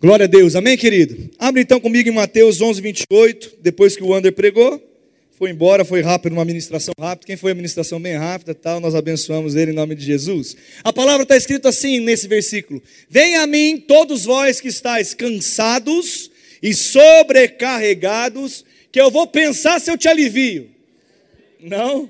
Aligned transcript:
Glória 0.00 0.26
a 0.26 0.28
Deus, 0.28 0.54
amém, 0.54 0.76
querido? 0.76 1.28
Abre 1.40 1.60
então 1.62 1.80
comigo 1.80 2.08
em 2.08 2.12
Mateus 2.12 2.60
11, 2.60 2.80
28, 2.80 3.56
depois 3.60 3.96
que 3.96 4.02
o 4.04 4.10
Wander 4.10 4.32
pregou, 4.32 4.80
foi 5.36 5.50
embora, 5.50 5.84
foi 5.84 6.02
rápido, 6.02 6.34
uma 6.34 6.44
ministração 6.44 6.94
rápida. 7.00 7.26
Quem 7.26 7.36
foi 7.36 7.50
a 7.50 7.54
ministração 7.56 8.00
bem 8.00 8.14
rápida, 8.14 8.54
tal, 8.54 8.78
nós 8.78 8.94
abençoamos 8.94 9.56
ele 9.56 9.72
em 9.72 9.74
nome 9.74 9.96
de 9.96 10.04
Jesus. 10.04 10.56
A 10.84 10.92
palavra 10.92 11.24
está 11.24 11.36
escrita 11.36 11.70
assim 11.70 11.98
nesse 11.98 12.28
versículo: 12.28 12.80
Venha 13.10 13.42
a 13.42 13.46
mim, 13.48 13.82
todos 13.88 14.24
vós 14.24 14.60
que 14.60 14.68
estáis 14.68 15.14
cansados 15.14 16.30
e 16.62 16.72
sobrecarregados, 16.72 18.64
que 18.92 19.00
eu 19.00 19.10
vou 19.10 19.26
pensar 19.26 19.80
se 19.80 19.90
eu 19.90 19.98
te 19.98 20.06
alivio. 20.06 20.70
Não? 21.58 22.08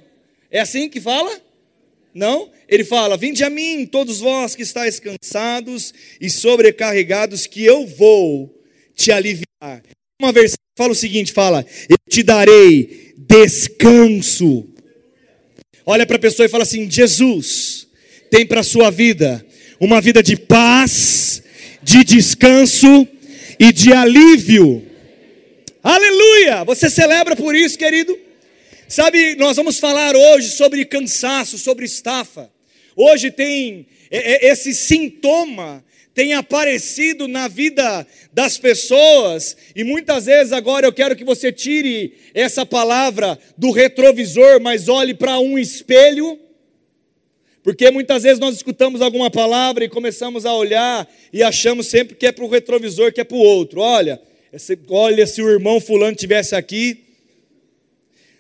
É 0.51 0.61
assim 0.61 0.91
que 0.91 1.01
fala? 1.01 1.41
Não? 2.15 2.51
Ele 2.69 2.85
fala: 2.85 3.17
Vinde 3.17 3.45
a 3.45 3.51
mim, 3.51 3.87
todos 3.87 4.21
vós 4.21 4.55
que 4.55 4.63
estáis 4.63 5.01
cansados 5.01 5.93
e 6.21 6.29
sobrecarregados, 6.29 7.47
que 7.47 7.65
eu 7.65 7.87
vou 7.87 8.55
te 8.95 9.13
aliviar. 9.13 9.83
Uma 10.21 10.33
versão 10.33 10.59
fala 10.77 10.93
o 10.93 10.97
seguinte: 10.97 11.33
fala, 11.33 11.65
eu 11.89 11.97
te 12.09 12.23
darei 12.23 13.15
descanso. 13.17 14.67
Olha 15.85 16.07
para 16.07 16.17
a 16.17 16.21
pessoa 16.21 16.47
e 16.47 16.49
fala 16.49 16.63
assim: 16.63 16.91
Jesus 16.91 17.89
tem 18.31 18.47
para 18.47 18.61
a 18.61 18.65
sua 18.65 18.91
vida 18.91 19.45
uma 19.81 20.01
vida 20.01 20.23
de 20.23 20.37
paz, 20.37 21.43
de 21.83 22.05
descanso 22.05 23.07
e 23.59 23.73
de 23.73 23.93
alívio. 23.93 24.85
Aleluia! 25.83 26.65
Você 26.65 26.91
celebra 26.91 27.35
por 27.35 27.55
isso, 27.55 27.79
querido? 27.79 28.19
Sabe, 28.91 29.35
nós 29.35 29.55
vamos 29.55 29.79
falar 29.79 30.17
hoje 30.17 30.49
sobre 30.49 30.83
cansaço, 30.83 31.59
sobre 31.59 31.85
estafa. 31.85 32.51
Hoje 32.97 33.31
tem 33.31 33.87
é, 34.11 34.47
é, 34.47 34.51
esse 34.51 34.75
sintoma 34.75 35.85
tem 36.15 36.33
aparecido 36.33 37.29
na 37.29 37.49
vida 37.49 38.07
das 38.33 38.57
pessoas, 38.57 39.57
e 39.77 39.85
muitas 39.85 40.25
vezes 40.25 40.55
agora 40.55 40.87
eu 40.87 40.93
quero 40.93 41.15
que 41.15 41.23
você 41.23 41.53
tire 41.53 42.15
essa 42.35 42.65
palavra 42.65 43.39
do 43.59 43.71
retrovisor, 43.71 44.59
mas 44.59 44.89
olhe 44.89 45.13
para 45.13 45.39
um 45.39 45.59
espelho, 45.59 46.39
porque 47.63 47.91
muitas 47.91 48.23
vezes 48.23 48.39
nós 48.41 48.57
escutamos 48.57 49.03
alguma 49.03 49.31
palavra 49.31 49.85
e 49.85 49.89
começamos 49.89 50.47
a 50.47 50.55
olhar 50.55 51.07
e 51.31 51.43
achamos 51.43 51.89
sempre 51.89 52.17
que 52.17 52.27
é 52.27 52.33
para 52.33 52.45
o 52.45 52.49
retrovisor, 52.49 53.13
que 53.13 53.21
é 53.21 53.25
para 53.25 53.37
o 53.37 53.41
outro. 53.41 53.81
Olha, 53.81 54.19
olha 54.89 55.27
se 55.27 55.43
o 55.43 55.51
irmão 55.51 55.79
fulano 55.79 56.17
tivesse 56.17 56.57
aqui, 56.57 57.05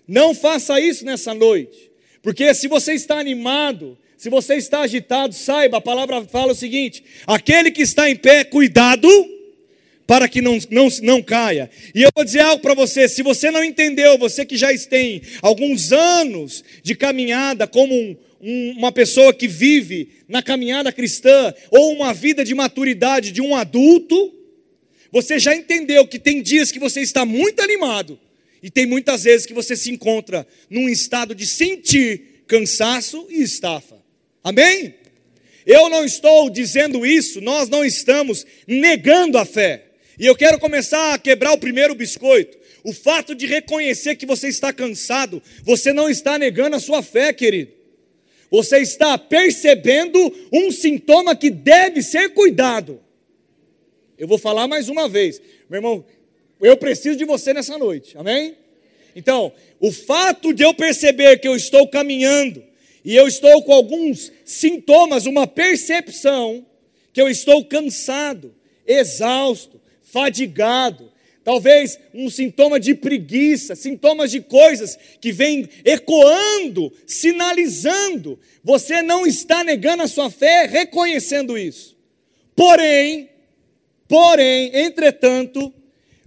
não 0.08 0.34
faça 0.34 0.80
isso 0.80 1.04
nessa 1.04 1.34
noite, 1.34 1.90
porque 2.22 2.54
se 2.54 2.66
você 2.66 2.94
está 2.94 3.18
animado, 3.18 3.96
se 4.16 4.28
você 4.28 4.54
está 4.54 4.80
agitado, 4.80 5.34
saiba, 5.34 5.76
a 5.76 5.80
palavra 5.80 6.24
fala 6.24 6.52
o 6.52 6.56
seguinte: 6.56 7.04
aquele 7.26 7.70
que 7.70 7.82
está 7.82 8.10
em 8.10 8.16
pé, 8.16 8.42
cuidado, 8.42 9.08
para 10.08 10.26
que 10.26 10.40
não, 10.40 10.58
não, 10.70 10.88
não 11.02 11.22
caia. 11.22 11.70
E 11.94 12.02
eu 12.02 12.10
vou 12.14 12.24
dizer 12.24 12.40
algo 12.40 12.60
para 12.62 12.74
você: 12.74 13.06
se 13.06 13.22
você 13.22 13.50
não 13.50 13.62
entendeu, 13.62 14.18
você 14.18 14.44
que 14.44 14.56
já 14.56 14.76
tem 14.88 15.22
alguns 15.42 15.92
anos 15.92 16.64
de 16.82 16.96
caminhada 16.96 17.66
como 17.66 17.94
um, 17.94 18.16
um, 18.40 18.70
uma 18.78 18.90
pessoa 18.90 19.32
que 19.34 19.46
vive 19.46 20.08
na 20.26 20.42
caminhada 20.42 20.90
cristã, 20.90 21.54
ou 21.70 21.92
uma 21.92 22.12
vida 22.14 22.44
de 22.44 22.54
maturidade 22.54 23.30
de 23.30 23.40
um 23.40 23.54
adulto, 23.54 24.34
você 25.12 25.38
já 25.38 25.54
entendeu 25.54 26.06
que 26.06 26.18
tem 26.18 26.42
dias 26.42 26.72
que 26.72 26.78
você 26.78 27.02
está 27.02 27.24
muito 27.24 27.60
animado, 27.62 28.18
e 28.62 28.70
tem 28.70 28.86
muitas 28.86 29.24
vezes 29.24 29.46
que 29.46 29.54
você 29.54 29.76
se 29.76 29.90
encontra 29.90 30.46
num 30.68 30.88
estado 30.88 31.34
de 31.34 31.46
sentir 31.46 32.42
cansaço 32.46 33.26
e 33.30 33.42
estafa. 33.42 33.96
Amém? 34.42 34.94
Eu 35.66 35.88
não 35.90 36.04
estou 36.04 36.48
dizendo 36.48 37.04
isso, 37.04 37.40
nós 37.40 37.68
não 37.68 37.84
estamos 37.84 38.46
negando 38.66 39.36
a 39.36 39.44
fé. 39.44 39.84
E 40.18 40.26
eu 40.26 40.34
quero 40.34 40.58
começar 40.58 41.14
a 41.14 41.18
quebrar 41.18 41.52
o 41.52 41.58
primeiro 41.58 41.94
biscoito. 41.94 42.58
O 42.82 42.92
fato 42.92 43.34
de 43.34 43.46
reconhecer 43.46 44.16
que 44.16 44.26
você 44.26 44.48
está 44.48 44.72
cansado, 44.72 45.42
você 45.62 45.92
não 45.92 46.08
está 46.08 46.38
negando 46.38 46.76
a 46.76 46.80
sua 46.80 47.02
fé, 47.02 47.32
querido. 47.32 47.72
Você 48.50 48.78
está 48.78 49.18
percebendo 49.18 50.18
um 50.52 50.70
sintoma 50.70 51.36
que 51.36 51.50
deve 51.50 52.02
ser 52.02 52.30
cuidado. 52.30 53.00
Eu 54.18 54.26
vou 54.26 54.38
falar 54.38 54.66
mais 54.66 54.88
uma 54.88 55.08
vez, 55.08 55.40
meu 55.68 55.78
irmão, 55.78 56.04
eu 56.60 56.76
preciso 56.76 57.16
de 57.16 57.24
você 57.24 57.52
nessa 57.52 57.78
noite, 57.78 58.16
amém? 58.18 58.56
Então, 59.14 59.52
o 59.80 59.90
fato 59.90 60.52
de 60.52 60.62
eu 60.62 60.74
perceber 60.74 61.38
que 61.38 61.48
eu 61.48 61.56
estou 61.56 61.88
caminhando 61.88 62.62
e 63.04 63.14
eu 63.14 63.26
estou 63.26 63.62
com 63.62 63.72
alguns 63.72 64.32
sintomas, 64.44 65.26
uma 65.26 65.46
percepção 65.46 66.64
que 67.12 67.20
eu 67.20 67.28
estou 67.28 67.64
cansado, 67.64 68.54
exausto, 68.86 69.80
fadigado, 70.02 71.12
talvez 71.44 71.98
um 72.12 72.28
sintoma 72.28 72.78
de 72.78 72.94
preguiça, 72.94 73.74
sintomas 73.74 74.30
de 74.30 74.40
coisas 74.40 74.98
que 75.20 75.32
vêm 75.32 75.68
ecoando, 75.84 76.92
sinalizando. 77.06 78.38
Você 78.62 79.00
não 79.00 79.26
está 79.26 79.64
negando 79.64 80.02
a 80.02 80.08
sua 80.08 80.30
fé, 80.30 80.66
reconhecendo 80.66 81.56
isso. 81.56 81.96
Porém, 82.54 83.30
porém, 84.06 84.70
entretanto, 84.74 85.72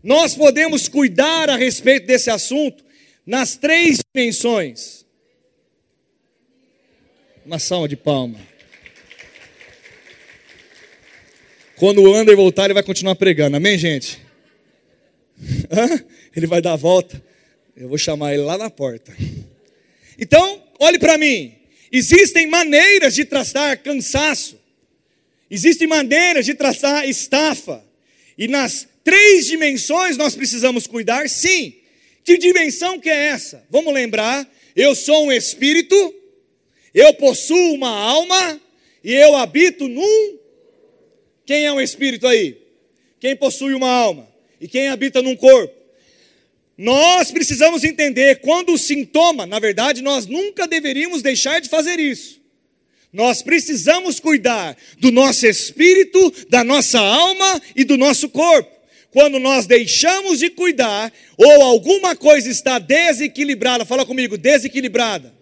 nós 0.04 0.36
podemos 0.36 0.88
cuidar 0.88 1.50
a 1.50 1.56
respeito 1.56 2.08
desse 2.08 2.30
assunto 2.30 2.84
nas 3.26 3.56
três 3.56 4.00
dimensões. 4.14 5.06
Uma 7.46 7.60
salva 7.60 7.88
de 7.88 7.96
palma. 7.96 8.40
Quando 11.76 12.04
o 12.04 12.14
Ander 12.14 12.36
voltar, 12.36 12.66
ele 12.66 12.76
vai 12.76 12.84
continuar 12.84 13.16
pregando. 13.16 13.58
Amém, 13.58 13.78
gente? 13.78 14.20
Ele 16.36 16.46
vai 16.46 16.62
dar 16.62 16.74
a 16.74 16.76
volta. 16.76 17.22
Eu 17.76 17.90
vou 17.90 17.98
chamar 17.98 18.34
ele 18.34 18.44
lá 18.44 18.58
na 18.58 18.70
porta. 18.70 19.12
Então, 20.18 20.64
olhe 20.80 21.00
para 21.00 21.18
mim. 21.18 21.56
Existem 21.92 22.48
maneiras 22.48 23.16
de 23.16 23.26
traçar 23.26 23.82
cansaço. 23.82 24.60
Existem 25.50 25.88
maneiras 25.88 26.46
de 26.46 26.54
traçar 26.54 27.10
estafa. 27.10 27.84
E 28.38 28.48
nas 28.48 28.88
três 29.04 29.46
dimensões 29.46 30.18
nós 30.18 30.36
precisamos 30.36 30.88
cuidar, 30.88 31.30
sim. 31.30 31.76
Que 32.24 32.38
dimensão 32.38 33.00
que 33.00 33.10
é 33.10 33.28
essa? 33.28 33.66
Vamos 33.70 33.94
lembrar, 33.94 34.50
eu 34.76 34.94
sou 34.96 35.26
um 35.26 35.32
espírito, 35.32 36.16
eu 36.94 37.14
possuo 37.16 37.74
uma 37.74 37.90
alma 37.90 38.62
e 39.04 39.14
eu 39.14 39.36
habito 39.36 39.88
num. 39.88 40.40
Quem 41.46 41.66
é 41.66 41.74
um 41.74 41.82
espírito 41.82 42.28
aí? 42.28 42.58
Quem 43.20 43.36
possui 43.36 43.74
uma 43.74 43.90
alma? 43.90 44.28
E 44.60 44.68
quem 44.68 44.88
habita 44.88 45.22
num 45.22 45.36
corpo? 45.36 45.74
Nós 46.78 47.32
precisamos 47.32 47.84
entender 47.84 48.40
quando 48.42 48.74
o 48.74 48.78
sintoma, 48.78 49.46
na 49.46 49.60
verdade, 49.60 50.02
nós 50.02 50.26
nunca 50.26 50.68
deveríamos 50.68 51.22
deixar 51.22 51.60
de 51.60 51.70
fazer 51.70 52.00
isso. 52.00 52.40
Nós 53.12 53.42
precisamos 53.42 54.20
cuidar 54.20 54.78
do 54.98 55.12
nosso 55.12 55.46
espírito, 55.46 56.34
da 56.50 56.64
nossa 56.64 57.00
alma 57.00 57.62
e 57.76 57.84
do 57.84 57.98
nosso 57.98 58.30
corpo 58.30 58.81
quando 59.12 59.40
nós 59.40 59.66
deixamos 59.66 60.40
de 60.40 60.50
cuidar, 60.50 61.12
ou 61.38 61.62
alguma 61.62 62.16
coisa 62.16 62.50
está 62.50 62.80
desequilibrada, 62.80 63.86
fala 63.86 64.06
comigo, 64.06 64.38
desequilibrada, 64.38 65.34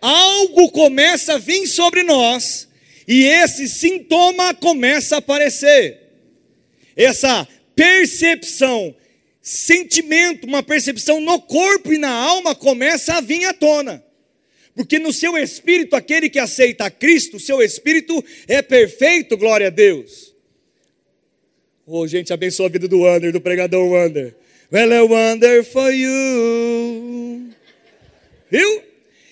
algo 0.00 0.70
começa 0.70 1.34
a 1.34 1.38
vir 1.38 1.66
sobre 1.66 2.02
nós, 2.04 2.68
e 3.06 3.24
esse 3.24 3.68
sintoma 3.68 4.54
começa 4.54 5.16
a 5.16 5.18
aparecer. 5.18 5.98
Essa 6.96 7.46
percepção, 7.74 8.94
sentimento, 9.42 10.46
uma 10.46 10.62
percepção 10.62 11.20
no 11.20 11.40
corpo 11.40 11.92
e 11.92 11.98
na 11.98 12.10
alma 12.10 12.54
começa 12.54 13.14
a 13.14 13.20
vir 13.20 13.46
à 13.46 13.52
tona. 13.52 14.04
Porque 14.76 14.98
no 14.98 15.12
seu 15.12 15.36
espírito, 15.36 15.96
aquele 15.96 16.30
que 16.30 16.38
aceita 16.38 16.84
a 16.84 16.90
Cristo, 16.90 17.36
o 17.36 17.40
seu 17.40 17.60
espírito 17.60 18.24
é 18.46 18.62
perfeito, 18.62 19.36
glória 19.36 19.66
a 19.66 19.70
Deus. 19.70 20.29
Oh, 21.92 22.06
gente, 22.06 22.32
abençoa 22.32 22.66
a 22.66 22.68
vida 22.68 22.86
do 22.86 23.00
Wander, 23.00 23.32
do 23.32 23.40
pregador 23.40 23.84
Wander. 23.84 24.32
Well, 24.72 24.92
I 24.92 25.00
wonder 25.00 25.64
for 25.64 25.92
you. 25.92 27.48
Viu? 28.48 28.82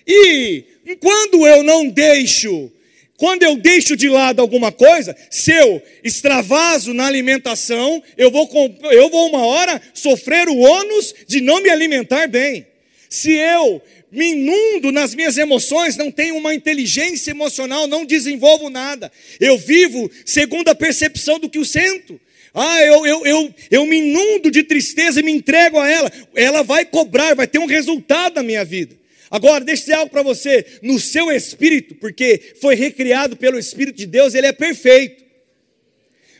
E 0.04 0.64
quando 0.98 1.46
eu 1.46 1.62
não 1.62 1.88
deixo, 1.88 2.68
quando 3.16 3.44
eu 3.44 3.54
deixo 3.54 3.96
de 3.96 4.08
lado 4.08 4.40
alguma 4.40 4.72
coisa, 4.72 5.16
se 5.30 5.52
eu 5.52 5.80
extravaso 6.02 6.92
na 6.92 7.06
alimentação, 7.06 8.02
eu 8.16 8.28
vou, 8.28 8.50
eu 8.90 9.08
vou 9.08 9.28
uma 9.28 9.46
hora 9.46 9.80
sofrer 9.94 10.48
o 10.48 10.56
ônus 10.58 11.14
de 11.28 11.40
não 11.40 11.62
me 11.62 11.70
alimentar 11.70 12.26
bem. 12.26 12.66
Se 13.08 13.34
eu 13.34 13.80
me 14.10 14.32
inundo 14.32 14.90
nas 14.90 15.14
minhas 15.14 15.38
emoções, 15.38 15.96
não 15.96 16.10
tenho 16.10 16.36
uma 16.36 16.52
inteligência 16.52 17.30
emocional, 17.30 17.86
não 17.86 18.04
desenvolvo 18.04 18.68
nada. 18.68 19.12
Eu 19.38 19.56
vivo 19.56 20.10
segundo 20.24 20.70
a 20.70 20.74
percepção 20.74 21.38
do 21.38 21.48
que 21.48 21.58
eu 21.58 21.64
sinto. 21.64 22.20
Ah, 22.54 22.82
eu, 22.82 23.06
eu, 23.06 23.26
eu, 23.26 23.54
eu 23.70 23.86
me 23.86 23.98
inundo 23.98 24.50
de 24.50 24.62
tristeza 24.62 25.20
e 25.20 25.22
me 25.22 25.32
entrego 25.32 25.78
a 25.78 25.88
ela. 25.88 26.10
Ela 26.34 26.62
vai 26.62 26.84
cobrar, 26.84 27.34
vai 27.34 27.46
ter 27.46 27.58
um 27.58 27.66
resultado 27.66 28.36
na 28.36 28.42
minha 28.42 28.64
vida. 28.64 28.96
Agora, 29.30 29.64
deixa 29.64 29.82
eu 29.82 29.84
dizer 29.84 29.94
algo 29.94 30.10
para 30.10 30.22
você. 30.22 30.64
No 30.82 30.98
seu 30.98 31.30
espírito, 31.30 31.94
porque 31.96 32.54
foi 32.60 32.74
recriado 32.74 33.36
pelo 33.36 33.58
Espírito 33.58 33.96
de 33.96 34.06
Deus, 34.06 34.34
ele 34.34 34.46
é 34.46 34.52
perfeito. 34.52 35.28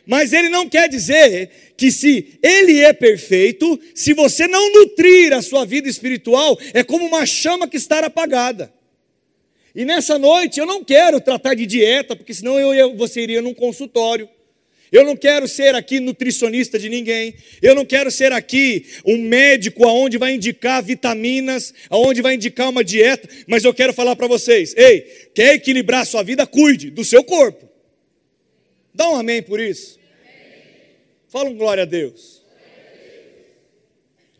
Mas 0.05 0.33
ele 0.33 0.49
não 0.49 0.67
quer 0.67 0.89
dizer 0.89 1.51
que 1.77 1.91
se 1.91 2.39
ele 2.41 2.79
é 2.79 2.91
perfeito, 2.91 3.79
se 3.93 4.11
você 4.11 4.47
não 4.47 4.73
nutrir 4.73 5.33
a 5.33 5.41
sua 5.41 5.65
vida 5.65 5.87
espiritual, 5.87 6.57
é 6.73 6.83
como 6.83 7.05
uma 7.05 7.27
chama 7.27 7.67
que 7.67 7.77
está 7.77 7.99
apagada. 7.99 8.73
E 9.75 9.85
nessa 9.85 10.17
noite 10.17 10.59
eu 10.59 10.65
não 10.65 10.83
quero 10.83 11.21
tratar 11.21 11.53
de 11.53 11.67
dieta, 11.67 12.15
porque 12.15 12.33
senão 12.33 12.59
eu, 12.59 12.95
você 12.95 13.21
iria 13.21 13.41
num 13.41 13.53
consultório. 13.53 14.27
Eu 14.91 15.03
não 15.03 15.15
quero 15.15 15.47
ser 15.47 15.75
aqui 15.75 15.99
nutricionista 15.99 16.79
de 16.79 16.89
ninguém. 16.89 17.35
Eu 17.61 17.75
não 17.75 17.85
quero 17.85 18.09
ser 18.09 18.31
aqui 18.31 18.85
um 19.05 19.17
médico 19.17 19.87
aonde 19.87 20.17
vai 20.17 20.33
indicar 20.33 20.81
vitaminas, 20.83 21.73
aonde 21.89 22.21
vai 22.21 22.35
indicar 22.35 22.69
uma 22.69 22.83
dieta, 22.83 23.29
mas 23.47 23.63
eu 23.63 23.73
quero 23.73 23.93
falar 23.93 24.15
para 24.15 24.27
vocês: 24.27 24.73
ei, 24.75 25.01
quer 25.33 25.53
equilibrar 25.53 26.01
a 26.01 26.05
sua 26.05 26.23
vida? 26.23 26.47
Cuide 26.47 26.89
do 26.89 27.05
seu 27.05 27.23
corpo. 27.23 27.69
Dá 28.93 29.09
um 29.09 29.15
amém 29.15 29.41
por 29.41 29.59
isso. 29.59 29.99
Fala 31.27 31.49
um 31.49 31.55
glória 31.55 31.83
a 31.83 31.85
Deus. 31.85 32.43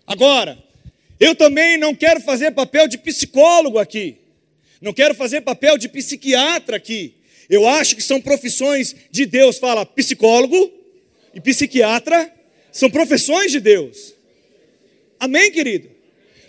Agora, 0.07 0.57
eu 1.19 1.35
também 1.35 1.77
não 1.77 1.93
quero 1.93 2.19
fazer 2.19 2.51
papel 2.51 2.87
de 2.87 2.97
psicólogo 2.97 3.77
aqui. 3.77 4.17
Não 4.81 4.93
quero 4.93 5.13
fazer 5.13 5.41
papel 5.41 5.77
de 5.77 5.87
psiquiatra 5.87 6.77
aqui. 6.77 7.18
Eu 7.49 7.67
acho 7.67 7.95
que 7.95 8.03
são 8.03 8.21
profissões 8.21 8.95
de 9.09 9.25
Deus. 9.25 9.57
Fala, 9.57 9.85
psicólogo 9.85 10.71
e 11.33 11.41
psiquiatra 11.41 12.31
são 12.71 12.89
profissões 12.89 13.51
de 13.51 13.59
Deus. 13.59 14.13
Amém, 15.19 15.51
querido? 15.51 15.89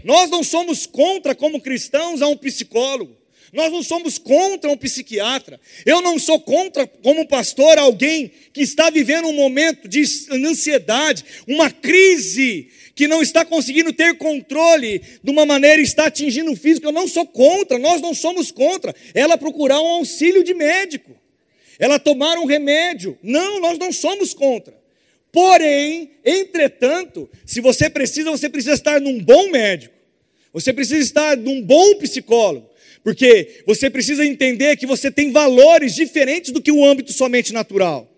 Nós 0.04 0.30
não 0.30 0.42
somos 0.42 0.86
contra, 0.86 1.34
como 1.34 1.60
cristãos, 1.60 2.22
a 2.22 2.28
um 2.28 2.36
psicólogo. 2.36 3.16
Nós 3.52 3.72
não 3.72 3.82
somos 3.82 4.16
contra 4.16 4.70
um 4.70 4.76
psiquiatra. 4.76 5.60
Eu 5.84 6.00
não 6.00 6.18
sou 6.18 6.38
contra, 6.38 6.86
como 6.86 7.26
pastor, 7.26 7.78
alguém 7.78 8.30
que 8.52 8.60
está 8.60 8.90
vivendo 8.90 9.26
um 9.26 9.32
momento 9.32 9.88
de 9.88 10.04
ansiedade, 10.30 11.24
uma 11.48 11.70
crise 11.70 12.68
que 12.94 13.08
não 13.08 13.22
está 13.22 13.44
conseguindo 13.44 13.92
ter 13.92 14.16
controle 14.18 15.00
de 15.22 15.30
uma 15.30 15.44
maneira 15.44 15.82
está 15.82 16.06
atingindo 16.06 16.52
o 16.52 16.56
físico. 16.56 16.86
Eu 16.86 16.92
não 16.92 17.08
sou 17.08 17.26
contra, 17.26 17.78
nós 17.78 18.00
não 18.00 18.14
somos 18.14 18.52
contra. 18.52 18.94
Ela 19.14 19.36
procurar 19.36 19.80
um 19.80 19.88
auxílio 19.88 20.44
de 20.44 20.54
médico, 20.54 21.10
ela 21.78 21.98
tomar 21.98 22.38
um 22.38 22.44
remédio. 22.44 23.18
Não, 23.22 23.58
nós 23.60 23.78
não 23.78 23.90
somos 23.90 24.32
contra. 24.32 24.78
Porém, 25.32 26.10
entretanto, 26.24 27.28
se 27.44 27.60
você 27.60 27.88
precisa, 27.88 28.30
você 28.30 28.48
precisa 28.48 28.74
estar 28.74 29.00
num 29.00 29.18
bom 29.18 29.50
médico. 29.50 29.94
Você 30.52 30.72
precisa 30.72 31.00
estar 31.00 31.36
num 31.36 31.62
bom 31.62 31.94
psicólogo. 31.96 32.69
Porque 33.02 33.62
você 33.66 33.88
precisa 33.88 34.24
entender 34.24 34.76
que 34.76 34.86
você 34.86 35.10
tem 35.10 35.32
valores 35.32 35.94
diferentes 35.94 36.52
do 36.52 36.60
que 36.60 36.72
o 36.72 36.84
âmbito 36.84 37.12
somente 37.12 37.52
natural. 37.52 38.10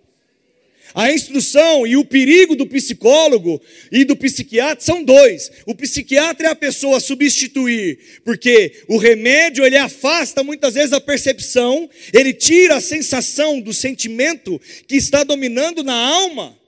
A 0.95 1.11
instrução 1.11 1.87
e 1.87 1.97
o 1.97 2.05
perigo 2.05 2.55
do 2.55 2.67
psicólogo 2.67 3.61
e 3.91 4.05
do 4.05 4.15
psiquiatra 4.15 4.85
são 4.85 5.03
dois. 5.03 5.51
O 5.65 5.75
psiquiatra 5.75 6.49
é 6.49 6.51
a 6.51 6.57
pessoa 6.57 7.01
substituir, 7.01 7.99
porque 8.25 8.83
o 8.89 8.99
remédio 8.99 9.65
ele 9.65 9.77
afasta 9.77 10.43
muitas 10.43 10.75
vezes 10.75 10.93
a 10.93 11.01
percepção, 11.01 11.89
ele 12.13 12.35
tira 12.35 12.77
a 12.77 12.81
sensação 12.81 13.59
do 13.59 13.73
sentimento 13.73 14.61
que 14.87 14.97
está 14.97 15.25
dominando 15.25 15.83
na 15.83 15.95
alma. 15.95 16.59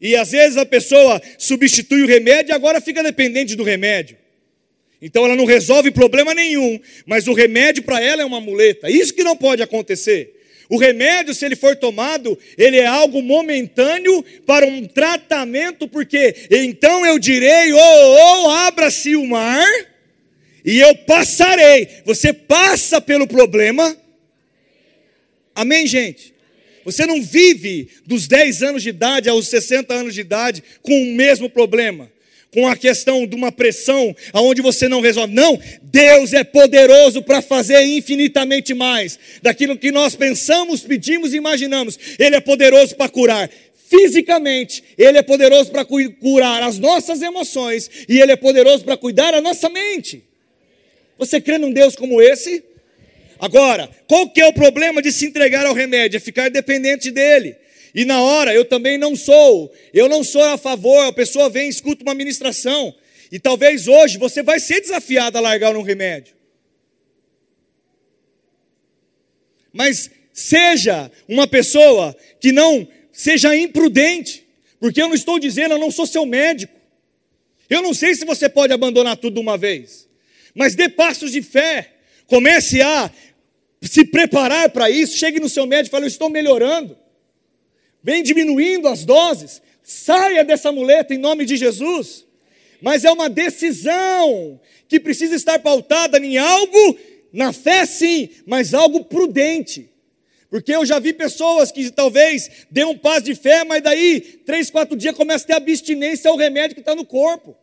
E 0.00 0.16
às 0.16 0.30
vezes 0.30 0.56
a 0.56 0.64
pessoa 0.64 1.20
substitui 1.38 2.02
o 2.02 2.08
remédio 2.08 2.52
e 2.52 2.54
agora 2.54 2.80
fica 2.80 3.02
dependente 3.02 3.54
do 3.54 3.62
remédio. 3.62 4.21
Então 5.02 5.24
ela 5.24 5.34
não 5.34 5.44
resolve 5.44 5.90
problema 5.90 6.32
nenhum, 6.32 6.78
mas 7.04 7.26
o 7.26 7.32
remédio 7.32 7.82
para 7.82 8.00
ela 8.00 8.22
é 8.22 8.24
uma 8.24 8.40
muleta. 8.40 8.88
Isso 8.88 9.12
que 9.12 9.24
não 9.24 9.36
pode 9.36 9.60
acontecer. 9.60 10.38
O 10.68 10.78
remédio, 10.78 11.34
se 11.34 11.44
ele 11.44 11.56
for 11.56 11.74
tomado, 11.74 12.38
ele 12.56 12.78
é 12.78 12.86
algo 12.86 13.20
momentâneo 13.20 14.24
para 14.46 14.64
um 14.64 14.86
tratamento, 14.86 15.88
porque 15.88 16.46
então 16.48 17.04
eu 17.04 17.18
direi: 17.18 17.72
oh, 17.72 17.78
oh, 18.46 18.50
abra-se 18.50 19.16
o 19.16 19.26
mar 19.26 19.68
e 20.64 20.78
eu 20.78 20.94
passarei. 20.98 21.88
Você 22.06 22.32
passa 22.32 23.00
pelo 23.00 23.26
problema. 23.26 23.96
Amém, 25.52 25.84
gente? 25.84 26.32
Você 26.84 27.04
não 27.04 27.20
vive 27.20 27.88
dos 28.06 28.28
10 28.28 28.62
anos 28.62 28.82
de 28.84 28.88
idade 28.88 29.28
aos 29.28 29.48
60 29.48 29.92
anos 29.92 30.14
de 30.14 30.20
idade 30.20 30.62
com 30.80 31.02
o 31.02 31.06
mesmo 31.06 31.50
problema 31.50 32.10
com 32.52 32.68
a 32.68 32.76
questão 32.76 33.26
de 33.26 33.34
uma 33.34 33.50
pressão 33.50 34.14
aonde 34.32 34.60
você 34.60 34.88
não 34.88 35.00
resolve. 35.00 35.34
Não, 35.34 35.58
Deus 35.82 36.32
é 36.32 36.44
poderoso 36.44 37.22
para 37.22 37.40
fazer 37.40 37.82
infinitamente 37.82 38.74
mais 38.74 39.18
daquilo 39.40 39.76
que 39.76 39.90
nós 39.90 40.14
pensamos, 40.14 40.82
pedimos 40.82 41.32
e 41.32 41.38
imaginamos. 41.38 41.98
Ele 42.18 42.36
é 42.36 42.40
poderoso 42.40 42.94
para 42.94 43.08
curar 43.08 43.50
fisicamente, 43.88 44.82
ele 44.96 45.18
é 45.18 45.22
poderoso 45.22 45.70
para 45.70 45.84
curar 45.84 46.62
as 46.62 46.78
nossas 46.78 47.20
emoções 47.20 47.90
e 48.08 48.20
ele 48.20 48.32
é 48.32 48.36
poderoso 48.36 48.84
para 48.84 48.96
cuidar 48.96 49.34
a 49.34 49.40
nossa 49.40 49.68
mente. 49.68 50.22
Você 51.18 51.40
crê 51.40 51.58
num 51.58 51.72
Deus 51.72 51.94
como 51.94 52.20
esse? 52.20 52.64
Agora, 53.38 53.90
qual 54.06 54.28
que 54.30 54.40
é 54.40 54.46
o 54.46 54.52
problema 54.52 55.02
de 55.02 55.10
se 55.10 55.26
entregar 55.26 55.66
ao 55.66 55.74
remédio? 55.74 56.16
É 56.16 56.20
ficar 56.20 56.48
dependente 56.48 57.10
dele. 57.10 57.56
E 57.94 58.04
na 58.04 58.20
hora 58.20 58.54
eu 58.54 58.64
também 58.64 58.96
não 58.96 59.14
sou, 59.14 59.72
eu 59.92 60.08
não 60.08 60.24
sou 60.24 60.42
a 60.42 60.56
favor, 60.56 61.06
a 61.06 61.12
pessoa 61.12 61.50
vem 61.50 61.68
escuta 61.68 62.02
uma 62.02 62.14
ministração, 62.14 62.94
e 63.30 63.38
talvez 63.38 63.86
hoje 63.86 64.18
você 64.18 64.42
vai 64.42 64.58
ser 64.58 64.80
desafiado 64.80 65.36
a 65.36 65.40
largar 65.40 65.76
um 65.76 65.82
remédio. 65.82 66.34
Mas 69.72 70.10
seja 70.32 71.10
uma 71.28 71.46
pessoa 71.46 72.16
que 72.40 72.52
não 72.52 72.86
seja 73.10 73.54
imprudente, 73.56 74.46
porque 74.80 75.00
eu 75.00 75.08
não 75.08 75.14
estou 75.14 75.38
dizendo, 75.38 75.72
eu 75.72 75.78
não 75.78 75.90
sou 75.90 76.06
seu 76.06 76.26
médico. 76.26 76.78
Eu 77.68 77.80
não 77.80 77.94
sei 77.94 78.14
se 78.14 78.24
você 78.24 78.48
pode 78.48 78.72
abandonar 78.72 79.16
tudo 79.16 79.34
de 79.34 79.40
uma 79.40 79.56
vez, 79.56 80.08
mas 80.54 80.74
dê 80.74 80.88
passos 80.90 81.32
de 81.32 81.40
fé, 81.40 81.94
comece 82.26 82.82
a 82.82 83.10
se 83.80 84.04
preparar 84.04 84.68
para 84.70 84.90
isso, 84.90 85.16
chegue 85.16 85.40
no 85.40 85.48
seu 85.48 85.66
médico 85.66 85.88
e 85.88 85.96
fale, 85.96 86.04
eu 86.04 86.08
estou 86.08 86.28
melhorando 86.28 87.01
vem 88.02 88.22
diminuindo 88.22 88.88
as 88.88 89.04
doses, 89.04 89.62
saia 89.82 90.44
dessa 90.44 90.72
muleta 90.72 91.14
em 91.14 91.18
nome 91.18 91.44
de 91.44 91.56
Jesus. 91.56 92.26
Mas 92.80 93.04
é 93.04 93.12
uma 93.12 93.30
decisão 93.30 94.60
que 94.88 94.98
precisa 94.98 95.34
estar 95.34 95.58
pautada 95.60 96.18
em 96.18 96.36
algo, 96.36 96.98
na 97.32 97.52
fé 97.52 97.86
sim, 97.86 98.28
mas 98.46 98.74
algo 98.74 99.04
prudente. 99.04 99.88
Porque 100.50 100.74
eu 100.74 100.84
já 100.84 100.98
vi 100.98 101.12
pessoas 101.12 101.72
que 101.72 101.90
talvez 101.90 102.66
dêem 102.70 102.86
um 102.86 102.98
passo 102.98 103.22
de 103.22 103.34
fé, 103.34 103.64
mas 103.64 103.82
daí, 103.82 104.20
três, 104.20 104.70
quatro 104.70 104.96
dias, 104.96 105.16
começa 105.16 105.44
a 105.44 105.46
ter 105.46 105.54
abstinência 105.54 106.30
ao 106.30 106.36
remédio 106.36 106.74
que 106.74 106.80
está 106.80 106.94
no 106.94 107.06
corpo. 107.06 107.56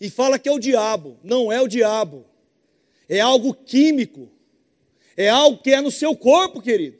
E 0.00 0.08
fala 0.08 0.38
que 0.38 0.48
é 0.48 0.52
o 0.52 0.58
diabo. 0.58 1.18
Não 1.22 1.52
é 1.52 1.60
o 1.60 1.68
diabo. 1.68 2.24
É 3.08 3.20
algo 3.20 3.52
químico 3.52 4.30
é 5.24 5.28
algo 5.28 5.62
que 5.62 5.70
é 5.70 5.80
no 5.80 5.90
seu 5.90 6.16
corpo, 6.16 6.60
querido. 6.60 6.98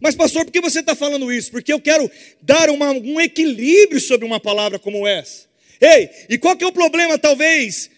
Mas, 0.00 0.16
pastor, 0.16 0.44
por 0.44 0.50
que 0.50 0.60
você 0.60 0.80
está 0.80 0.96
falando 0.96 1.32
isso? 1.32 1.50
Porque 1.52 1.72
eu 1.72 1.80
quero 1.80 2.10
dar 2.40 2.68
uma, 2.70 2.90
um 2.90 3.20
equilíbrio 3.20 4.00
sobre 4.00 4.26
uma 4.26 4.40
palavra 4.40 4.78
como 4.78 5.06
essa. 5.06 5.46
Ei, 5.80 6.10
e 6.28 6.38
qual 6.38 6.56
que 6.56 6.64
é 6.64 6.66
o 6.66 6.72
problema, 6.72 7.16
talvez, 7.18 7.88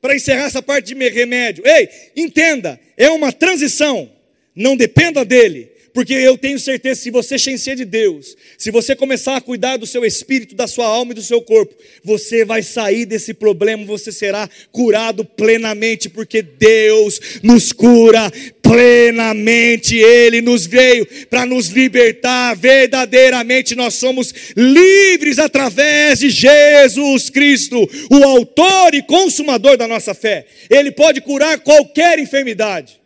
para 0.00 0.16
encerrar 0.16 0.46
essa 0.46 0.60
parte 0.60 0.92
de 0.92 1.08
remédio? 1.08 1.64
Ei, 1.66 1.88
entenda, 2.16 2.80
é 2.96 3.08
uma 3.10 3.32
transição, 3.32 4.10
não 4.54 4.76
dependa 4.76 5.24
dele, 5.24 5.70
porque 5.96 6.12
eu 6.12 6.36
tenho 6.36 6.58
certeza, 6.58 7.00
se 7.00 7.10
você 7.10 7.36
encher 7.50 7.74
de 7.74 7.86
Deus, 7.86 8.36
se 8.58 8.70
você 8.70 8.94
começar 8.94 9.34
a 9.34 9.40
cuidar 9.40 9.78
do 9.78 9.86
seu 9.86 10.04
espírito, 10.04 10.54
da 10.54 10.66
sua 10.66 10.84
alma 10.84 11.12
e 11.12 11.14
do 11.14 11.22
seu 11.22 11.40
corpo, 11.40 11.74
você 12.04 12.44
vai 12.44 12.62
sair 12.62 13.06
desse 13.06 13.32
problema, 13.32 13.82
você 13.82 14.12
será 14.12 14.46
curado 14.70 15.24
plenamente, 15.24 16.10
porque 16.10 16.42
Deus 16.42 17.40
nos 17.42 17.72
cura 17.72 18.30
plenamente. 18.60 19.96
Ele 19.96 20.42
nos 20.42 20.66
veio 20.66 21.06
para 21.30 21.46
nos 21.46 21.68
libertar, 21.68 22.54
verdadeiramente 22.54 23.74
nós 23.74 23.94
somos 23.94 24.34
livres 24.54 25.38
através 25.38 26.18
de 26.18 26.28
Jesus 26.28 27.30
Cristo, 27.30 27.88
o 28.10 28.22
autor 28.22 28.94
e 28.94 29.00
consumador 29.02 29.78
da 29.78 29.88
nossa 29.88 30.12
fé. 30.12 30.44
Ele 30.68 30.92
pode 30.92 31.22
curar 31.22 31.58
qualquer 31.60 32.18
enfermidade. 32.18 33.05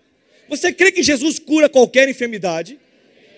Você 0.50 0.72
crê 0.72 0.90
que 0.90 1.02
Jesus 1.02 1.38
cura 1.38 1.68
qualquer 1.68 2.08
enfermidade? 2.08 2.78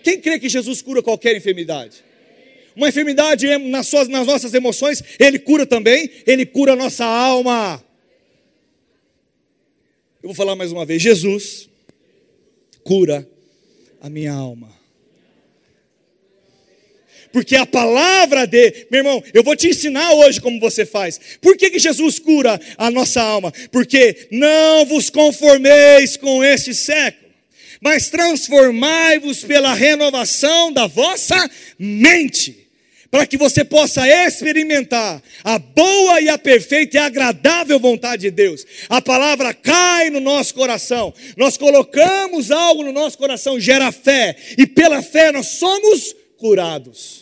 Quem 0.03 0.19
crê 0.19 0.41
que 0.41 0.49
Jesus 0.49 0.81
cura 0.81 1.03
qualquer 1.03 1.37
enfermidade? 1.37 2.03
Uma 2.75 2.89
enfermidade 2.89 3.47
nas, 3.59 3.87
suas, 3.87 4.09
nas 4.09 4.27
nossas 4.27 4.55
emoções, 4.55 5.03
Ele 5.21 5.39
cura 5.39 5.67
também, 5.67 6.11
Ele 6.27 6.47
cura 6.47 6.73
a 6.73 6.77
nossa 6.77 7.05
alma. 7.05 7.85
Eu 10.23 10.29
vou 10.29 10.35
falar 10.35 10.57
mais 10.57 10.73
uma 10.73 10.87
vez: 10.87 11.03
Jesus 11.03 11.69
cura 12.83 13.29
a 14.01 14.09
minha 14.09 14.33
alma. 14.33 14.82
Porque 17.33 17.57
a 17.57 17.67
palavra 17.67 18.47
de, 18.47 18.87
meu 18.91 19.01
irmão, 19.01 19.23
eu 19.33 19.43
vou 19.43 19.57
te 19.57 19.69
ensinar 19.69 20.13
hoje 20.13 20.41
como 20.41 20.61
você 20.61 20.85
faz. 20.85 21.19
Por 21.41 21.57
que, 21.57 21.71
que 21.71 21.79
Jesus 21.79 22.19
cura 22.19 22.61
a 22.77 22.91
nossa 22.91 23.23
alma? 23.23 23.53
Porque 23.71 24.29
não 24.31 24.85
vos 24.87 25.11
conformeis 25.11 26.17
com 26.17 26.45
este 26.45 26.75
século 26.75 27.23
mas 27.85 28.09
transformai-vos 28.09 29.43
pela 29.43 29.75
renovação 29.75 30.73
da 30.73 30.87
vossa 30.87 31.51
mente 31.77 32.63
para 33.13 33.27
que 33.27 33.37
você 33.37 33.63
possa 33.63 34.09
experimentar 34.09 35.23
a 35.45 35.59
boa 35.59 36.19
e 36.23 36.31
a 36.31 36.39
perfeita 36.39 36.97
e 36.97 36.99
agradável 36.99 37.79
vontade 37.79 38.23
de 38.23 38.31
Deus. 38.31 38.65
A 38.89 39.03
palavra 39.03 39.53
cai 39.53 40.09
no 40.09 40.19
nosso 40.19 40.55
coração, 40.55 41.13
nós 41.37 41.59
colocamos 41.59 42.51
algo 42.51 42.83
no 42.83 42.91
nosso 42.91 43.19
coração, 43.19 43.61
gera 43.61 43.93
fé, 43.93 44.35
e 44.57 44.67
pela 44.67 45.03
fé 45.03 45.31
nós 45.31 45.49
somos 45.49 46.17
curados. 46.39 47.22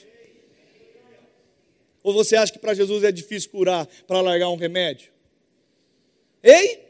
Ou 2.03 2.13
você 2.13 2.37
acha 2.37 2.53
que 2.53 2.59
para 2.59 2.75
Jesus 2.75 3.05
é 3.05 3.13
difícil 3.13 3.51
curar 3.51 3.87
para 4.07 4.21
largar 4.21 4.49
um 4.49 4.57
remédio? 4.57 5.11
Ei? 6.43 6.81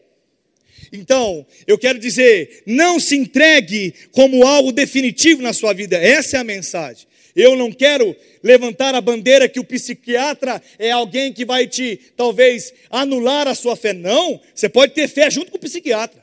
Então, 0.92 1.46
eu 1.66 1.78
quero 1.78 1.98
dizer, 1.98 2.62
não 2.66 2.98
se 2.98 3.16
entregue 3.16 3.94
como 4.12 4.46
algo 4.46 4.72
definitivo 4.72 5.42
na 5.42 5.52
sua 5.52 5.72
vida, 5.72 5.96
essa 5.96 6.36
é 6.36 6.40
a 6.40 6.44
mensagem. 6.44 7.06
Eu 7.34 7.54
não 7.54 7.70
quero 7.70 8.16
levantar 8.42 8.94
a 8.94 9.00
bandeira 9.00 9.48
que 9.48 9.60
o 9.60 9.64
psiquiatra 9.64 10.60
é 10.78 10.90
alguém 10.90 11.32
que 11.32 11.44
vai 11.44 11.66
te, 11.66 11.98
talvez, 12.16 12.74
anular 12.90 13.46
a 13.46 13.54
sua 13.54 13.76
fé. 13.76 13.92
Não, 13.92 14.40
você 14.52 14.68
pode 14.68 14.94
ter 14.94 15.06
fé 15.08 15.30
junto 15.30 15.50
com 15.50 15.56
o 15.56 15.60
psiquiatra. 15.60 16.20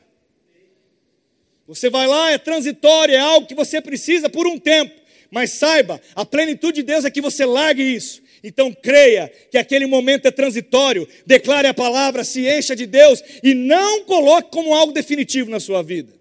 Você 1.66 1.88
vai 1.88 2.06
lá, 2.06 2.30
é 2.30 2.38
transitório, 2.38 3.14
é 3.14 3.18
algo 3.18 3.46
que 3.46 3.54
você 3.54 3.80
precisa 3.80 4.28
por 4.28 4.46
um 4.46 4.58
tempo. 4.58 4.94
Mas 5.30 5.52
saiba, 5.52 6.00
a 6.14 6.24
plenitude 6.24 6.76
de 6.76 6.82
Deus 6.82 7.04
é 7.04 7.10
que 7.10 7.20
você 7.20 7.44
largue 7.44 7.82
isso. 7.82 8.22
Então 8.42 8.72
creia 8.72 9.32
que 9.50 9.58
aquele 9.58 9.86
momento 9.86 10.26
é 10.26 10.30
transitório, 10.30 11.08
declare 11.26 11.68
a 11.68 11.74
palavra, 11.74 12.24
se 12.24 12.48
encha 12.48 12.74
de 12.76 12.86
Deus 12.86 13.22
e 13.42 13.54
não 13.54 14.04
coloque 14.04 14.50
como 14.50 14.74
algo 14.74 14.92
definitivo 14.92 15.50
na 15.50 15.60
sua 15.60 15.82
vida. 15.82 16.12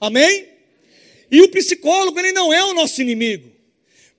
Amém? 0.00 0.48
E 1.30 1.40
o 1.42 1.48
psicólogo, 1.48 2.18
ele 2.18 2.32
não 2.32 2.52
é 2.52 2.62
o 2.64 2.74
nosso 2.74 3.00
inimigo 3.00 3.52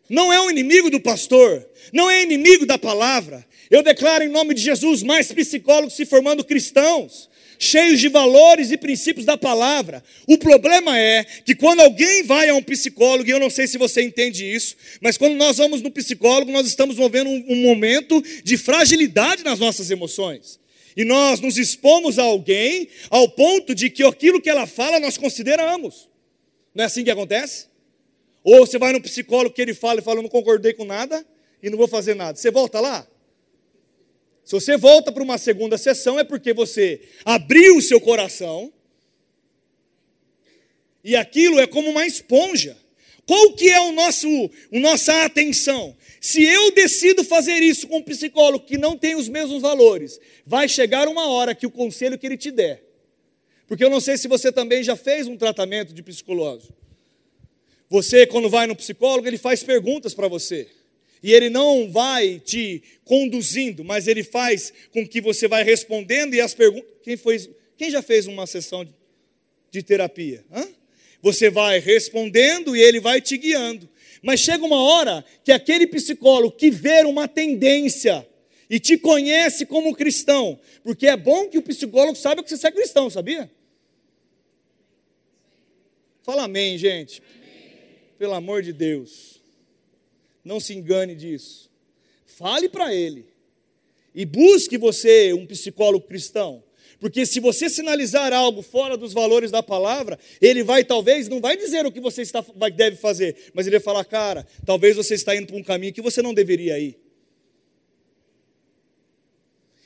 não 0.10 0.32
é 0.32 0.40
um 0.42 0.50
inimigo 0.50 0.90
do 0.90 1.00
pastor, 1.00 1.68
não 1.92 2.10
é 2.10 2.22
inimigo 2.22 2.66
da 2.66 2.78
palavra. 2.78 3.46
Eu 3.70 3.82
declaro 3.82 4.24
em 4.24 4.30
nome 4.30 4.54
de 4.54 4.62
Jesus 4.62 5.02
mais 5.02 5.32
psicólogos 5.32 5.96
se 5.96 6.06
formando 6.06 6.44
cristãos, 6.44 7.30
cheios 7.64 8.00
de 8.00 8.10
valores 8.10 8.72
e 8.72 8.78
princípios 8.78 9.26
da 9.26 9.38
palavra. 9.38 10.04
O 10.28 10.38
problema 10.38 10.98
é 11.00 11.24
que 11.24 11.56
quando 11.56 11.80
alguém 11.80 12.24
vai 12.24 12.50
a 12.50 12.56
um 12.56 12.62
psicólogo, 12.62 13.30
e 13.30 13.32
eu 13.32 13.40
não 13.40 13.50
sei 13.50 13.68
se 13.68 13.78
você 13.78 14.02
entende 14.02 14.46
isso, 14.46 14.76
mas 15.02 15.18
quando 15.18 15.36
nós 15.36 15.58
vamos 15.58 15.82
no 15.82 15.90
psicólogo, 15.90 16.52
nós 16.52 16.68
estamos 16.68 16.98
movendo 16.98 17.30
um, 17.30 17.46
um 17.50 17.62
momento 17.64 18.22
de 18.44 18.58
fragilidade 18.58 19.44
nas 19.44 19.60
nossas 19.60 19.90
emoções. 19.90 20.60
E 20.96 21.04
nós 21.04 21.40
nos 21.40 21.58
expomos 21.58 22.20
a 22.20 22.24
alguém 22.24 22.88
ao 23.10 23.28
ponto 23.30 23.74
de 23.74 23.90
que 23.90 24.04
aquilo 24.04 24.42
que 24.42 24.50
ela 24.50 24.68
fala 24.68 25.00
nós 25.00 25.18
consideramos. 25.18 26.10
Não 26.76 26.84
é 26.84 26.88
assim 26.88 27.04
que 27.04 27.12
acontece? 27.12 27.68
Ou 28.44 28.66
você 28.66 28.78
vai 28.78 28.92
no 28.92 29.02
psicólogo 29.02 29.56
que 29.56 29.62
ele 29.62 29.74
fala 29.74 30.00
e 30.00 30.04
fala, 30.04 30.20
eu 30.20 30.24
não 30.24 30.30
concordei 30.30 30.74
com 30.74 30.86
nada 30.86 31.26
e 31.62 31.70
não 31.70 31.78
vou 31.78 31.88
fazer 31.88 32.14
nada. 32.14 32.38
Você 32.38 32.52
volta 32.52 32.80
lá? 32.80 33.08
Se 34.44 34.54
você 34.54 34.78
volta 34.78 35.12
para 35.12 35.24
uma 35.24 35.38
segunda 35.38 35.78
sessão 35.78 36.20
é 36.20 36.24
porque 36.24 36.54
você 36.54 37.02
abriu 37.24 37.78
o 37.78 37.82
seu 37.82 38.00
coração 38.02 38.72
e 41.04 41.16
aquilo 41.16 41.60
é 41.60 41.68
como 41.68 41.90
uma 41.90 42.06
esponja. 42.06 42.78
Qual 43.26 43.54
que 43.54 43.70
é 43.70 43.80
o 43.80 43.94
nosso, 43.94 44.28
o 44.70 44.80
nossa 44.80 45.24
atenção? 45.24 45.96
Se 46.20 46.44
eu 46.44 46.72
decido 46.72 47.24
fazer 47.24 47.62
isso 47.62 47.88
com 47.88 47.98
um 47.98 48.04
psicólogo 48.04 48.66
que 48.66 48.78
não 48.78 48.98
tem 48.98 49.16
os 49.16 49.30
mesmos 49.30 49.62
valores, 49.62 50.20
vai 50.46 50.68
chegar 50.68 51.08
uma 51.08 51.28
hora 51.28 51.56
que 51.56 51.66
o 51.66 51.72
conselho 51.72 52.18
que 52.18 52.26
ele 52.26 52.38
te 52.38 52.52
der. 52.52 52.84
Porque 53.66 53.84
eu 53.84 53.90
não 53.90 54.02
sei 54.02 54.18
se 54.18 54.28
você 54.28 54.52
também 54.52 54.84
já 54.84 54.96
fez 54.96 55.28
um 55.28 55.38
tratamento 55.38 55.94
de 55.94 56.04
psicológico. 56.04 56.74
Você, 57.90 58.28
quando 58.28 58.50
vai 58.50 58.68
no 58.68 58.76
psicólogo, 58.76 59.28
ele 59.28 59.38
faz 59.38 59.64
perguntas 59.64 60.14
para 60.14 60.28
você. 60.28 60.68
E 61.24 61.34
ele 61.34 61.50
não 61.50 61.90
vai 61.90 62.38
te 62.40 62.84
conduzindo, 63.06 63.84
mas 63.84 64.08
ele 64.08 64.24
faz 64.24 64.74
com 64.92 65.08
que 65.08 65.22
você 65.22 65.48
vai 65.48 65.64
respondendo 65.64 66.34
e 66.34 66.42
as 66.42 66.54
perguntas. 66.54 66.90
Quem, 67.02 67.18
quem 67.78 67.90
já 67.90 68.02
fez 68.02 68.28
uma 68.28 68.46
sessão 68.46 68.86
de, 69.72 69.82
terapia? 69.82 70.44
Hã? 70.52 70.68
Você 71.22 71.50
vai 71.50 71.80
respondendo 71.80 72.76
e 72.76 72.82
ele 72.82 73.00
vai 73.00 73.22
te 73.22 73.38
guiando. 73.38 73.90
Mas 74.22 74.42
chega 74.42 74.64
uma 74.66 74.84
hora 74.84 75.24
que 75.44 75.52
aquele 75.52 75.88
psicólogo 75.88 76.56
que 76.56 76.70
vê 76.70 77.04
uma 77.04 77.28
tendência 77.28 78.28
e 78.70 78.80
te 78.80 78.98
conhece 78.98 79.66
como 79.66 79.96
cristão, 79.96 80.60
porque 80.84 81.08
é 81.08 81.16
bom 81.16 81.48
que 81.48 81.58
o 81.58 81.64
psicólogo 81.64 82.18
saiba 82.18 82.44
que 82.44 82.50
você 82.50 82.68
é 82.68 82.72
cristão, 82.72 83.10
sabia? 83.10 83.50
Fala 86.22 86.44
amém, 86.44 86.78
gente 86.78 87.22
pelo 88.24 88.36
amor 88.36 88.62
de 88.62 88.72
Deus, 88.72 89.42
não 90.44 90.60
se 90.60 90.74
engane 90.74 91.16
disso. 91.16 91.72
Fale 92.26 92.68
para 92.68 92.94
ele. 92.94 93.26
E 94.14 94.26
busque 94.26 94.78
você 94.78 95.34
um 95.34 95.46
psicólogo 95.46 96.08
cristão. 96.08 96.64
Porque 97.00 97.26
se 97.26 97.40
você 97.40 97.70
sinalizar 97.70 98.32
algo 98.32 98.62
fora 98.62 98.96
dos 98.96 99.12
valores 99.12 99.52
da 99.52 99.62
palavra, 99.62 100.18
ele 100.42 100.64
vai 100.64 100.86
talvez, 100.86 101.28
não 101.28 101.42
vai 101.42 101.58
dizer 101.58 101.86
o 101.86 101.92
que 101.92 102.00
você 102.00 102.22
está, 102.22 102.40
vai, 102.56 102.72
deve 102.72 102.96
fazer, 102.96 103.52
mas 103.54 103.68
ele 103.68 103.78
vai 103.78 103.84
falar, 103.84 104.06
cara, 104.06 104.48
talvez 104.66 104.96
você 104.96 105.14
está 105.16 105.36
indo 105.36 105.48
para 105.48 105.58
um 105.58 105.64
caminho 105.64 105.92
que 105.92 106.02
você 106.02 106.22
não 106.22 106.34
deveria 106.34 106.80
ir. 106.80 106.98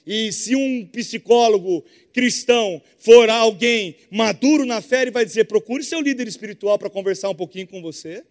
E 0.05 0.31
se 0.31 0.55
um 0.55 0.85
psicólogo 0.85 1.83
cristão 2.13 2.81
for 2.97 3.29
alguém 3.29 3.95
maduro 4.09 4.65
na 4.65 4.79
fé, 4.79 5.01
ele 5.01 5.11
vai 5.11 5.25
dizer: 5.25 5.45
procure 5.45 5.83
seu 5.83 5.99
líder 5.99 6.27
espiritual 6.27 6.79
para 6.79 6.89
conversar 6.89 7.29
um 7.29 7.35
pouquinho 7.35 7.67
com 7.67 7.81
você. 7.81 8.23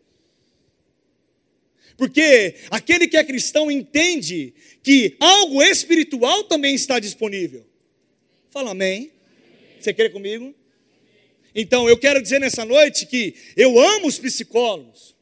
Porque 1.97 2.57
aquele 2.71 3.09
que 3.09 3.17
é 3.17 3.25
cristão 3.25 3.71
entende 3.71 4.53
que 4.83 5.17
algo 5.19 5.63
espiritual 5.63 6.45
também 6.45 6.75
está 6.75 6.99
disponível. 6.99 7.65
Fala 8.51 8.73
amém. 8.73 9.11
Você 9.81 9.93
crê 9.93 10.11
comigo? 10.11 10.55
Então, 11.55 11.89
eu 11.89 11.97
quero 11.97 12.21
dizer 12.21 12.39
nessa 12.39 12.65
noite 12.65 13.07
que 13.07 13.35
eu 13.57 13.79
amo 13.79 14.07
os 14.07 14.19
psicólogos. 14.19 15.15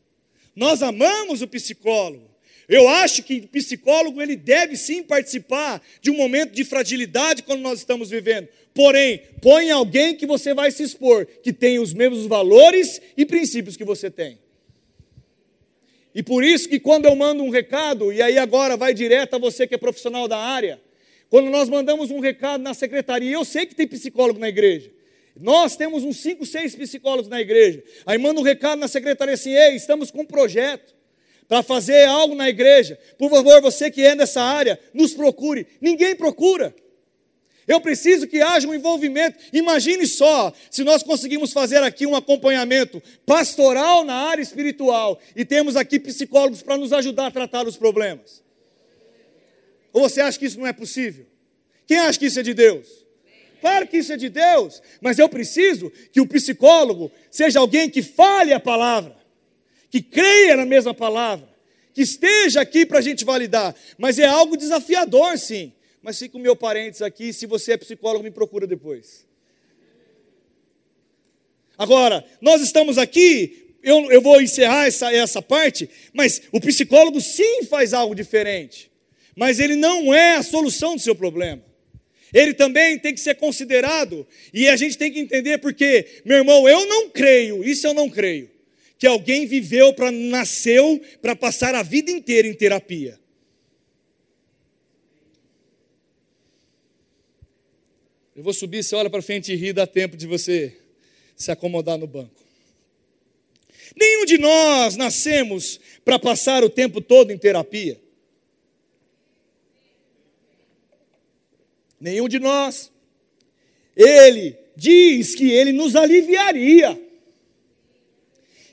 Nós 0.54 0.82
amamos 0.82 1.42
o 1.42 1.48
psicólogo. 1.48 2.28
Eu 2.68 2.88
acho 2.88 3.22
que 3.22 3.40
o 3.40 3.48
psicólogo 3.48 4.20
ele 4.20 4.36
deve 4.36 4.76
sim 4.76 5.02
participar 5.02 5.82
de 6.00 6.10
um 6.10 6.16
momento 6.16 6.52
de 6.52 6.64
fragilidade 6.64 7.42
quando 7.42 7.60
nós 7.60 7.80
estamos 7.80 8.10
vivendo. 8.10 8.48
Porém, 8.72 9.22
põe 9.40 9.70
alguém 9.70 10.16
que 10.16 10.26
você 10.26 10.54
vai 10.54 10.70
se 10.70 10.82
expor, 10.82 11.26
que 11.26 11.52
tem 11.52 11.78
os 11.78 11.92
mesmos 11.92 12.26
valores 12.26 13.00
e 13.16 13.24
princípios 13.24 13.76
que 13.76 13.84
você 13.84 14.10
tem. 14.10 14.38
E 16.14 16.22
por 16.22 16.44
isso 16.44 16.68
que 16.68 16.78
quando 16.78 17.06
eu 17.06 17.16
mando 17.16 17.42
um 17.42 17.50
recado, 17.50 18.12
e 18.12 18.22
aí 18.22 18.38
agora 18.38 18.76
vai 18.76 18.94
direto 18.94 19.34
a 19.34 19.38
você 19.38 19.66
que 19.66 19.74
é 19.74 19.78
profissional 19.78 20.28
da 20.28 20.38
área, 20.38 20.80
quando 21.28 21.50
nós 21.50 21.68
mandamos 21.68 22.10
um 22.10 22.20
recado 22.20 22.62
na 22.62 22.72
secretaria, 22.72 23.32
eu 23.32 23.44
sei 23.44 23.66
que 23.66 23.74
tem 23.74 23.88
psicólogo 23.88 24.38
na 24.38 24.48
igreja. 24.48 24.92
Nós 25.36 25.74
temos 25.74 26.04
uns 26.04 26.18
5, 26.18 26.46
6 26.46 26.76
psicólogos 26.76 27.28
na 27.28 27.40
igreja. 27.40 27.82
Aí 28.06 28.16
manda 28.18 28.38
um 28.38 28.44
recado 28.44 28.78
na 28.78 28.86
secretaria 28.86 29.34
assim: 29.34 29.50
ei, 29.50 29.74
estamos 29.74 30.12
com 30.12 30.20
um 30.20 30.26
projeto 30.26 30.94
para 31.48 31.62
fazer 31.62 32.04
algo 32.04 32.36
na 32.36 32.48
igreja. 32.48 32.96
Por 33.18 33.28
favor, 33.30 33.60
você 33.60 33.90
que 33.90 34.02
é 34.02 34.14
dessa 34.14 34.40
área, 34.40 34.78
nos 34.92 35.12
procure. 35.12 35.66
Ninguém 35.80 36.14
procura. 36.14 36.72
Eu 37.66 37.80
preciso 37.80 38.26
que 38.26 38.40
haja 38.40 38.68
um 38.68 38.74
envolvimento. 38.74 39.38
Imagine 39.52 40.06
só 40.06 40.52
se 40.70 40.84
nós 40.84 41.02
conseguimos 41.02 41.52
fazer 41.52 41.82
aqui 41.82 42.06
um 42.06 42.14
acompanhamento 42.14 43.02
pastoral 43.24 44.04
na 44.04 44.14
área 44.14 44.42
espiritual 44.42 45.18
e 45.34 45.44
temos 45.44 45.76
aqui 45.76 45.98
psicólogos 45.98 46.62
para 46.62 46.76
nos 46.76 46.92
ajudar 46.92 47.26
a 47.26 47.30
tratar 47.30 47.66
os 47.66 47.76
problemas. 47.76 48.42
Ou 49.92 50.08
você 50.08 50.20
acha 50.20 50.38
que 50.38 50.46
isso 50.46 50.58
não 50.58 50.66
é 50.66 50.72
possível? 50.72 51.26
Quem 51.86 51.98
acha 51.98 52.18
que 52.18 52.26
isso 52.26 52.40
é 52.40 52.42
de 52.42 52.54
Deus? 52.54 53.04
Claro 53.60 53.86
que 53.86 53.96
isso 53.96 54.12
é 54.12 54.16
de 54.16 54.28
Deus, 54.28 54.82
mas 55.00 55.18
eu 55.18 55.28
preciso 55.28 55.90
que 56.12 56.20
o 56.20 56.26
psicólogo 56.26 57.10
seja 57.30 57.60
alguém 57.60 57.88
que 57.88 58.02
fale 58.02 58.52
a 58.52 58.60
palavra 58.60 59.24
que 59.94 60.02
creia 60.02 60.56
na 60.56 60.66
mesma 60.66 60.92
palavra, 60.92 61.48
que 61.92 62.02
esteja 62.02 62.60
aqui 62.60 62.84
para 62.84 62.98
a 62.98 63.00
gente 63.00 63.24
validar. 63.24 63.72
Mas 63.96 64.18
é 64.18 64.26
algo 64.26 64.56
desafiador, 64.56 65.38
sim. 65.38 65.72
Mas 66.04 66.18
fica 66.18 66.36
o 66.36 66.40
meu 66.40 66.54
parênteses 66.54 67.00
aqui, 67.00 67.32
se 67.32 67.46
você 67.46 67.72
é 67.72 67.76
psicólogo, 67.78 68.22
me 68.22 68.30
procura 68.30 68.66
depois. 68.66 69.26
Agora, 71.78 72.22
nós 72.42 72.60
estamos 72.60 72.98
aqui, 72.98 73.74
eu, 73.82 74.12
eu 74.12 74.20
vou 74.20 74.38
encerrar 74.38 74.86
essa, 74.86 75.10
essa 75.10 75.40
parte, 75.40 75.88
mas 76.12 76.42
o 76.52 76.60
psicólogo 76.60 77.22
sim 77.22 77.64
faz 77.64 77.94
algo 77.94 78.14
diferente. 78.14 78.90
Mas 79.34 79.58
ele 79.58 79.76
não 79.76 80.12
é 80.12 80.36
a 80.36 80.42
solução 80.42 80.94
do 80.94 81.00
seu 81.00 81.14
problema. 81.14 81.64
Ele 82.34 82.52
também 82.52 82.98
tem 82.98 83.14
que 83.14 83.20
ser 83.20 83.36
considerado, 83.36 84.26
e 84.52 84.68
a 84.68 84.76
gente 84.76 84.98
tem 84.98 85.10
que 85.10 85.20
entender 85.20 85.56
porque, 85.56 86.20
meu 86.22 86.36
irmão, 86.36 86.68
eu 86.68 86.84
não 86.86 87.08
creio, 87.08 87.64
isso 87.64 87.86
eu 87.86 87.94
não 87.94 88.10
creio 88.10 88.50
que 88.98 89.06
alguém 89.06 89.46
viveu 89.46 89.94
para 89.94 90.10
nasceu 90.10 91.00
para 91.22 91.34
passar 91.34 91.74
a 91.74 91.82
vida 91.82 92.10
inteira 92.10 92.46
em 92.46 92.54
terapia. 92.54 93.18
Eu 98.36 98.42
vou 98.42 98.52
subir, 98.52 98.82
você 98.82 98.96
olha 98.96 99.08
para 99.08 99.22
frente 99.22 99.52
e 99.52 99.56
ri, 99.56 99.72
dá 99.72 99.86
tempo 99.86 100.16
de 100.16 100.26
você 100.26 100.76
se 101.36 101.52
acomodar 101.52 101.96
no 101.96 102.06
banco. 102.06 102.42
Nenhum 103.94 104.24
de 104.24 104.38
nós 104.38 104.96
nascemos 104.96 105.78
para 106.04 106.18
passar 106.18 106.64
o 106.64 106.70
tempo 106.70 107.00
todo 107.00 107.30
em 107.30 107.38
terapia. 107.38 108.00
Nenhum 112.00 112.28
de 112.28 112.40
nós. 112.40 112.90
Ele 113.96 114.56
diz 114.76 115.36
que 115.36 115.50
ele 115.52 115.70
nos 115.70 115.94
aliviaria. 115.94 117.00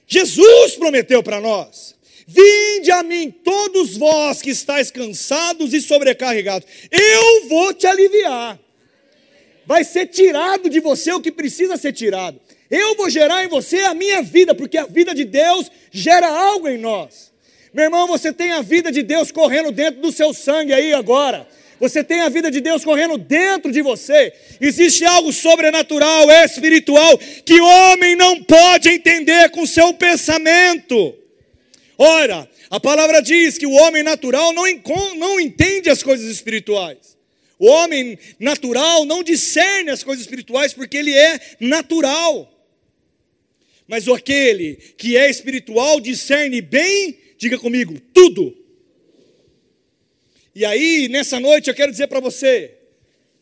Jesus 0.07 0.75
prometeu 0.75 1.21
para 1.21 1.39
nós: 1.39 1.95
Vinde 2.25 2.91
a 2.91 3.03
mim, 3.03 3.29
todos 3.29 3.95
vós 3.95 4.41
que 4.41 4.49
estáis 4.49 4.89
cansados 4.89 5.71
e 5.71 5.81
sobrecarregados, 5.81 6.67
eu 6.89 7.47
vou 7.47 7.73
te 7.75 7.85
aliviar. 7.85 8.59
Vai 9.65 9.83
ser 9.83 10.07
tirado 10.07 10.69
de 10.69 10.79
você 10.79 11.11
o 11.11 11.21
que 11.21 11.31
precisa 11.31 11.77
ser 11.77 11.93
tirado. 11.93 12.39
Eu 12.69 12.95
vou 12.95 13.09
gerar 13.09 13.43
em 13.43 13.47
você 13.47 13.79
a 13.79 13.93
minha 13.93 14.21
vida, 14.21 14.55
porque 14.55 14.77
a 14.77 14.85
vida 14.85 15.13
de 15.13 15.25
Deus 15.25 15.69
gera 15.91 16.27
algo 16.27 16.67
em 16.67 16.77
nós. 16.77 17.31
Meu 17.73 17.85
irmão, 17.85 18.07
você 18.07 18.33
tem 18.33 18.51
a 18.51 18.61
vida 18.61 18.91
de 18.91 19.01
Deus 19.03 19.31
correndo 19.31 19.71
dentro 19.71 20.01
do 20.01 20.11
seu 20.11 20.33
sangue 20.33 20.73
aí 20.73 20.93
agora. 20.93 21.47
Você 21.79 22.03
tem 22.03 22.21
a 22.21 22.29
vida 22.29 22.51
de 22.51 22.61
Deus 22.61 22.85
correndo 22.85 23.17
dentro 23.17 23.71
de 23.71 23.81
você. 23.81 24.31
Existe 24.59 25.03
algo 25.03 25.33
sobrenatural, 25.33 26.29
espiritual, 26.29 27.17
que 27.43 27.59
o 27.59 27.65
homem 27.65 28.15
não 28.15 28.43
pode 28.43 28.87
entender 28.89 29.49
com 29.49 29.65
seu 29.65 29.93
pensamento. 29.93 31.15
Ora, 31.97 32.47
a 32.69 32.79
palavra 32.79 33.21
diz 33.21 33.57
que 33.57 33.65
o 33.65 33.71
homem 33.71 34.03
natural 34.03 34.53
não, 34.53 34.63
não 35.15 35.39
entende 35.39 35.89
as 35.89 36.03
coisas 36.03 36.29
espirituais. 36.29 37.17
O 37.61 37.67
homem 37.67 38.17
natural 38.39 39.05
não 39.05 39.21
discerne 39.21 39.91
as 39.91 40.03
coisas 40.03 40.25
espirituais 40.25 40.73
porque 40.73 40.97
ele 40.97 41.13
é 41.13 41.39
natural. 41.59 42.51
Mas 43.87 44.07
aquele 44.07 44.77
que 44.97 45.15
é 45.15 45.29
espiritual 45.29 45.99
discerne 45.99 46.59
bem, 46.59 47.15
diga 47.37 47.59
comigo, 47.59 47.99
tudo. 48.11 48.57
E 50.55 50.65
aí, 50.65 51.07
nessa 51.07 51.39
noite, 51.39 51.69
eu 51.69 51.75
quero 51.75 51.91
dizer 51.91 52.07
para 52.07 52.19
você, 52.19 52.73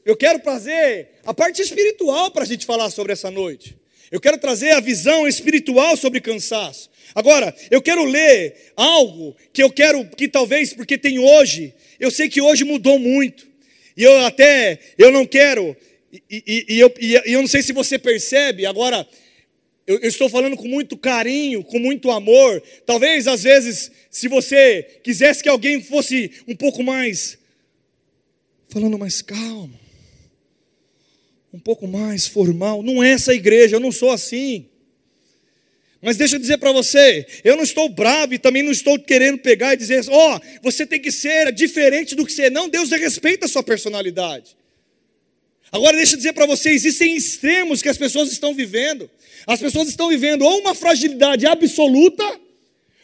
eu 0.03 0.17
quero 0.17 0.39
trazer 0.39 1.11
a 1.23 1.33
parte 1.33 1.61
espiritual 1.61 2.29
para 2.29 2.43
a 2.43 2.47
gente 2.47 2.65
falar 2.65 2.89
sobre 2.89 3.13
essa 3.13 3.31
noite. 3.31 3.77
Eu 4.11 4.19
quero 4.19 4.37
trazer 4.37 4.71
a 4.71 4.81
visão 4.81 5.29
espiritual 5.29 5.95
sobre 5.95 6.19
cansaço. 6.19 6.89
Agora, 7.15 7.55
eu 7.71 7.81
quero 7.81 8.03
ler 8.03 8.73
algo 8.75 9.33
que 9.53 9.63
eu 9.63 9.71
quero, 9.71 10.03
que 10.09 10.27
talvez, 10.27 10.73
porque 10.73 10.97
tem 10.97 11.19
hoje, 11.19 11.73
eu 11.97 12.11
sei 12.11 12.27
que 12.27 12.41
hoje 12.41 12.65
mudou 12.65 12.99
muito. 12.99 13.48
E 13.99 14.03
eu 14.03 14.17
até, 14.25 14.79
eu 14.97 15.11
não 15.11 15.25
quero, 15.25 15.75
e, 16.09 16.23
e, 16.47 16.65
e 16.69 16.79
eu, 16.79 16.93
e 17.01 17.33
eu 17.33 17.41
não 17.41 17.49
sei 17.49 17.61
se 17.61 17.73
você 17.73 17.99
percebe, 17.99 18.65
agora, 18.65 19.05
eu, 19.85 19.97
eu 19.99 20.07
estou 20.07 20.29
falando 20.29 20.55
com 20.55 20.69
muito 20.69 20.95
carinho, 20.95 21.65
com 21.65 21.77
muito 21.79 22.09
amor. 22.09 22.63
Talvez, 22.85 23.27
às 23.27 23.43
vezes, 23.43 23.91
se 24.09 24.29
você 24.29 25.01
quisesse 25.03 25.43
que 25.43 25.49
alguém 25.49 25.83
fosse 25.83 26.31
um 26.47 26.55
pouco 26.55 26.81
mais, 26.81 27.37
falando 28.69 28.97
mais 28.97 29.21
calmo, 29.21 29.77
um 31.51 31.59
pouco 31.59 31.85
mais 31.85 32.25
formal. 32.25 32.81
Não 32.81 33.03
é 33.03 33.11
essa 33.11 33.33
igreja, 33.33 33.75
eu 33.75 33.81
não 33.81 33.91
sou 33.91 34.11
assim. 34.11 34.68
Mas 36.01 36.15
deixa 36.15 36.35
eu 36.35 36.39
dizer 36.39 36.57
para 36.57 36.71
você, 36.71 37.27
eu 37.43 37.57
não 37.57 37.63
estou 37.63 37.89
bravo 37.89 38.33
e 38.33 38.39
também 38.39 38.63
não 38.63 38.71
estou 38.71 38.97
querendo 38.97 39.37
pegar 39.37 39.73
e 39.73 39.77
dizer, 39.77 40.05
ó, 40.09 40.37
oh, 40.37 40.61
você 40.61 40.85
tem 40.85 40.99
que 40.99 41.11
ser 41.11 41.51
diferente 41.51 42.15
do 42.15 42.25
que 42.25 42.31
você 42.31 42.43
é. 42.43 42.49
Não, 42.49 42.69
Deus 42.69 42.89
respeita 42.89 43.45
a 43.45 43.49
sua 43.49 43.61
personalidade. 43.61 44.55
Agora 45.71 45.97
deixa 45.97 46.13
eu 46.13 46.17
dizer 46.17 46.33
para 46.33 46.45
você, 46.45 46.71
existem 46.71 47.15
extremos 47.15 47.81
que 47.81 47.89
as 47.89 47.97
pessoas 47.97 48.31
estão 48.31 48.53
vivendo. 48.53 49.09
As 49.45 49.59
pessoas 49.59 49.89
estão 49.89 50.07
vivendo 50.09 50.43
ou 50.43 50.59
uma 50.59 50.73
fragilidade 50.73 51.45
absoluta, 51.45 52.23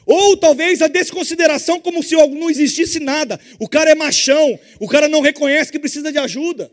ou 0.05 0.37
talvez 0.37 0.81
a 0.81 0.87
desconsideração 0.87 1.81
como 1.81 2.01
se 2.01 2.15
não 2.15 2.49
existisse 2.49 2.99
nada. 2.99 3.39
O 3.59 3.67
cara 3.67 3.91
é 3.91 3.95
machão, 3.95 4.57
o 4.79 4.87
cara 4.87 5.09
não 5.09 5.19
reconhece 5.19 5.71
que 5.71 5.79
precisa 5.79 6.11
de 6.11 6.17
ajuda. 6.17 6.71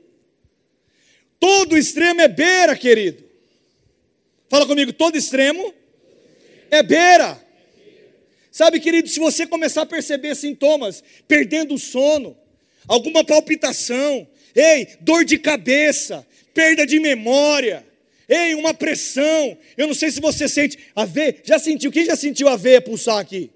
Todo 1.40 1.77
extremo 1.77 2.20
é 2.20 2.29
beira, 2.29 2.77
querido. 2.77 3.25
Fala 4.49 4.66
comigo, 4.66 4.92
todo 4.92 5.16
extremo 5.16 5.75
é 6.73 6.83
beira. 6.83 7.39
Sabe, 8.51 8.81
querido, 8.81 9.09
se 9.09 9.21
você 9.21 9.47
começar 9.47 9.83
a 9.83 9.87
perceber 9.87 10.35
sintomas, 10.35 11.05
perdendo 11.29 11.75
o 11.75 11.79
sono, 11.79 12.37
alguma 12.89 13.23
palpitação, 13.23 14.27
ei, 14.55 14.89
dor 15.01 15.25
de 15.25 15.39
cabeça, 15.39 16.27
perda 16.55 16.87
de 16.87 16.99
memória, 16.99 17.87
ei, 18.27 18.55
uma 18.55 18.73
pressão. 18.73 19.57
Eu 19.77 19.87
não 19.87 19.95
sei 19.95 20.11
se 20.11 20.21
você 20.21 20.49
sente 20.49 20.79
a 20.97 21.05
veia. 21.05 21.37
Já 21.45 21.59
sentiu? 21.59 21.93
Quem 21.93 22.07
já 22.07 22.17
sentiu 22.17 22.49
a 22.49 22.57
veia 22.57 22.81
pulsar 22.81 23.19
aqui? 23.19 23.51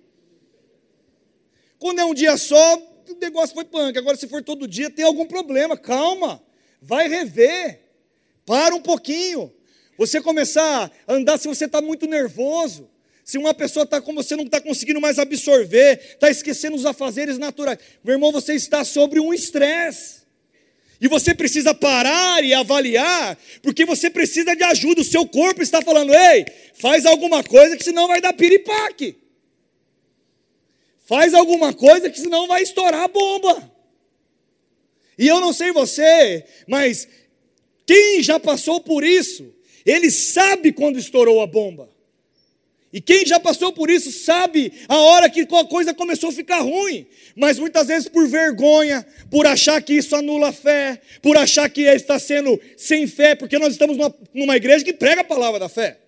Quando 1.78 2.00
é 2.00 2.04
um 2.04 2.14
dia 2.14 2.36
só, 2.36 2.76
o 2.76 3.18
negócio 3.20 3.54
foi 3.54 3.64
punk. 3.64 3.98
Agora, 3.98 4.16
se 4.16 4.28
for 4.28 4.42
todo 4.42 4.68
dia, 4.68 4.90
tem 4.90 5.04
algum 5.04 5.26
problema. 5.26 5.76
Calma, 5.76 6.42
vai 6.82 7.08
rever. 7.08 7.80
Para 8.44 8.74
um 8.74 8.80
pouquinho. 8.80 9.52
Você 9.96 10.20
começar 10.20 10.92
a 11.06 11.14
andar 11.14 11.38
se 11.38 11.48
você 11.48 11.64
está 11.64 11.80
muito 11.80 12.06
nervoso. 12.06 12.90
Se 13.26 13.38
uma 13.38 13.52
pessoa 13.52 13.82
está 13.82 14.00
com 14.00 14.14
você, 14.14 14.36
não 14.36 14.44
está 14.44 14.60
conseguindo 14.60 15.00
mais 15.00 15.18
absorver, 15.18 16.00
está 16.12 16.30
esquecendo 16.30 16.76
os 16.76 16.86
afazeres 16.86 17.38
naturais. 17.38 17.80
Meu 18.04 18.14
irmão, 18.14 18.30
você 18.30 18.54
está 18.54 18.84
sobre 18.84 19.18
um 19.18 19.34
estresse. 19.34 20.24
E 21.00 21.08
você 21.08 21.34
precisa 21.34 21.74
parar 21.74 22.44
e 22.44 22.54
avaliar, 22.54 23.36
porque 23.62 23.84
você 23.84 24.08
precisa 24.08 24.54
de 24.54 24.62
ajuda. 24.62 25.00
O 25.00 25.04
seu 25.04 25.26
corpo 25.26 25.60
está 25.60 25.82
falando: 25.82 26.14
ei, 26.14 26.46
faz 26.74 27.04
alguma 27.04 27.42
coisa 27.42 27.76
que 27.76 27.82
senão 27.82 28.06
vai 28.06 28.20
dar 28.20 28.32
piripaque. 28.32 29.16
Faz 31.04 31.34
alguma 31.34 31.74
coisa 31.74 32.08
que 32.08 32.20
senão 32.20 32.46
vai 32.46 32.62
estourar 32.62 33.02
a 33.02 33.08
bomba. 33.08 33.72
E 35.18 35.26
eu 35.26 35.40
não 35.40 35.52
sei 35.52 35.72
você, 35.72 36.44
mas 36.68 37.08
quem 37.84 38.22
já 38.22 38.38
passou 38.38 38.80
por 38.80 39.02
isso, 39.02 39.52
ele 39.84 40.12
sabe 40.12 40.70
quando 40.70 40.96
estourou 40.96 41.42
a 41.42 41.46
bomba. 41.46 41.95
E 42.96 43.00
quem 43.02 43.26
já 43.26 43.38
passou 43.38 43.74
por 43.74 43.90
isso 43.90 44.10
sabe 44.10 44.72
a 44.88 44.96
hora 44.96 45.28
que 45.28 45.42
a 45.42 45.64
coisa 45.66 45.92
começou 45.92 46.30
a 46.30 46.32
ficar 46.32 46.60
ruim. 46.60 47.06
Mas 47.36 47.58
muitas 47.58 47.88
vezes 47.88 48.08
por 48.08 48.26
vergonha, 48.26 49.06
por 49.30 49.46
achar 49.46 49.82
que 49.82 49.92
isso 49.92 50.16
anula 50.16 50.48
a 50.48 50.52
fé, 50.52 50.98
por 51.20 51.36
achar 51.36 51.68
que 51.68 51.82
está 51.82 52.18
sendo 52.18 52.58
sem 52.74 53.06
fé, 53.06 53.34
porque 53.34 53.58
nós 53.58 53.72
estamos 53.72 53.98
numa, 53.98 54.14
numa 54.32 54.56
igreja 54.56 54.82
que 54.82 54.94
prega 54.94 55.20
a 55.20 55.24
palavra 55.24 55.60
da 55.60 55.68
fé. 55.68 55.98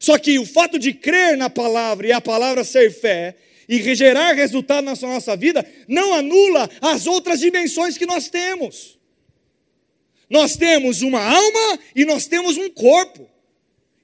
Só 0.00 0.18
que 0.18 0.36
o 0.40 0.44
fato 0.44 0.80
de 0.80 0.92
crer 0.92 1.36
na 1.36 1.48
palavra 1.48 2.08
e 2.08 2.10
a 2.10 2.20
palavra 2.20 2.64
ser 2.64 2.90
fé 2.90 3.36
e 3.68 3.94
gerar 3.94 4.32
resultado 4.32 4.84
na 4.84 4.96
nossa 5.00 5.36
vida 5.36 5.64
não 5.86 6.12
anula 6.12 6.68
as 6.80 7.06
outras 7.06 7.38
dimensões 7.38 7.96
que 7.96 8.04
nós 8.04 8.28
temos. 8.28 8.98
Nós 10.28 10.56
temos 10.56 11.02
uma 11.02 11.22
alma 11.22 11.78
e 11.94 12.04
nós 12.04 12.26
temos 12.26 12.56
um 12.56 12.68
corpo. 12.68 13.27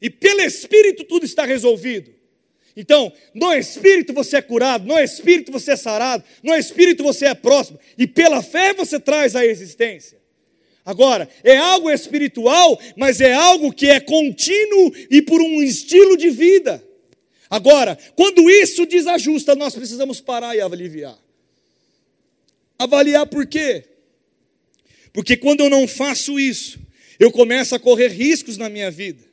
E 0.05 0.11
pelo 0.11 0.43
Espírito 0.43 1.03
tudo 1.03 1.25
está 1.25 1.47
resolvido. 1.47 2.13
Então, 2.77 3.11
no 3.33 3.51
Espírito 3.55 4.13
você 4.13 4.37
é 4.37 4.43
curado, 4.43 4.87
no 4.87 4.99
Espírito 4.99 5.51
você 5.51 5.71
é 5.71 5.77
sarado, 5.77 6.23
no 6.43 6.55
Espírito 6.55 7.03
você 7.03 7.25
é 7.25 7.35
próximo, 7.35 7.81
e 7.97 8.07
pela 8.07 8.43
fé 8.43 8.75
você 8.75 9.01
traz 9.01 9.35
a 9.35 9.47
existência. 9.47 10.19
Agora, 10.85 11.27
é 11.43 11.57
algo 11.57 11.91
espiritual, 11.91 12.79
mas 12.99 13.23
é 13.23 13.33
algo 13.33 13.73
que 13.73 13.87
é 13.87 13.99
contínuo 13.99 14.93
e 15.11 15.23
por 15.23 15.41
um 15.41 15.63
estilo 15.63 16.19
de 16.19 16.29
vida. 16.29 16.85
Agora, 17.49 17.97
quando 18.15 18.51
isso 18.51 18.85
desajusta, 18.85 19.55
nós 19.55 19.75
precisamos 19.75 20.21
parar 20.21 20.55
e 20.55 20.61
avaliar. 20.61 21.19
Avaliar 22.79 23.27
por 23.27 23.47
quê? 23.47 23.85
Porque 25.15 25.35
quando 25.35 25.61
eu 25.61 25.71
não 25.71 25.89
faço 25.89 26.39
isso, 26.39 26.79
eu 27.19 27.33
começo 27.33 27.75
a 27.75 27.81
correr 27.81 28.09
riscos 28.09 28.59
na 28.59 28.69
minha 28.69 28.91
vida 28.91 29.24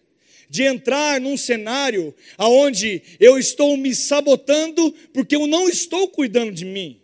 de 0.52 0.64
entrar 0.64 1.22
num 1.22 1.38
cenário 1.38 2.14
aonde 2.38 3.02
eu 3.22 3.40
estou 3.40 3.78
me 3.78 3.96
sabotando 3.96 4.94
porque 5.14 5.34
eu 5.34 5.48
não 5.48 5.70
estou 5.70 6.10
cuidando 6.10 6.52
de 6.52 6.66
mim. 6.66 7.00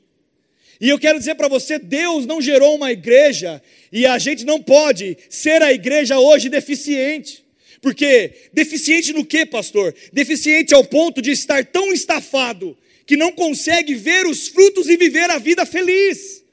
E 0.81 0.89
eu 0.89 0.99
quero 0.99 1.17
dizer 1.17 1.35
para 1.35 1.47
você, 1.47 1.79
Deus 1.79 2.25
não 2.25 2.41
gerou 2.41 2.75
uma 2.75 2.91
igreja 2.91 3.63
e 3.89 4.05
a 4.05 4.19
gente 4.19 4.43
não 4.43 4.61
pode 4.61 5.17
ser 5.29 5.61
a 5.61 5.71
igreja 5.71 6.19
hoje 6.19 6.49
deficiente. 6.49 7.41
Porque 7.81 8.49
deficiente 8.51 9.13
no 9.13 9.23
que, 9.23 9.45
pastor? 9.45 9.95
Deficiente 10.11 10.73
ao 10.73 10.83
ponto 10.83 11.21
de 11.21 11.31
estar 11.31 11.65
tão 11.65 11.93
estafado 11.93 12.77
que 13.05 13.15
não 13.15 13.31
consegue 13.31 13.95
ver 13.95 14.27
os 14.27 14.49
frutos 14.49 14.89
e 14.89 14.97
viver 14.97 15.29
a 15.29 15.37
vida 15.37 15.65
feliz. 15.65 16.43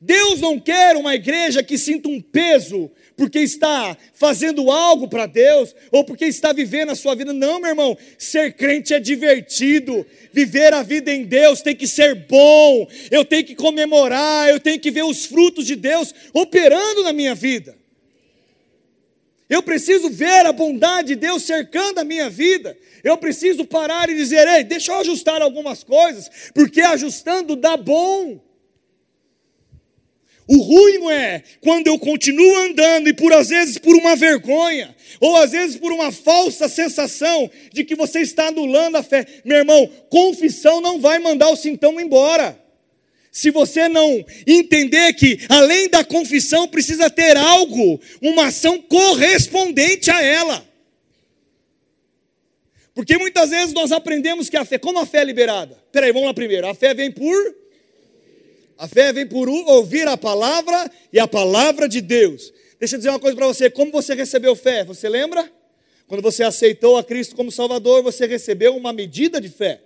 Deus 0.00 0.40
não 0.40 0.58
quer 0.58 0.96
uma 0.96 1.14
igreja 1.14 1.62
que 1.62 1.78
sinta 1.78 2.08
um 2.08 2.20
peso 2.20 2.90
porque 3.18 3.40
está 3.40 3.96
fazendo 4.14 4.70
algo 4.70 5.08
para 5.08 5.26
Deus 5.26 5.74
ou 5.90 6.04
porque 6.04 6.24
está 6.24 6.52
vivendo 6.52 6.90
a 6.90 6.94
sua 6.94 7.16
vida. 7.16 7.32
Não, 7.32 7.58
meu 7.58 7.70
irmão, 7.70 7.98
ser 8.16 8.52
crente 8.52 8.94
é 8.94 9.00
divertido. 9.00 10.06
Viver 10.32 10.72
a 10.72 10.84
vida 10.84 11.12
em 11.12 11.24
Deus 11.24 11.60
tem 11.60 11.74
que 11.74 11.88
ser 11.88 12.14
bom. 12.14 12.88
Eu 13.10 13.24
tenho 13.24 13.44
que 13.44 13.56
comemorar, 13.56 14.48
eu 14.48 14.60
tenho 14.60 14.78
que 14.78 14.92
ver 14.92 15.02
os 15.02 15.26
frutos 15.26 15.66
de 15.66 15.74
Deus 15.74 16.14
operando 16.32 17.02
na 17.02 17.12
minha 17.12 17.34
vida. 17.34 17.76
Eu 19.50 19.64
preciso 19.64 20.08
ver 20.10 20.46
a 20.46 20.52
bondade 20.52 21.08
de 21.08 21.16
Deus 21.16 21.42
cercando 21.42 21.98
a 21.98 22.04
minha 22.04 22.30
vida. 22.30 22.76
Eu 23.02 23.18
preciso 23.18 23.64
parar 23.64 24.08
e 24.08 24.14
dizer: 24.14 24.46
ei, 24.46 24.62
deixa 24.62 24.92
eu 24.92 25.00
ajustar 25.00 25.42
algumas 25.42 25.82
coisas, 25.82 26.30
porque 26.54 26.82
ajustando 26.82 27.56
dá 27.56 27.76
bom. 27.76 28.40
O 30.48 30.56
ruim 30.56 31.12
é 31.12 31.42
quando 31.60 31.88
eu 31.88 31.98
continuo 31.98 32.56
andando 32.56 33.06
e 33.06 33.12
por 33.12 33.34
às 33.34 33.50
vezes 33.50 33.76
por 33.76 33.94
uma 33.94 34.16
vergonha, 34.16 34.96
ou 35.20 35.36
às 35.36 35.50
vezes 35.50 35.76
por 35.76 35.92
uma 35.92 36.10
falsa 36.10 36.70
sensação 36.70 37.50
de 37.70 37.84
que 37.84 37.94
você 37.94 38.20
está 38.20 38.48
anulando 38.48 38.96
a 38.96 39.02
fé. 39.02 39.26
Meu 39.44 39.58
irmão, 39.58 39.86
confissão 40.08 40.80
não 40.80 40.98
vai 40.98 41.18
mandar 41.18 41.50
o 41.50 41.56
sintoma 41.56 42.00
embora. 42.00 42.58
Se 43.30 43.50
você 43.50 43.90
não 43.90 44.24
entender 44.46 45.12
que 45.12 45.38
além 45.50 45.90
da 45.90 46.02
confissão 46.02 46.66
precisa 46.66 47.10
ter 47.10 47.36
algo, 47.36 48.00
uma 48.22 48.46
ação 48.46 48.80
correspondente 48.80 50.10
a 50.10 50.22
ela. 50.22 50.66
Porque 52.94 53.18
muitas 53.18 53.50
vezes 53.50 53.74
nós 53.74 53.92
aprendemos 53.92 54.48
que 54.48 54.56
a 54.56 54.64
fé, 54.64 54.78
como 54.78 54.98
a 54.98 55.04
fé 55.04 55.18
é 55.18 55.24
liberada? 55.24 55.76
Peraí, 55.92 56.10
vamos 56.10 56.26
lá 56.26 56.32
primeiro. 56.32 56.66
A 56.66 56.74
fé 56.74 56.94
vem 56.94 57.12
por 57.12 57.54
a 58.78 58.86
fé 58.86 59.12
vem 59.12 59.26
por 59.26 59.48
ouvir 59.48 60.06
a 60.06 60.16
palavra 60.16 60.88
e 61.12 61.18
a 61.18 61.26
palavra 61.26 61.88
de 61.88 62.00
Deus. 62.00 62.52
Deixa 62.78 62.94
eu 62.94 62.98
dizer 62.98 63.10
uma 63.10 63.18
coisa 63.18 63.36
para 63.36 63.48
você: 63.48 63.68
como 63.68 63.90
você 63.90 64.14
recebeu 64.14 64.54
fé? 64.54 64.84
Você 64.84 65.08
lembra? 65.08 65.50
Quando 66.06 66.22
você 66.22 66.44
aceitou 66.44 66.96
a 66.96 67.02
Cristo 67.02 67.34
como 67.34 67.50
Salvador, 67.50 68.02
você 68.04 68.24
recebeu 68.24 68.76
uma 68.76 68.92
medida 68.92 69.40
de 69.40 69.48
fé. 69.48 69.82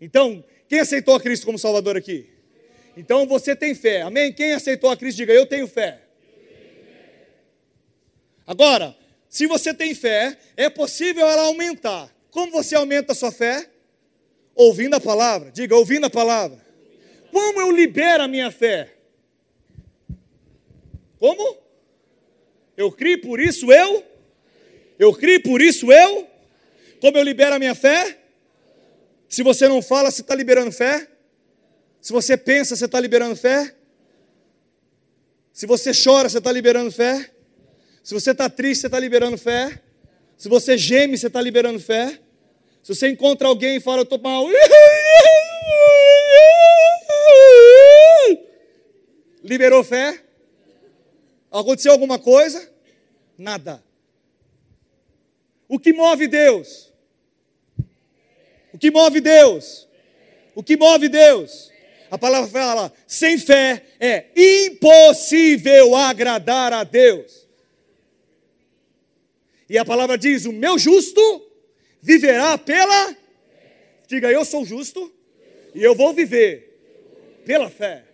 Então, 0.00 0.42
quem 0.68 0.78
aceitou 0.78 1.16
a 1.16 1.20
Cristo 1.20 1.44
como 1.44 1.58
Salvador 1.58 1.96
aqui? 1.96 2.30
Então 2.96 3.26
você 3.26 3.54
tem 3.56 3.74
fé, 3.74 4.02
amém? 4.02 4.32
Quem 4.32 4.52
aceitou 4.52 4.88
a 4.88 4.96
Cristo, 4.96 5.18
diga: 5.18 5.32
Eu 5.32 5.44
tenho 5.44 5.66
fé. 5.66 6.00
Agora, 8.46 8.96
se 9.28 9.48
você 9.48 9.74
tem 9.74 9.94
fé, 9.94 10.38
é 10.56 10.70
possível 10.70 11.26
ela 11.26 11.42
aumentar. 11.42 12.14
Como 12.30 12.52
você 12.52 12.76
aumenta 12.76 13.12
a 13.12 13.14
sua 13.16 13.32
fé? 13.32 13.68
Ouvindo 14.54 14.94
a 14.94 15.00
palavra, 15.00 15.50
diga: 15.50 15.74
ouvindo 15.74 16.06
a 16.06 16.10
palavra. 16.10 16.65
Como 17.36 17.60
eu 17.60 17.70
libero 17.70 18.22
a 18.22 18.28
minha 18.28 18.50
fé? 18.50 18.94
Como? 21.18 21.58
Eu 22.74 22.90
crio, 22.90 23.20
por 23.20 23.38
isso 23.38 23.70
eu? 23.70 24.02
Eu 24.98 25.12
crio, 25.12 25.42
por 25.42 25.60
isso 25.60 25.92
eu? 25.92 26.26
Como 26.98 27.18
eu 27.18 27.22
libero 27.22 27.54
a 27.54 27.58
minha 27.58 27.74
fé? 27.74 28.18
Se 29.28 29.42
você 29.42 29.68
não 29.68 29.82
fala, 29.82 30.10
você 30.10 30.22
está 30.22 30.34
liberando 30.34 30.72
fé? 30.72 31.10
Se 32.00 32.10
você 32.10 32.38
pensa, 32.38 32.74
você 32.74 32.86
está 32.86 32.98
liberando 32.98 33.36
fé? 33.36 33.76
Se 35.52 35.66
você 35.66 35.90
chora, 35.92 36.30
você 36.30 36.38
está 36.38 36.50
liberando 36.50 36.90
fé? 36.90 37.32
Se 38.02 38.14
você 38.14 38.30
está 38.30 38.48
triste, 38.48 38.80
você 38.80 38.86
está 38.86 38.98
liberando 38.98 39.36
fé? 39.36 39.82
Se 40.38 40.48
você 40.48 40.78
geme, 40.78 41.18
você 41.18 41.26
está 41.26 41.42
liberando 41.42 41.80
fé? 41.80 42.18
Se 42.86 42.94
você 42.94 43.08
encontra 43.08 43.48
alguém 43.48 43.78
e 43.78 43.80
fala, 43.80 43.98
eu 43.98 44.02
estou 44.04 44.20
mal, 44.20 44.46
Liberou 49.42 49.82
fé? 49.82 50.22
Aconteceu 51.50 51.90
alguma 51.90 52.16
coisa? 52.16 52.72
Nada. 53.36 53.82
O 55.68 55.80
que 55.80 55.92
move 55.92 56.28
Deus? 56.28 56.92
O 58.72 58.78
que 58.78 58.92
move 58.92 59.20
Deus? 59.20 59.88
O 60.54 60.62
que 60.62 60.76
move 60.76 61.08
Deus? 61.08 61.72
A 62.08 62.16
palavra 62.16 62.48
fala: 62.48 62.92
sem 63.04 63.36
fé 63.36 63.84
é 63.98 64.26
impossível 64.36 65.96
agradar 65.96 66.72
a 66.72 66.84
Deus. 66.84 67.48
E 69.68 69.76
a 69.76 69.84
palavra 69.84 70.16
diz: 70.16 70.44
o 70.44 70.52
meu 70.52 70.78
justo 70.78 71.45
viverá 72.06 72.56
pela. 72.56 73.16
Diga, 74.06 74.30
eu 74.30 74.44
sou 74.44 74.64
justo 74.64 75.12
e 75.74 75.82
eu 75.82 75.92
vou 75.92 76.14
viver 76.14 76.78
pela 77.44 77.68
fé. 77.68 78.04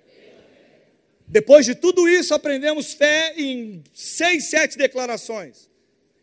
Depois 1.29 1.67
de 1.67 1.75
tudo 1.75 2.09
isso, 2.09 2.33
aprendemos 2.33 2.95
fé 2.95 3.35
em 3.37 3.85
seis, 3.93 4.45
sete 4.45 4.79
declarações. 4.79 5.69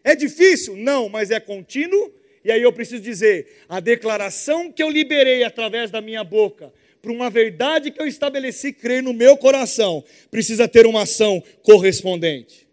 É 0.04 0.16
difícil? 0.16 0.76
Não, 0.76 1.08
mas 1.10 1.30
é 1.30 1.40
contínuo. 1.40 2.12
E 2.44 2.52
aí 2.52 2.64
eu 2.64 2.74
preciso 2.74 3.04
dizer: 3.04 3.64
a 3.70 3.80
declaração 3.80 4.72
que 4.72 4.82
eu 4.82 4.90
liberei 4.90 5.44
através 5.44 5.92
da 5.92 6.02
minha 6.02 6.24
boca, 6.24 6.74
para 7.04 7.12
uma 7.12 7.30
verdade 7.30 7.92
que 7.92 8.02
eu 8.02 8.08
estabeleci 8.08 8.74
crer 8.74 9.04
no 9.04 9.14
meu 9.14 9.38
coração, 9.38 10.04
precisa 10.32 10.68
ter 10.68 10.88
uma 10.88 11.04
ação 11.04 11.44
correspondente. 11.62 12.68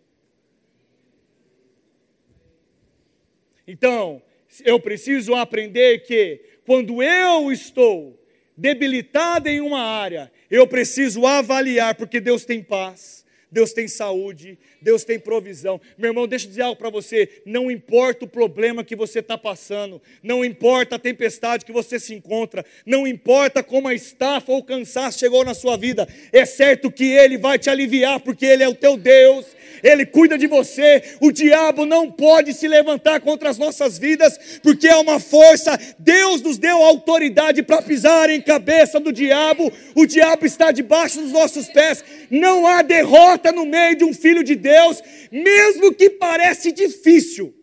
Então, 3.69 4.23
eu 4.65 4.81
preciso 4.81 5.35
aprender 5.35 6.01
que 6.01 6.41
quando 6.65 7.03
eu 7.03 7.53
estou 7.53 8.19
debilitada 8.57 9.51
em 9.51 9.61
uma 9.61 9.81
área, 9.81 10.33
eu 10.51 10.67
preciso 10.67 11.27
avaliar, 11.27 11.95
porque 11.95 12.21
Deus 12.21 12.45
tem 12.45 12.63
paz, 12.63 13.25
Deus 13.51 13.73
tem 13.73 13.87
saúde, 13.87 14.59
Deus 14.83 15.05
tem 15.05 15.19
provisão. 15.19 15.81
Meu 15.97 16.11
irmão, 16.11 16.27
deixa 16.27 16.47
eu 16.47 16.51
dizer 16.51 16.63
algo 16.63 16.77
para 16.77 16.91
você: 16.91 17.43
não 17.47 17.71
importa 17.71 18.25
o 18.25 18.29
problema 18.29 18.85
que 18.85 18.97
você 18.97 19.21
está 19.21 19.39
passando, 19.39 20.01
não 20.23 20.45
importa 20.45 20.97
a 20.97 20.99
tempestade 20.99 21.65
que 21.65 21.73
você 21.73 21.99
se 21.99 22.15
encontra, 22.15 22.65
não 22.85 23.07
importa 23.07 23.63
como 23.63 23.89
a 23.89 23.95
estafa 23.95 24.53
ou 24.53 24.59
o 24.59 24.65
cansaço 24.65 25.19
chegou 25.19 25.45
na 25.45 25.55
sua 25.55 25.77
vida, 25.77 26.09
é 26.33 26.45
certo 26.45 26.91
que 26.91 27.05
Ele 27.05 27.39
vai 27.39 27.59
te 27.59 27.71
aliviar, 27.71 28.21
porque 28.21 28.45
Ele 28.45 28.63
é 28.63 28.69
o 28.69 28.75
teu 28.75 28.97
Deus, 28.97 29.47
Ele 29.83 30.07
cuida 30.07 30.39
de 30.39 30.47
você. 30.47 31.03
O 31.21 31.31
diabo 31.31 31.85
não 31.85 32.11
pode 32.11 32.53
se 32.55 32.67
levantar 32.69 33.21
contra 33.21 33.51
as 33.51 33.59
nossas 33.59 33.99
vidas, 33.99 34.61
porque 34.63 34.89
é 34.89 34.97
uma 34.97 35.21
força. 35.21 35.79
Deus 35.99 36.41
nos 36.43 36.59
deu 36.59 36.83
autoridade 36.83 37.63
para 37.63 37.83
pisar 37.83 38.31
em 38.31 38.41
cabeça 38.41 38.99
do 39.01 39.13
diabo, 39.13 39.73
o 39.95 40.07
diabo 40.07 40.47
está 40.47 40.71
debaixo 40.71 41.21
dos 41.21 41.33
nossos 41.33 41.69
pés, 41.69 42.05
não 42.31 42.67
há 42.67 42.83
derrota 42.83 43.53
no 43.53 43.67
meio 43.67 43.97
de 43.97 44.05
um 44.05 44.13
filho 44.13 44.43
de 44.43 44.55
Deus, 44.55 45.03
mesmo 45.31 45.93
que 45.93 46.11
parece 46.11 46.73
difícil. 46.73 47.55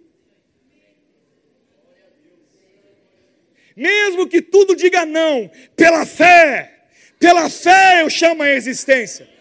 Mesmo 3.76 4.28
que 4.28 4.41
tudo 4.41 4.76
diga 4.76 5.06
não, 5.06 5.49
pela 5.76 6.06
fé, 6.06 6.86
pela 7.19 7.49
fé 7.49 8.04
eu 8.04 8.10
chamo 8.10 8.43
a 8.43 8.49
existência. 8.52 9.33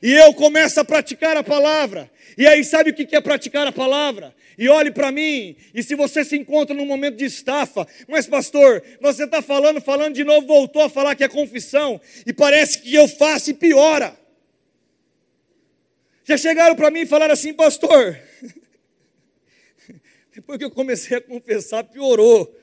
E 0.00 0.12
eu 0.12 0.32
começo 0.32 0.78
a 0.78 0.84
praticar 0.84 1.36
a 1.36 1.42
palavra. 1.42 2.10
E 2.36 2.46
aí, 2.46 2.62
sabe 2.62 2.90
o 2.90 2.94
que 2.94 3.16
é 3.16 3.20
praticar 3.20 3.66
a 3.66 3.72
palavra? 3.72 4.34
E 4.56 4.68
olhe 4.68 4.90
para 4.90 5.12
mim, 5.12 5.56
e 5.72 5.84
se 5.84 5.94
você 5.94 6.24
se 6.24 6.36
encontra 6.36 6.74
num 6.74 6.84
momento 6.84 7.16
de 7.16 7.24
estafa, 7.24 7.86
mas 8.08 8.26
pastor, 8.26 8.82
você 9.00 9.22
está 9.22 9.40
falando, 9.40 9.80
falando 9.80 10.14
de 10.14 10.24
novo, 10.24 10.48
voltou 10.48 10.82
a 10.82 10.90
falar 10.90 11.14
que 11.14 11.22
é 11.22 11.28
confissão, 11.28 12.00
e 12.26 12.32
parece 12.32 12.80
que 12.80 12.92
eu 12.92 13.06
faço 13.06 13.50
e 13.50 13.54
piora. 13.54 14.18
Já 16.24 16.36
chegaram 16.36 16.74
para 16.74 16.90
mim 16.90 17.00
e 17.00 17.06
falaram 17.06 17.32
assim, 17.32 17.54
pastor. 17.54 18.20
Depois 20.34 20.58
que 20.58 20.64
eu 20.64 20.70
comecei 20.70 21.16
a 21.16 21.20
confessar, 21.20 21.84
piorou. 21.84 22.54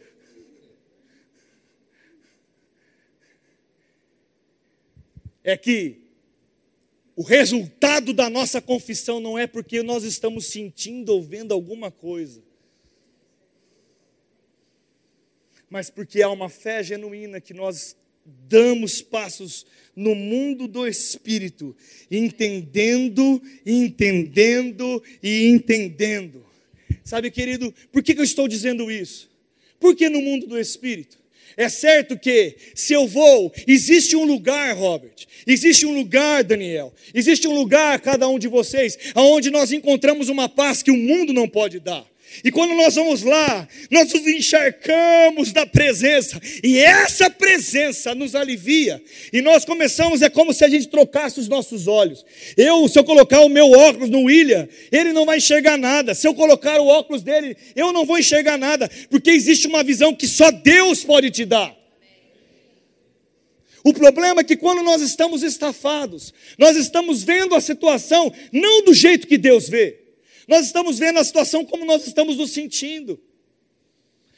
É 5.44 5.56
que 5.56 6.05
o 7.16 7.24
resultado 7.24 8.14
da 8.14 8.30
nossa 8.30 8.62
confissão 8.62 9.20
não 9.20 9.38
é 9.38 9.48
porque 9.48 9.82
nós 9.82 10.04
estamos 10.04 10.48
sentindo 10.48 11.10
ou 11.14 11.22
vendo 11.22 11.54
alguma 11.54 11.90
coisa, 11.90 12.44
mas 15.70 15.90
porque 15.90 16.22
há 16.22 16.30
uma 16.30 16.50
fé 16.50 16.84
genuína 16.84 17.40
que 17.40 17.54
nós 17.54 17.96
damos 18.26 19.02
passos 19.02 19.66
no 19.96 20.14
mundo 20.14 20.68
do 20.68 20.86
espírito, 20.86 21.76
entendendo, 22.10 23.42
entendendo 23.66 25.02
e 25.22 25.48
entendendo. 25.48 26.46
Sabe, 27.04 27.32
querido, 27.32 27.74
por 27.92 28.04
que 28.04 28.14
eu 28.14 28.24
estou 28.24 28.48
dizendo 28.48 28.92
isso? 28.92 29.30
Porque 29.80 30.10
no 30.10 30.22
mundo 30.22 30.48
do 30.48 30.60
espírito, 30.60 31.18
é 31.58 31.70
certo 31.70 32.18
que, 32.18 32.56
se 32.74 32.94
eu 32.94 33.08
vou, 33.08 33.54
existe 33.68 34.16
um 34.16 34.26
lugar, 34.26 34.76
Robert, 34.76 35.14
existe 35.46 35.86
um 35.86 35.94
lugar, 35.94 36.44
Daniel, 36.44 36.94
existe 37.14 37.48
um 37.48 37.54
lugar, 37.54 38.00
cada 38.02 38.28
um 38.28 38.38
de 38.38 38.48
vocês, 38.48 38.98
aonde 39.14 39.50
nós 39.50 39.72
encontramos 39.72 40.30
uma 40.30 40.50
paz 40.50 40.84
que 40.84 40.92
o 40.92 40.98
mundo 40.98 41.34
não 41.34 41.48
pode 41.48 41.80
dar. 41.80 42.06
E 42.44 42.52
quando 42.52 42.74
nós 42.76 42.96
vamos 42.96 43.24
lá, 43.24 43.68
nós 43.90 44.12
nos 44.14 44.28
encharcamos 44.28 45.52
da 45.52 45.66
presença, 45.66 46.40
e 46.64 46.78
essa 46.78 47.30
presença 47.30 48.14
nos 48.14 48.36
alivia. 48.36 49.02
E 49.32 49.42
nós 49.42 49.66
começamos, 49.66 50.22
é 50.22 50.30
como 50.30 50.54
se 50.54 50.64
a 50.64 50.70
gente 50.70 50.88
trocasse 50.88 51.40
os 51.40 51.48
nossos 51.48 51.88
olhos. 51.88 52.26
Eu, 52.58 52.88
se 52.88 52.98
eu 52.98 53.04
colocar 53.04 53.42
o 53.42 53.50
meu 53.50 53.72
óculos 53.72 54.10
no 54.10 54.24
William, 54.24 54.68
ele 54.92 55.14
não 55.14 55.26
vai 55.26 55.38
enxergar 55.38 55.78
nada. 55.78 56.14
Se 56.14 56.28
eu 56.28 56.34
colocar 56.34 56.80
o 56.80 56.88
óculos 56.88 57.24
dele, 57.24 57.56
eu 57.76 57.92
não 57.92 58.06
vou 58.06 58.18
enxergar 58.18 58.58
nada, 58.58 58.90
porque 59.10 59.32
existe 59.32 59.68
uma 59.68 59.84
visão 59.84 60.14
que 60.14 60.28
só 60.28 60.52
Deus 60.52 61.04
pode 61.04 61.32
te 61.32 61.46
dar. 61.46 61.76
O 63.84 63.94
problema 63.94 64.42
é 64.42 64.44
que 64.44 64.58
quando 64.58 64.82
nós 64.82 65.00
estamos 65.00 65.44
estafados, 65.44 66.34
nós 66.58 66.76
estamos 66.76 67.22
vendo 67.22 67.54
a 67.54 67.62
situação 67.62 68.34
não 68.52 68.84
do 68.84 68.96
jeito 68.96 69.28
que 69.28 69.38
Deus 69.38 69.70
vê. 69.70 70.05
Nós 70.48 70.66
estamos 70.66 71.00
vendo 71.00 71.20
a 71.20 71.24
situação 71.24 71.66
como 71.66 71.86
nós 71.86 72.06
estamos 72.06 72.38
nos 72.38 72.52
sentindo 72.52 73.20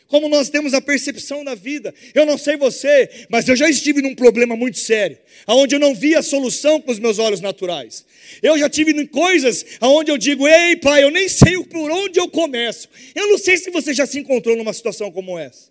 como 0.07 0.29
nós 0.29 0.49
temos 0.49 0.73
a 0.73 0.81
percepção 0.81 1.43
da 1.43 1.53
vida. 1.53 1.93
Eu 2.13 2.25
não 2.25 2.37
sei 2.37 2.57
você, 2.57 3.09
mas 3.29 3.47
eu 3.47 3.55
já 3.55 3.69
estive 3.69 4.01
num 4.01 4.15
problema 4.15 4.55
muito 4.55 4.77
sério, 4.77 5.17
onde 5.47 5.75
eu 5.75 5.79
não 5.79 5.93
via 5.93 6.19
a 6.19 6.23
solução 6.23 6.81
com 6.81 6.91
os 6.91 6.99
meus 6.99 7.19
olhos 7.19 7.41
naturais. 7.41 8.05
Eu 8.41 8.57
já 8.57 8.69
tive 8.69 8.91
em 8.91 9.05
coisas 9.05 9.65
onde 9.81 10.11
eu 10.11 10.17
digo: 10.17 10.47
Ei, 10.47 10.75
pai, 10.77 11.03
eu 11.03 11.11
nem 11.11 11.27
sei 11.27 11.61
por 11.63 11.91
onde 11.91 12.19
eu 12.19 12.29
começo. 12.29 12.89
Eu 13.13 13.27
não 13.27 13.37
sei 13.37 13.57
se 13.57 13.69
você 13.69 13.93
já 13.93 14.05
se 14.05 14.19
encontrou 14.19 14.55
numa 14.55 14.73
situação 14.73 15.11
como 15.11 15.37
essa. 15.37 15.69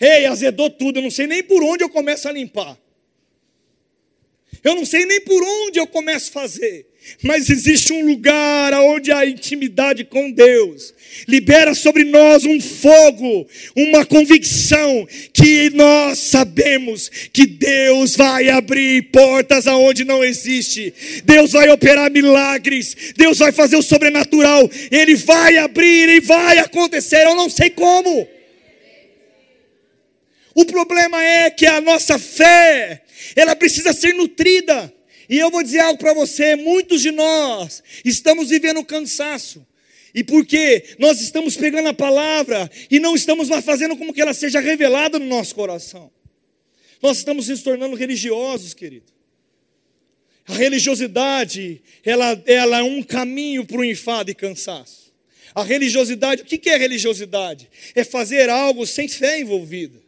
Ei, 0.00 0.26
azedou 0.26 0.70
tudo, 0.70 0.98
eu 0.98 1.02
não 1.02 1.10
sei 1.10 1.26
nem 1.26 1.42
por 1.42 1.62
onde 1.62 1.82
eu 1.82 1.88
começo 1.88 2.28
a 2.28 2.32
limpar. 2.32 2.78
Eu 4.62 4.74
não 4.74 4.84
sei 4.84 5.04
nem 5.06 5.20
por 5.20 5.42
onde 5.42 5.78
eu 5.78 5.86
começo 5.86 6.30
a 6.30 6.32
fazer, 6.32 6.87
mas 7.22 7.50
existe 7.50 7.92
um 7.92 8.06
lugar 8.06 8.72
onde 8.74 9.10
a 9.10 9.26
intimidade 9.26 10.04
com 10.04 10.30
Deus 10.30 10.94
libera 11.26 11.74
sobre 11.74 12.04
nós 12.04 12.44
um 12.44 12.60
fogo, 12.60 13.46
uma 13.74 14.04
convicção 14.04 15.06
que 15.32 15.70
nós 15.70 16.18
sabemos 16.18 17.10
que 17.32 17.46
Deus 17.46 18.16
vai 18.16 18.48
abrir 18.48 19.10
portas 19.10 19.66
aonde 19.66 20.04
não 20.04 20.22
existe. 20.22 20.92
Deus 21.24 21.52
vai 21.52 21.68
operar 21.70 22.10
milagres, 22.10 23.12
Deus 23.16 23.38
vai 23.38 23.52
fazer 23.52 23.76
o 23.76 23.82
sobrenatural, 23.82 24.68
ele 24.90 25.16
vai 25.16 25.56
abrir 25.58 26.08
e 26.08 26.20
vai 26.20 26.58
acontecer, 26.58 27.24
eu 27.24 27.34
não 27.34 27.48
sei 27.48 27.70
como. 27.70 28.28
O 30.54 30.64
problema 30.64 31.22
é 31.22 31.50
que 31.50 31.66
a 31.66 31.80
nossa 31.80 32.18
fé, 32.18 33.02
ela 33.36 33.54
precisa 33.54 33.92
ser 33.92 34.14
nutrida. 34.14 34.92
E 35.28 35.38
eu 35.38 35.50
vou 35.50 35.62
dizer 35.62 35.80
algo 35.80 35.98
para 35.98 36.14
você: 36.14 36.56
muitos 36.56 37.02
de 37.02 37.10
nós 37.10 37.82
estamos 38.04 38.48
vivendo 38.48 38.84
cansaço. 38.84 39.66
E 40.14 40.24
porque 40.24 40.96
nós 40.98 41.20
estamos 41.20 41.56
pegando 41.56 41.88
a 41.90 41.94
palavra 41.94 42.70
e 42.90 42.98
não 42.98 43.14
estamos 43.14 43.48
mais 43.48 43.64
fazendo 43.64 43.96
como 43.96 44.12
que 44.12 44.20
ela 44.20 44.32
seja 44.32 44.58
revelada 44.58 45.18
no 45.18 45.26
nosso 45.26 45.54
coração. 45.54 46.10
Nós 47.02 47.18
estamos 47.18 47.46
se 47.46 47.56
tornando 47.58 47.94
religiosos, 47.94 48.74
querido. 48.74 49.12
A 50.46 50.54
religiosidade, 50.54 51.82
ela, 52.02 52.42
ela 52.46 52.78
é 52.78 52.82
um 52.82 53.02
caminho 53.02 53.66
para 53.66 53.78
o 53.78 53.84
enfado 53.84 54.30
e 54.30 54.34
cansaço. 54.34 55.12
A 55.54 55.62
religiosidade, 55.62 56.42
o 56.42 56.44
que 56.44 56.70
é 56.70 56.76
religiosidade? 56.76 57.68
É 57.94 58.02
fazer 58.02 58.48
algo 58.48 58.86
sem 58.86 59.06
fé 59.08 59.38
envolvida. 59.38 60.07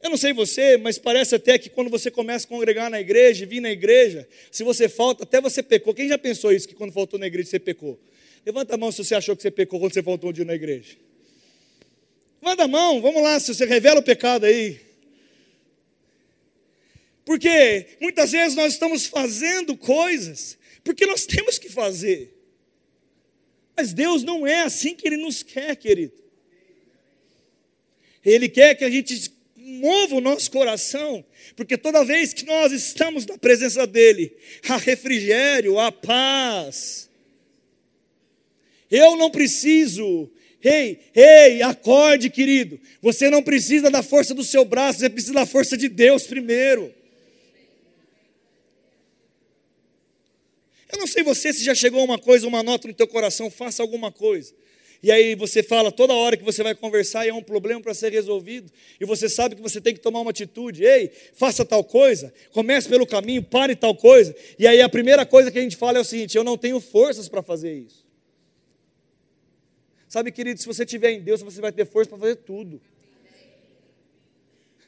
Eu 0.00 0.10
não 0.10 0.16
sei 0.16 0.32
você, 0.32 0.76
mas 0.76 0.96
parece 0.96 1.34
até 1.34 1.58
que 1.58 1.68
quando 1.68 1.90
você 1.90 2.10
começa 2.10 2.46
a 2.46 2.48
congregar 2.48 2.88
na 2.88 3.00
igreja, 3.00 3.44
vir 3.44 3.60
na 3.60 3.70
igreja, 3.70 4.28
se 4.50 4.62
você 4.62 4.88
falta, 4.88 5.24
até 5.24 5.40
você 5.40 5.62
pecou. 5.62 5.92
Quem 5.92 6.08
já 6.08 6.16
pensou 6.16 6.52
isso, 6.52 6.68
que 6.68 6.74
quando 6.74 6.92
faltou 6.92 7.18
na 7.18 7.26
igreja 7.26 7.50
você 7.50 7.58
pecou? 7.58 7.98
Levanta 8.46 8.74
a 8.74 8.78
mão 8.78 8.92
se 8.92 9.04
você 9.04 9.14
achou 9.14 9.34
que 9.36 9.42
você 9.42 9.50
pecou 9.50 9.80
quando 9.80 9.92
você 9.92 10.02
faltou 10.02 10.30
um 10.30 10.32
dia 10.32 10.44
na 10.44 10.54
igreja. 10.54 10.96
Levanta 12.40 12.64
a 12.64 12.68
mão, 12.68 13.00
vamos 13.00 13.22
lá, 13.22 13.40
se 13.40 13.52
você 13.52 13.64
revela 13.64 13.98
o 13.98 14.02
pecado 14.02 14.46
aí. 14.46 14.80
Porque 17.24 17.98
muitas 18.00 18.30
vezes 18.30 18.54
nós 18.54 18.72
estamos 18.74 19.04
fazendo 19.04 19.76
coisas, 19.76 20.56
porque 20.84 21.04
nós 21.04 21.26
temos 21.26 21.58
que 21.58 21.68
fazer. 21.68 22.34
Mas 23.76 23.92
Deus 23.92 24.22
não 24.22 24.46
é 24.46 24.62
assim 24.62 24.94
que 24.94 25.06
Ele 25.06 25.16
nos 25.16 25.42
quer, 25.42 25.74
querido. 25.76 26.14
Ele 28.24 28.48
quer 28.48 28.74
que 28.76 28.84
a 28.84 28.90
gente 28.90 29.30
mova 29.68 30.16
o 30.16 30.20
nosso 30.20 30.50
coração, 30.50 31.24
porque 31.54 31.76
toda 31.76 32.04
vez 32.04 32.32
que 32.32 32.44
nós 32.44 32.72
estamos 32.72 33.26
na 33.26 33.36
presença 33.36 33.86
dEle, 33.86 34.34
há 34.68 34.76
refrigério, 34.76 35.78
há 35.78 35.92
paz. 35.92 37.08
Eu 38.90 39.16
não 39.16 39.30
preciso, 39.30 40.30
ei, 40.64 40.98
ei, 41.14 41.62
acorde, 41.62 42.30
querido. 42.30 42.80
Você 43.02 43.28
não 43.28 43.42
precisa 43.42 43.90
da 43.90 44.02
força 44.02 44.34
do 44.34 44.42
seu 44.42 44.64
braço, 44.64 45.00
você 45.00 45.10
precisa 45.10 45.34
da 45.34 45.46
força 45.46 45.76
de 45.76 45.88
Deus 45.88 46.26
primeiro. 46.26 46.94
Eu 50.90 50.98
não 50.98 51.06
sei 51.06 51.22
você 51.22 51.52
se 51.52 51.62
já 51.62 51.74
chegou 51.74 52.02
uma 52.02 52.18
coisa, 52.18 52.46
uma 52.46 52.62
nota 52.62 52.88
no 52.88 52.94
teu 52.94 53.06
coração, 53.06 53.50
faça 53.50 53.82
alguma 53.82 54.10
coisa. 54.10 54.54
E 55.02 55.12
aí 55.12 55.34
você 55.34 55.62
fala 55.62 55.92
toda 55.92 56.12
hora 56.12 56.36
que 56.36 56.42
você 56.42 56.62
vai 56.62 56.74
conversar 56.74 57.24
e 57.24 57.28
é 57.28 57.34
um 57.34 57.42
problema 57.42 57.80
para 57.80 57.94
ser 57.94 58.12
resolvido, 58.12 58.72
e 59.00 59.04
você 59.04 59.28
sabe 59.28 59.54
que 59.54 59.62
você 59.62 59.80
tem 59.80 59.94
que 59.94 60.00
tomar 60.00 60.20
uma 60.20 60.30
atitude, 60.30 60.84
ei, 60.84 61.10
faça 61.34 61.64
tal 61.64 61.84
coisa, 61.84 62.32
comece 62.52 62.88
pelo 62.88 63.06
caminho, 63.06 63.42
pare 63.42 63.76
tal 63.76 63.94
coisa. 63.94 64.34
E 64.58 64.66
aí 64.66 64.80
a 64.80 64.88
primeira 64.88 65.24
coisa 65.24 65.50
que 65.50 65.58
a 65.58 65.62
gente 65.62 65.76
fala 65.76 65.98
é 65.98 66.00
o 66.00 66.04
seguinte: 66.04 66.36
eu 66.36 66.44
não 66.44 66.58
tenho 66.58 66.80
forças 66.80 67.28
para 67.28 67.42
fazer 67.42 67.74
isso. 67.74 68.06
Sabe, 70.08 70.32
querido, 70.32 70.58
se 70.58 70.66
você 70.66 70.86
tiver 70.86 71.12
em 71.12 71.20
Deus, 71.20 71.42
você 71.42 71.60
vai 71.60 71.70
ter 71.70 71.84
força 71.84 72.08
para 72.10 72.18
fazer 72.18 72.36
tudo. 72.36 72.80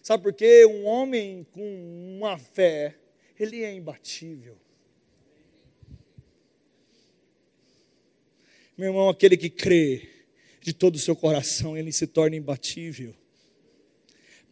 Sabe 0.02 0.22
por 0.22 0.32
quê? 0.32 0.64
Um 0.64 0.86
homem 0.86 1.46
com 1.52 2.16
uma 2.16 2.38
fé, 2.38 2.96
ele 3.38 3.62
é 3.62 3.72
imbatível. 3.72 4.56
Meu 8.80 8.88
irmão, 8.88 9.10
aquele 9.10 9.36
que 9.36 9.50
crê 9.50 10.08
de 10.62 10.72
todo 10.72 10.94
o 10.94 10.98
seu 10.98 11.14
coração, 11.14 11.76
ele 11.76 11.92
se 11.92 12.06
torna 12.06 12.34
imbatível. 12.34 13.14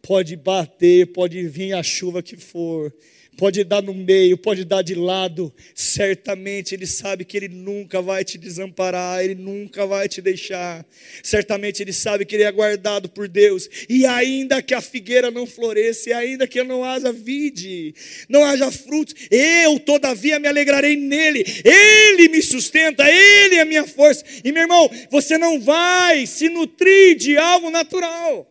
Pode 0.03 0.35
bater, 0.35 1.07
pode 1.07 1.47
vir 1.47 1.73
a 1.73 1.81
chuva 1.81 2.21
que 2.21 2.37
for, 2.37 2.93
pode 3.39 3.63
dar 3.63 3.81
no 3.81 3.93
meio, 3.93 4.37
pode 4.37 4.65
dar 4.65 4.81
de 4.81 4.93
lado, 4.93 5.53
certamente 5.73 6.75
Ele 6.75 6.85
sabe 6.85 7.23
que 7.23 7.37
Ele 7.37 7.47
nunca 7.47 8.01
vai 8.01 8.21
te 8.25 8.37
desamparar, 8.37 9.23
Ele 9.23 9.33
nunca 9.33 9.85
vai 9.85 10.09
te 10.09 10.21
deixar, 10.21 10.85
certamente 11.23 11.81
Ele 11.81 11.93
sabe 11.93 12.25
que 12.25 12.35
Ele 12.35 12.43
é 12.43 12.51
guardado 12.51 13.07
por 13.07 13.29
Deus, 13.29 13.69
e 13.87 14.05
ainda 14.05 14.61
que 14.61 14.73
a 14.73 14.81
figueira 14.81 15.31
não 15.31 15.47
floresça, 15.47 16.09
e 16.09 16.13
ainda 16.13 16.45
que 16.45 16.61
não 16.63 16.83
haja 16.83 17.13
vide, 17.13 17.95
não 18.27 18.43
haja 18.43 18.69
frutos, 18.69 19.15
eu 19.31 19.79
todavia 19.79 20.37
me 20.37 20.49
alegrarei 20.49 20.97
nele, 20.97 21.45
Ele 21.63 22.27
me 22.27 22.41
sustenta, 22.41 23.09
Ele 23.09 23.55
é 23.55 23.61
a 23.61 23.65
minha 23.65 23.87
força, 23.87 24.25
e 24.43 24.51
meu 24.51 24.63
irmão, 24.63 24.91
você 25.09 25.37
não 25.37 25.61
vai 25.61 26.27
se 26.27 26.49
nutrir 26.49 27.15
de 27.15 27.37
algo 27.37 27.69
natural, 27.69 28.45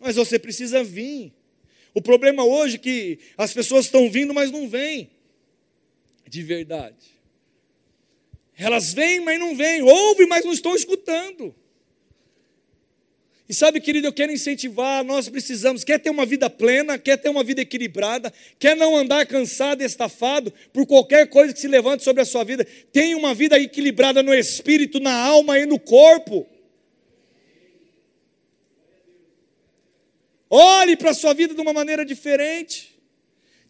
mas 0.00 0.16
você 0.16 0.38
precisa 0.38 0.82
vir 0.82 1.36
o 1.98 2.02
problema 2.02 2.44
hoje 2.44 2.76
é 2.76 2.78
que 2.78 3.18
as 3.36 3.52
pessoas 3.52 3.86
estão 3.86 4.08
vindo, 4.08 4.32
mas 4.32 4.52
não 4.52 4.68
vêm 4.68 5.10
de 6.28 6.44
verdade. 6.44 7.18
Elas 8.56 8.92
vêm, 8.92 9.18
mas 9.18 9.38
não 9.38 9.56
vêm. 9.56 9.82
Ouvem, 9.82 10.28
mas 10.28 10.44
não 10.44 10.52
estão 10.52 10.76
escutando. 10.76 11.52
E 13.48 13.54
sabe, 13.54 13.80
querido, 13.80 14.06
eu 14.06 14.12
quero 14.12 14.30
incentivar, 14.30 15.02
nós 15.02 15.28
precisamos, 15.28 15.82
quer 15.82 15.98
ter 15.98 16.10
uma 16.10 16.24
vida 16.24 16.48
plena, 16.48 16.98
quer 16.98 17.16
ter 17.16 17.30
uma 17.30 17.42
vida 17.42 17.62
equilibrada, 17.62 18.32
quer 18.60 18.76
não 18.76 18.94
andar 18.94 19.26
cansado 19.26 19.82
estafado 19.82 20.52
por 20.72 20.86
qualquer 20.86 21.28
coisa 21.28 21.52
que 21.52 21.58
se 21.58 21.66
levante 21.66 22.04
sobre 22.04 22.22
a 22.22 22.26
sua 22.26 22.44
vida, 22.44 22.64
tenha 22.92 23.16
uma 23.16 23.34
vida 23.34 23.58
equilibrada 23.58 24.22
no 24.22 24.32
espírito, 24.32 25.00
na 25.00 25.14
alma 25.14 25.58
e 25.58 25.66
no 25.66 25.80
corpo. 25.80 26.46
Olhe 30.50 30.96
para 30.96 31.10
a 31.10 31.14
sua 31.14 31.34
vida 31.34 31.54
de 31.54 31.60
uma 31.60 31.72
maneira 31.72 32.04
diferente. 32.04 32.96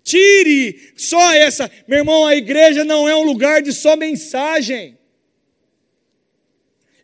Tire 0.03 0.93
só 0.97 1.33
essa. 1.35 1.71
Meu 1.87 1.99
irmão, 1.99 2.27
a 2.27 2.37
igreja 2.37 2.85
não 2.85 3.09
é 3.09 3.15
um 3.15 3.25
lugar 3.25 3.61
de 3.61 3.73
só 3.73 3.97
mensagem. 3.97 4.97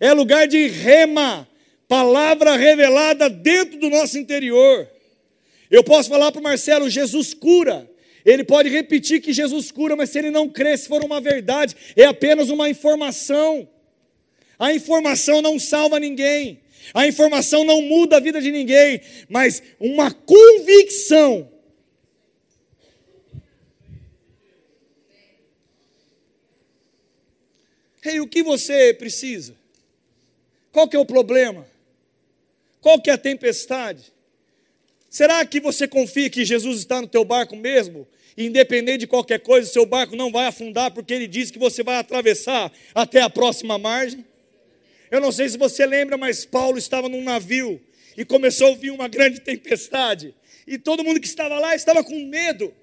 É 0.01 0.13
lugar 0.13 0.47
de 0.47 0.69
rema, 0.69 1.49
palavra 1.89 2.57
revelada 2.57 3.29
dentro 3.29 3.79
do 3.79 3.91
nosso 3.91 4.19
interior. 4.19 4.89
Eu 5.71 5.83
posso 5.83 6.09
falar 6.09 6.31
para 6.33 6.41
o 6.41 6.45
Marcelo: 6.45 6.89
Jesus 6.89 7.35
cura. 7.35 7.91
Ele 8.25 8.43
pode 8.43 8.71
repetir 8.71 9.21
que 9.21 9.35
Jesus 9.35 9.71
cura, 9.71 9.95
mas 9.95 10.09
se 10.09 10.19
ele 10.19 10.31
não 10.31 10.49
crê, 10.49 10.77
se 10.77 10.89
for 10.89 11.05
uma 11.05 11.21
verdade, 11.21 11.77
é 11.95 12.05
apenas 12.05 12.49
uma 12.49 12.71
informação. 12.71 13.69
A 14.59 14.73
informação 14.73 15.43
não 15.43 15.59
salva 15.59 16.01
ninguém. 16.01 16.63
A 16.92 17.07
informação 17.07 17.64
não 17.64 17.81
muda 17.83 18.16
a 18.16 18.20
vida 18.20 18.40
de 18.40 18.51
ninguém, 18.51 19.01
mas 19.29 19.62
uma 19.81 20.11
convicção. 20.12 21.51
Ei, 28.05 28.20
o 28.20 28.29
que 28.29 28.42
você 28.42 28.92
precisa? 28.92 29.55
Qual 30.70 30.87
que 30.87 30.97
é 30.97 30.99
o 30.99 31.07
problema? 31.07 31.66
Qual 32.81 33.01
que 33.01 33.09
é 33.09 33.14
a 33.14 33.18
tempestade? 33.18 34.12
Será 35.09 35.47
que 35.47 35.61
você 35.61 35.88
confia 35.88 36.29
que 36.29 36.44
Jesus 36.44 36.79
está 36.81 37.01
no 37.01 37.07
teu 37.07 37.25
barco 37.25 37.57
mesmo? 37.57 38.07
Independente 38.37 38.99
de 38.99 39.07
qualquer 39.07 39.38
coisa, 39.38 39.70
seu 39.70 39.87
barco 39.87 40.16
não 40.16 40.31
vai 40.31 40.47
afundar 40.47 40.90
porque 40.90 41.14
ele 41.14 41.29
diz 41.29 41.51
que 41.51 41.59
você 41.59 41.83
vai 41.83 41.97
atravessar 41.97 42.70
até 42.94 43.23
a 43.23 43.31
próxima 43.31 43.79
margem? 43.79 44.25
Eu 45.14 45.20
não 45.20 45.31
sei 45.31 45.48
se 45.48 45.57
você 45.57 45.87
lembra, 45.87 46.16
mas 46.16 46.44
Paulo 46.44 46.77
estava 46.77 47.09
num 47.09 47.22
navio 47.22 47.81
e 48.16 48.24
começou 48.24 48.72
a 48.72 48.74
vir 48.74 48.90
uma 48.90 49.07
grande 49.07 49.40
tempestade. 49.40 50.35
E 50.66 50.77
todo 50.77 51.05
mundo 51.05 51.20
que 51.20 51.27
estava 51.29 51.57
lá 51.61 51.72
estava 51.72 52.03
com 52.03 52.18
medo. 52.24 52.74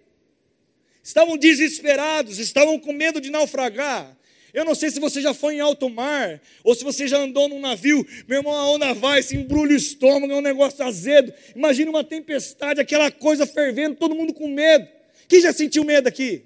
estavam 1.04 1.36
desesperados, 1.36 2.39
estavam 2.39 2.80
com 2.80 2.94
medo 2.94 3.20
de 3.20 3.30
naufragar. 3.30 4.17
Eu 4.54 4.63
não 4.63 4.74
sei 4.74 4.89
se 4.89 4.98
você 4.98 5.22
já 5.22 5.34
foi 5.34 5.56
em 5.56 5.60
alto 5.60 5.89
mar, 5.89 6.39
ou 6.63 6.74
se 6.74 6.86
você 6.86 7.06
já 7.06 7.17
andou 7.17 7.50
num 7.50 7.60
navio, 7.60 8.08
meu 8.30 8.38
irmão, 8.38 8.54
a 8.54 8.72
onda 8.72 8.94
vai, 8.94 9.22
se 9.22 9.36
embrulha 9.36 9.74
o 9.74 9.76
estômago, 9.76 10.32
é 10.32 10.36
um 10.38 10.41
negócio 10.41 10.86
azedo. 10.86 11.34
Imagina 11.54 11.91
uma 11.91 12.04
tempestade, 12.04 12.80
aquela 12.80 13.12
coisa 13.12 13.46
fervendo, 13.46 13.98
todo 13.98 14.15
mundo 14.15 14.34
com 14.34 14.48
medo. 14.48 14.88
Quem 15.28 15.41
já 15.41 15.52
sentiu 15.52 15.84
medo 15.84 16.08
aqui? 16.08 16.44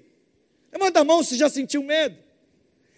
Levanta 0.74 1.02
a 1.02 1.04
mão 1.04 1.22
se 1.24 1.38
já 1.38 1.48
sentiu 1.48 1.84
medo. 1.84 2.18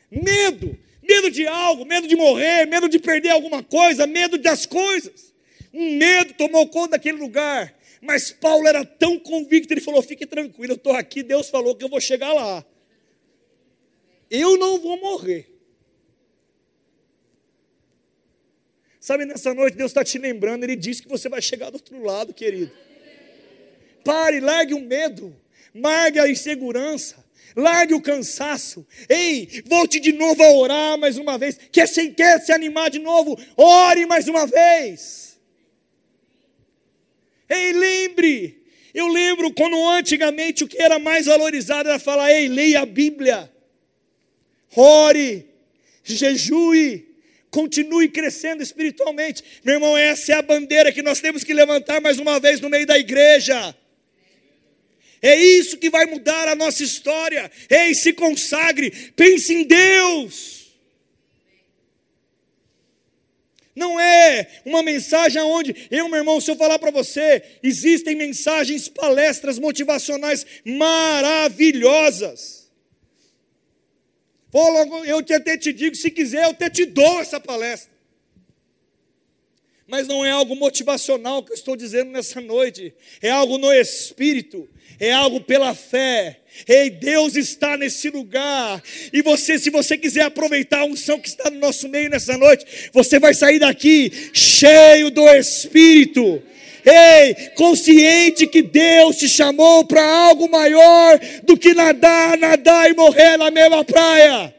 Medo, 0.10 0.87
medo 1.08 1.32
de 1.32 1.48
algo, 1.48 1.86
medo 1.86 2.08
de 2.08 2.16
morrer, 2.16 2.66
medo 2.66 2.90
de 2.90 3.00
perder 3.00 3.30
alguma 3.30 3.64
coisa, 3.64 4.06
medo 4.06 4.38
das 4.38 4.66
coisas. 4.66 5.34
Um 5.74 5.96
medo 5.96 6.34
tomou 6.34 6.68
conta 6.68 6.92
daquele 6.92 7.18
lugar. 7.18 7.76
Mas 8.02 8.32
Paulo 8.32 8.68
era 8.68 8.86
tão 8.86 9.18
convicto, 9.20 9.74
ele 9.74 9.82
falou: 9.82 10.02
fique 10.02 10.26
tranquilo, 10.26 10.74
eu 10.74 10.78
estou 10.78 10.94
aqui, 10.94 11.24
Deus 11.24 11.50
falou 11.50 11.76
que 11.76 11.84
eu 11.84 11.90
vou 11.90 12.02
chegar 12.02 12.34
lá. 12.34 12.66
Eu 14.30 14.58
não 14.58 14.80
vou 14.80 15.00
morrer. 15.00 15.50
Sabe, 19.00 19.24
nessa 19.26 19.54
noite 19.54 19.78
Deus 19.78 19.92
está 19.92 20.04
te 20.04 20.18
lembrando, 20.18 20.66
Ele 20.66 20.76
disse 20.76 21.02
que 21.02 21.08
você 21.08 21.30
vai 21.30 21.42
chegar 21.42 21.70
do 21.70 21.76
outro 21.76 22.04
lado, 22.04 22.34
querido. 22.34 22.72
Pare, 24.04 24.40
largue 24.42 24.74
o 24.74 24.82
medo, 24.82 25.36
largue 25.74 26.20
a 26.20 26.30
insegurança, 26.30 27.24
largue 27.58 27.94
o 27.94 28.02
cansaço. 28.02 28.88
Ei, 29.10 29.64
volte 29.66 30.00
de 30.00 30.14
novo 30.14 30.42
a 30.42 30.52
orar 30.54 30.98
mais 30.98 31.18
uma 31.18 31.38
vez. 31.38 31.60
Quer 31.72 31.88
se, 31.88 32.12
quer 32.12 32.40
se 32.40 32.54
animar 32.54 32.90
de 32.90 33.00
novo? 33.00 33.38
Ore 33.58 34.06
mais 34.06 34.30
uma 34.30 34.48
vez. 34.48 35.38
Ei, 37.50 37.74
lembre. 37.74 38.64
Eu 38.94 39.08
lembro 39.08 39.52
quando 39.52 39.76
antigamente 39.90 40.64
o 40.64 40.68
que 40.68 40.82
era 40.82 40.98
mais 41.00 41.26
valorizado 41.26 41.90
era 41.90 42.00
falar: 42.00 42.32
ei, 42.32 42.48
leia 42.48 42.82
a 42.82 42.86
Bíblia 42.86 43.52
ore, 44.76 45.50
jejue, 46.04 47.08
continue 47.50 48.10
crescendo 48.10 48.62
espiritualmente. 48.62 49.44
Meu 49.64 49.76
irmão, 49.76 49.98
essa 49.98 50.34
é 50.34 50.36
a 50.36 50.42
bandeira 50.42 50.92
que 50.92 51.02
nós 51.02 51.20
temos 51.20 51.44
que 51.44 51.54
levantar 51.54 52.00
mais 52.00 52.20
uma 52.20 52.40
vez 52.40 52.60
no 52.60 52.70
meio 52.70 52.86
da 52.86 52.98
igreja. 52.98 53.76
É 55.22 55.36
isso 55.36 55.78
que 55.78 55.90
vai 55.90 56.06
mudar 56.06 56.48
a 56.48 56.56
nossa 56.56 56.84
história. 56.84 57.52
Ei, 57.70 57.94
se 57.96 58.14
consagre, 58.14 58.92
pense 59.16 59.54
em 59.54 59.64
Deus. 59.64 60.58
Não 63.76 64.00
é 64.00 64.62
uma 64.66 64.82
mensagem 64.82 65.42
onde 65.42 65.88
eu, 65.92 66.10
meu 66.10 66.18
irmão, 66.18 66.42
se 66.42 66.50
eu 66.50 66.56
falar 66.56 66.80
para 66.80 66.90
você, 66.90 67.44
existem 67.62 68.16
mensagens, 68.16 68.90
palestras 68.90 69.60
motivacionais 69.60 70.46
maravilhosas. 70.66 72.68
Logo 74.52 75.06
eu 75.06 75.20
até 75.20 75.58
te 75.58 75.72
digo, 75.72 75.96
se 75.96 76.10
quiser, 76.10 76.46
eu 76.46 76.50
até 76.50 76.70
te 76.70 76.86
dou 76.86 77.20
essa 77.20 77.40
palestra. 77.40 77.97
Mas 79.88 80.08
não 80.08 80.26
é 80.26 80.32
algo 80.32 80.56
motivacional 80.56 81.42
que 81.42 81.52
eu 81.52 81.56
estou 81.56 81.76
dizendo 81.76 82.12
nessa 82.12 82.42
noite, 82.42 82.94
é 83.22 83.30
algo 83.30 83.58
no 83.58 83.72
espírito, 83.74 84.68
é 85.00 85.14
algo 85.14 85.40
pela 85.40 85.74
fé. 85.74 86.42
Ei, 86.68 86.90
Deus 86.90 87.36
está 87.36 87.78
nesse 87.78 88.10
lugar. 88.10 88.84
E 89.14 89.22
você, 89.22 89.58
se 89.58 89.70
você 89.70 89.98
quiser 89.98 90.24
aproveitar 90.24 90.80
a 90.80 90.86
unção 90.86 91.20
que 91.20 91.30
está 91.30 91.50
no 91.50 91.60
nosso 91.60 91.88
meio 91.88 92.10
nessa 92.10 92.38
noite, 92.38 92.90
você 92.92 93.18
vai 93.18 93.34
sair 93.34 93.60
daqui 93.60 94.12
cheio 94.34 95.10
do 95.10 95.28
espírito 95.30 96.44
Ei, 96.90 97.50
consciente 97.56 98.48
que 98.48 98.62
Deus 98.62 99.18
te 99.18 99.28
chamou 99.28 99.84
para 99.84 100.02
algo 100.02 100.50
maior 100.50 101.20
do 101.44 101.58
que 101.58 101.74
nadar, 101.74 102.38
nadar 102.38 102.90
e 102.90 102.96
morrer 102.96 103.36
na 103.36 103.52
mesma 103.52 103.84
praia. 103.84 104.56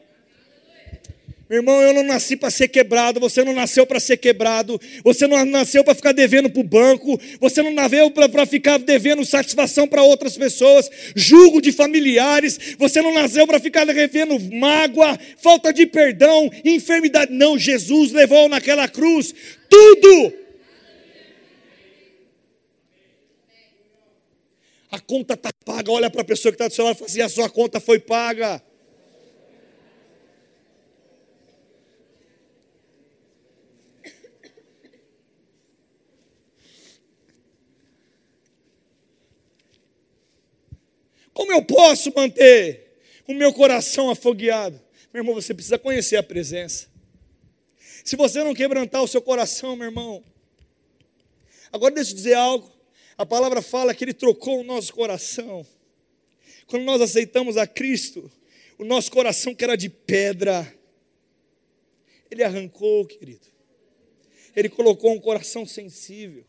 Meu 1.49 1.61
irmão, 1.61 1.81
eu 1.81 1.95
não 1.95 2.03
nasci 2.03 2.37
para 2.37 2.51
ser 2.51 2.69
quebrado, 2.69 3.19
você 3.19 3.43
não 3.43 3.55
nasceu 3.55 3.87
para 3.87 3.99
ser 3.99 4.19
quebrado, 4.19 4.79
você 5.03 5.27
não 5.27 5.43
nasceu 5.47 5.83
para 5.83 5.95
ficar 5.95 6.13
devendo 6.13 6.51
para 6.51 6.61
o 6.61 6.65
banco, 6.65 7.19
você 7.41 7.63
não 7.63 7.73
nasceu 7.73 8.11
para 8.11 8.45
ficar 8.45 8.79
devendo 8.79 9.25
satisfação 9.25 9.89
para 9.89 10.03
outras 10.03 10.37
pessoas, 10.37 10.91
julgo 11.17 11.63
de 11.63 11.73
familiares, 11.73 12.77
você 12.79 13.01
não 13.01 13.15
nasceu 13.15 13.47
para 13.47 13.59
ficar 13.59 13.87
devendo 13.87 14.39
mágoa, 14.55 15.19
falta 15.39 15.73
de 15.73 15.87
perdão, 15.87 16.51
enfermidade. 16.65 17.33
Não, 17.33 17.59
Jesus 17.59 18.13
levou 18.13 18.49
naquela 18.49 18.87
cruz 18.87 19.35
tudo 19.71 20.33
A 24.91 24.99
conta 24.99 25.35
está 25.35 25.51
paga. 25.65 25.91
Olha 25.93 26.11
para 26.11 26.23
a 26.23 26.25
pessoa 26.25 26.51
que 26.51 26.57
está 26.57 26.69
do 26.69 26.75
seu 26.75 26.85
lado 26.85 26.95
e 26.95 26.99
fala 26.99 27.11
assim: 27.11 27.21
a 27.21 27.29
sua 27.29 27.51
conta 27.51 27.79
foi 27.79 27.99
paga. 27.99 28.63
Como 41.39 41.53
eu 41.53 41.63
posso 41.63 42.13
manter 42.17 42.99
o 43.25 43.33
meu 43.33 43.53
coração 43.53 44.11
afogueado? 44.11 44.75
Meu 45.15 45.21
irmão, 45.21 45.37
você 45.37 45.55
precisa 45.55 45.79
conhecer 45.79 46.17
a 46.17 46.23
presença. 46.23 46.89
Se 48.05 48.17
você 48.17 48.43
não 48.43 48.53
quebrantar 48.53 49.05
o 49.05 49.07
seu 49.07 49.23
coração, 49.23 49.77
meu 49.77 49.87
irmão, 49.87 50.25
agora 51.71 51.95
deixa 51.95 52.11
eu 52.11 52.17
dizer 52.17 52.35
algo. 52.35 52.69
A 53.17 53.25
palavra 53.25 53.63
fala 53.63 53.95
que 53.95 54.03
Ele 54.03 54.13
trocou 54.13 54.59
o 54.59 54.65
nosso 54.65 54.93
coração. 54.93 55.65
Quando 56.67 56.83
nós 56.83 57.01
aceitamos 57.01 57.57
a 57.57 57.69
Cristo, 57.69 58.29
o 58.77 58.85
nosso 58.85 59.09
coração 59.13 59.55
que 59.55 59.63
era 59.63 59.77
de 59.77 59.89
pedra, 59.89 60.67
Ele 62.29 62.43
arrancou, 62.43 63.07
querido. 63.07 63.47
Ele 64.57 64.69
colocou 64.69 65.13
um 65.13 65.21
coração 65.21 65.65
sensível. 65.65 66.45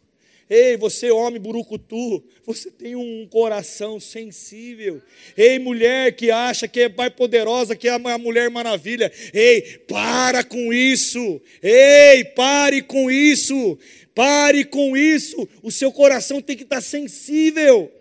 Ei, 0.50 0.76
você 0.76 1.12
homem 1.12 1.40
burucutu, 1.40 2.24
você 2.44 2.72
tem 2.72 2.96
um 2.96 3.28
coração 3.28 4.00
sensível. 4.00 5.00
Ei, 5.38 5.60
mulher 5.60 6.16
que 6.16 6.32
acha 6.32 6.68
que 6.68 6.80
é 6.82 6.90
pai 6.90 7.12
poderosa, 7.12 7.76
que 7.76 7.88
é 7.88 7.92
a 7.92 8.18
mulher 8.18 8.50
maravilha. 8.50 9.12
Ei, 9.32 9.62
para 9.88 10.44
com 10.44 10.74
isso. 10.74 11.40
Ei, 11.62 12.24
pare 12.24 12.82
com 12.82 13.12
isso. 13.12 13.78
Pare 14.16 14.66
com 14.66 14.98
isso. 14.98 15.48
O 15.62 15.72
seu 15.72 15.92
coração 15.92 16.42
tem 16.42 16.58
que 16.58 16.64
estar 16.64 16.82
sensível. 16.82 17.92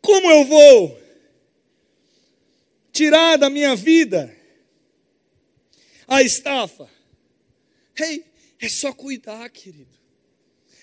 Como 0.00 0.30
eu 0.30 0.44
vou 0.46 0.99
tirar 3.00 3.38
da 3.38 3.48
minha 3.48 3.74
vida 3.74 4.30
a 6.06 6.22
estafa? 6.22 6.86
Ei, 7.98 8.24
é 8.60 8.68
só 8.68 8.92
cuidar, 8.92 9.48
querido. 9.48 9.98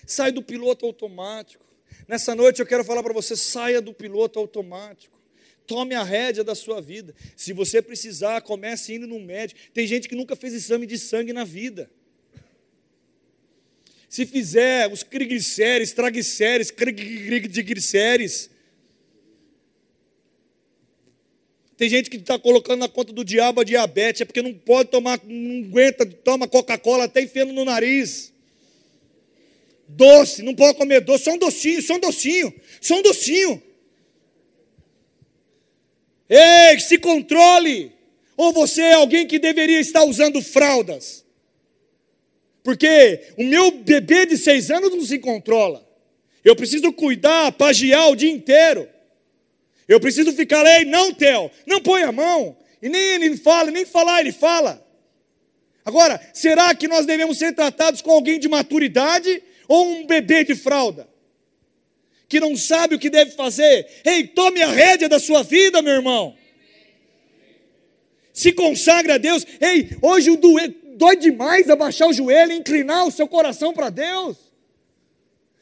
Sai 0.04 0.32
do 0.32 0.42
piloto 0.42 0.84
automático. 0.84 1.64
Nessa 2.08 2.34
noite 2.34 2.60
eu 2.60 2.66
quero 2.66 2.82
falar 2.82 3.04
para 3.04 3.12
você: 3.12 3.36
saia 3.36 3.80
do 3.80 3.94
piloto 3.94 4.38
automático. 4.40 5.16
Tome 5.64 5.94
a 5.94 6.02
rédea 6.02 6.42
da 6.42 6.56
sua 6.56 6.80
vida. 6.80 7.14
Se 7.36 7.52
você 7.52 7.80
precisar, 7.80 8.40
comece 8.40 8.94
indo 8.94 9.06
no 9.06 9.20
médico. 9.20 9.60
Tem 9.72 9.86
gente 9.86 10.08
que 10.08 10.16
nunca 10.16 10.34
fez 10.34 10.54
exame 10.54 10.86
de 10.86 10.98
sangue 10.98 11.32
na 11.32 11.44
vida. 11.44 11.88
Se 14.08 14.26
fizer 14.26 14.90
os 14.90 15.02
triglicérides, 15.04 15.92
traglicérides, 15.92 16.72
triglicérides. 16.72 18.50
Tem 21.78 21.88
gente 21.88 22.10
que 22.10 22.16
está 22.16 22.36
colocando 22.36 22.80
na 22.80 22.88
conta 22.88 23.12
do 23.12 23.24
diabo 23.24 23.60
a 23.60 23.64
diabetes, 23.64 24.20
é 24.20 24.24
porque 24.24 24.42
não 24.42 24.52
pode 24.52 24.90
tomar, 24.90 25.20
não 25.24 25.64
aguenta, 25.64 26.04
toma 26.04 26.48
Coca-Cola 26.48 27.04
até 27.04 27.22
enfiando 27.22 27.52
no 27.52 27.64
nariz. 27.64 28.32
Doce, 29.86 30.42
não 30.42 30.56
pode 30.56 30.76
comer 30.76 31.00
doce, 31.00 31.22
só 31.22 31.34
um 31.34 31.38
docinho, 31.38 31.80
só 31.80 31.94
um 31.94 32.00
docinho, 32.00 32.54
só 32.80 32.96
um 32.96 33.02
docinho. 33.02 33.62
Ei, 36.28 36.80
se 36.80 36.98
controle! 36.98 37.92
Ou 38.36 38.52
você 38.52 38.82
é 38.82 38.94
alguém 38.94 39.24
que 39.24 39.38
deveria 39.38 39.78
estar 39.78 40.02
usando 40.02 40.42
fraldas? 40.42 41.24
Porque 42.64 43.20
o 43.36 43.44
meu 43.44 43.70
bebê 43.70 44.26
de 44.26 44.36
seis 44.36 44.68
anos 44.68 44.90
não 44.90 45.04
se 45.04 45.20
controla. 45.20 45.88
Eu 46.44 46.56
preciso 46.56 46.92
cuidar, 46.92 47.52
pagiar 47.52 48.10
o 48.10 48.16
dia 48.16 48.32
inteiro. 48.32 48.88
Eu 49.88 49.98
preciso 49.98 50.32
ficar 50.32 50.64
aí, 50.64 50.84
não, 50.84 51.12
Theo, 51.14 51.50
não 51.66 51.80
põe 51.80 52.02
a 52.02 52.12
mão. 52.12 52.56
E 52.80 52.88
nem 52.88 53.00
ele 53.14 53.36
fala, 53.36 53.70
nem 53.70 53.86
falar 53.86 54.20
ele 54.20 54.32
fala. 54.32 54.86
Agora, 55.84 56.20
será 56.34 56.74
que 56.74 56.86
nós 56.86 57.06
devemos 57.06 57.38
ser 57.38 57.54
tratados 57.54 58.02
com 58.02 58.10
alguém 58.10 58.38
de 58.38 58.48
maturidade 58.48 59.42
ou 59.66 59.86
um 59.86 60.06
bebê 60.06 60.44
de 60.44 60.54
fralda? 60.54 61.08
que 62.28 62.38
não 62.38 62.54
sabe 62.56 62.94
o 62.94 62.98
que 62.98 63.08
deve 63.08 63.30
fazer. 63.30 63.86
Ei, 64.04 64.26
tome 64.26 64.60
a 64.62 64.68
rédea 64.68 65.08
da 65.08 65.18
sua 65.18 65.42
vida, 65.42 65.80
meu 65.80 65.94
irmão. 65.94 66.36
Se 68.32 68.52
consagre 68.52 69.12
a 69.12 69.18
Deus. 69.18 69.46
Ei, 69.60 69.96
hoje 70.02 70.30
o 70.30 70.38
dói 70.96 71.16
demais 71.16 71.70
abaixar 71.70 72.06
o 72.08 72.12
joelho 72.12 72.52
e 72.52 72.58
inclinar 72.58 73.06
o 73.06 73.10
seu 73.10 73.26
coração 73.26 73.72
para 73.72 73.88
Deus? 73.88 74.36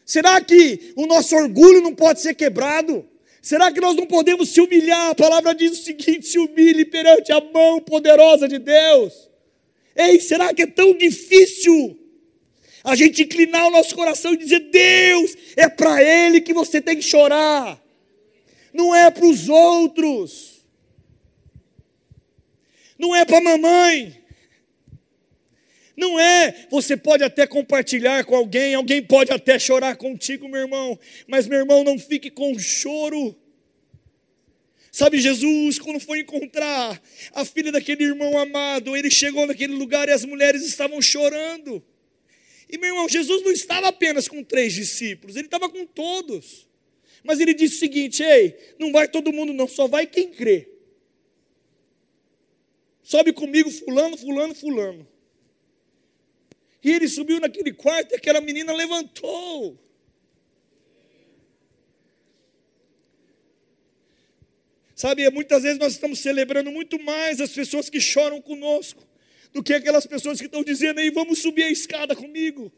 Será 0.04 0.40
que 0.40 0.92
o 0.96 1.06
nosso 1.06 1.36
orgulho 1.36 1.80
não 1.80 1.94
pode 1.94 2.20
ser 2.20 2.34
quebrado? 2.34 3.08
Será 3.46 3.70
que 3.70 3.80
nós 3.80 3.94
não 3.94 4.08
podemos 4.08 4.48
se 4.48 4.60
humilhar? 4.60 5.10
A 5.10 5.14
palavra 5.14 5.54
diz 5.54 5.78
o 5.78 5.84
seguinte: 5.84 6.26
se 6.26 6.36
humilhe 6.36 6.84
perante 6.84 7.30
a 7.30 7.40
mão 7.40 7.80
poderosa 7.80 8.48
de 8.48 8.58
Deus. 8.58 9.30
Ei, 9.94 10.18
será 10.18 10.52
que 10.52 10.62
é 10.62 10.66
tão 10.66 10.92
difícil 10.92 11.96
a 12.82 12.96
gente 12.96 13.22
inclinar 13.22 13.68
o 13.68 13.70
nosso 13.70 13.94
coração 13.94 14.34
e 14.34 14.36
dizer: 14.36 14.68
Deus, 14.68 15.36
é 15.54 15.68
para 15.68 16.02
Ele 16.02 16.40
que 16.40 16.52
você 16.52 16.80
tem 16.80 16.96
que 16.96 17.04
chorar, 17.04 17.80
não 18.72 18.92
é 18.92 19.12
para 19.12 19.24
os 19.24 19.48
outros, 19.48 20.66
não 22.98 23.14
é 23.14 23.24
para 23.24 23.38
a 23.38 23.42
mamãe, 23.42 24.25
não 25.96 26.20
é, 26.20 26.66
você 26.70 26.96
pode 26.96 27.24
até 27.24 27.46
compartilhar 27.46 28.24
com 28.24 28.36
alguém, 28.36 28.74
alguém 28.74 29.02
pode 29.02 29.32
até 29.32 29.58
chorar 29.58 29.96
contigo, 29.96 30.48
meu 30.48 30.60
irmão, 30.60 30.98
mas 31.26 31.46
meu 31.46 31.58
irmão, 31.58 31.82
não 31.82 31.98
fique 31.98 32.30
com 32.30 32.58
choro. 32.58 33.34
Sabe, 34.92 35.18
Jesus, 35.20 35.78
quando 35.78 35.98
foi 35.98 36.20
encontrar 36.20 37.02
a 37.32 37.44
filha 37.44 37.72
daquele 37.72 38.04
irmão 38.04 38.36
amado, 38.38 38.96
ele 38.96 39.10
chegou 39.10 39.46
naquele 39.46 39.74
lugar 39.74 40.08
e 40.08 40.12
as 40.12 40.24
mulheres 40.24 40.62
estavam 40.64 41.00
chorando. 41.00 41.82
E 42.68 42.76
meu 42.78 42.90
irmão, 42.90 43.08
Jesus 43.08 43.42
não 43.42 43.52
estava 43.52 43.88
apenas 43.88 44.28
com 44.28 44.42
três 44.42 44.74
discípulos, 44.74 45.36
ele 45.36 45.46
estava 45.46 45.68
com 45.68 45.86
todos. 45.86 46.66
Mas 47.22 47.40
ele 47.40 47.54
disse 47.54 47.76
o 47.76 47.78
seguinte: 47.78 48.22
ei, 48.22 48.56
não 48.78 48.92
vai 48.92 49.08
todo 49.08 49.32
mundo, 49.32 49.52
não, 49.52 49.66
só 49.68 49.86
vai 49.86 50.06
quem 50.06 50.30
crê. 50.30 50.68
Sobe 53.02 53.32
comigo, 53.32 53.70
fulano, 53.70 54.16
fulano, 54.16 54.54
fulano. 54.54 55.06
E 56.86 56.92
ele 56.92 57.08
subiu 57.08 57.40
naquele 57.40 57.72
quarto 57.72 58.12
e 58.12 58.14
aquela 58.14 58.40
menina 58.40 58.72
levantou. 58.72 59.76
Sabe, 64.94 65.28
muitas 65.30 65.64
vezes 65.64 65.80
nós 65.80 65.94
estamos 65.94 66.20
celebrando 66.20 66.70
muito 66.70 66.96
mais 67.02 67.40
as 67.40 67.50
pessoas 67.50 67.90
que 67.90 68.00
choram 68.00 68.40
conosco 68.40 69.04
do 69.52 69.64
que 69.64 69.74
aquelas 69.74 70.06
pessoas 70.06 70.38
que 70.38 70.46
estão 70.46 70.62
dizendo 70.62 71.00
aí, 71.00 71.10
vamos 71.10 71.40
subir 71.40 71.64
a 71.64 71.70
escada 71.72 72.14
comigo. 72.14 72.72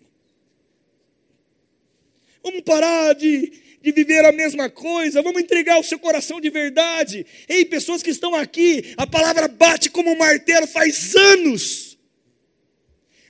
Vamos 2.42 2.62
parar 2.62 3.12
de, 3.12 3.52
de 3.82 3.92
viver 3.92 4.24
a 4.24 4.32
mesma 4.32 4.70
coisa, 4.70 5.20
vamos 5.20 5.42
entregar 5.42 5.78
o 5.78 5.84
seu 5.84 5.98
coração 5.98 6.40
de 6.40 6.48
verdade. 6.48 7.26
Ei, 7.46 7.62
pessoas 7.62 8.02
que 8.02 8.08
estão 8.08 8.34
aqui, 8.34 8.94
a 8.96 9.06
palavra 9.06 9.48
bate 9.48 9.90
como 9.90 10.10
um 10.10 10.16
martelo 10.16 10.66
faz 10.66 11.14
anos 11.14 11.87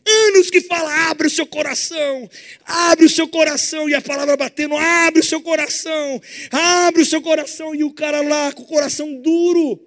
anos 0.09 0.51
que 0.51 0.61
fala: 0.61 1.11
abre 1.11 1.27
o 1.27 1.31
seu 1.31 1.47
coração, 1.47 2.29
abre 2.65 3.07
o 3.07 3.11
seu 3.11 3.29
coração, 3.29 3.89
e 3.89 3.95
a 3.95 4.01
palavra 4.01 4.37
batendo: 4.37 4.77
abre 4.77 5.21
o 5.21 5.25
seu 5.25 5.41
coração, 5.41 6.21
abre 6.51 7.03
o 7.03 7.07
seu 7.07 7.23
coração, 7.23 7.75
e 7.75 7.85
o 7.85 7.93
cara 7.93 8.21
lá 8.23 8.53
com 8.53 8.63
o 8.63 8.67
coração 8.67 9.15
duro. 9.21 9.81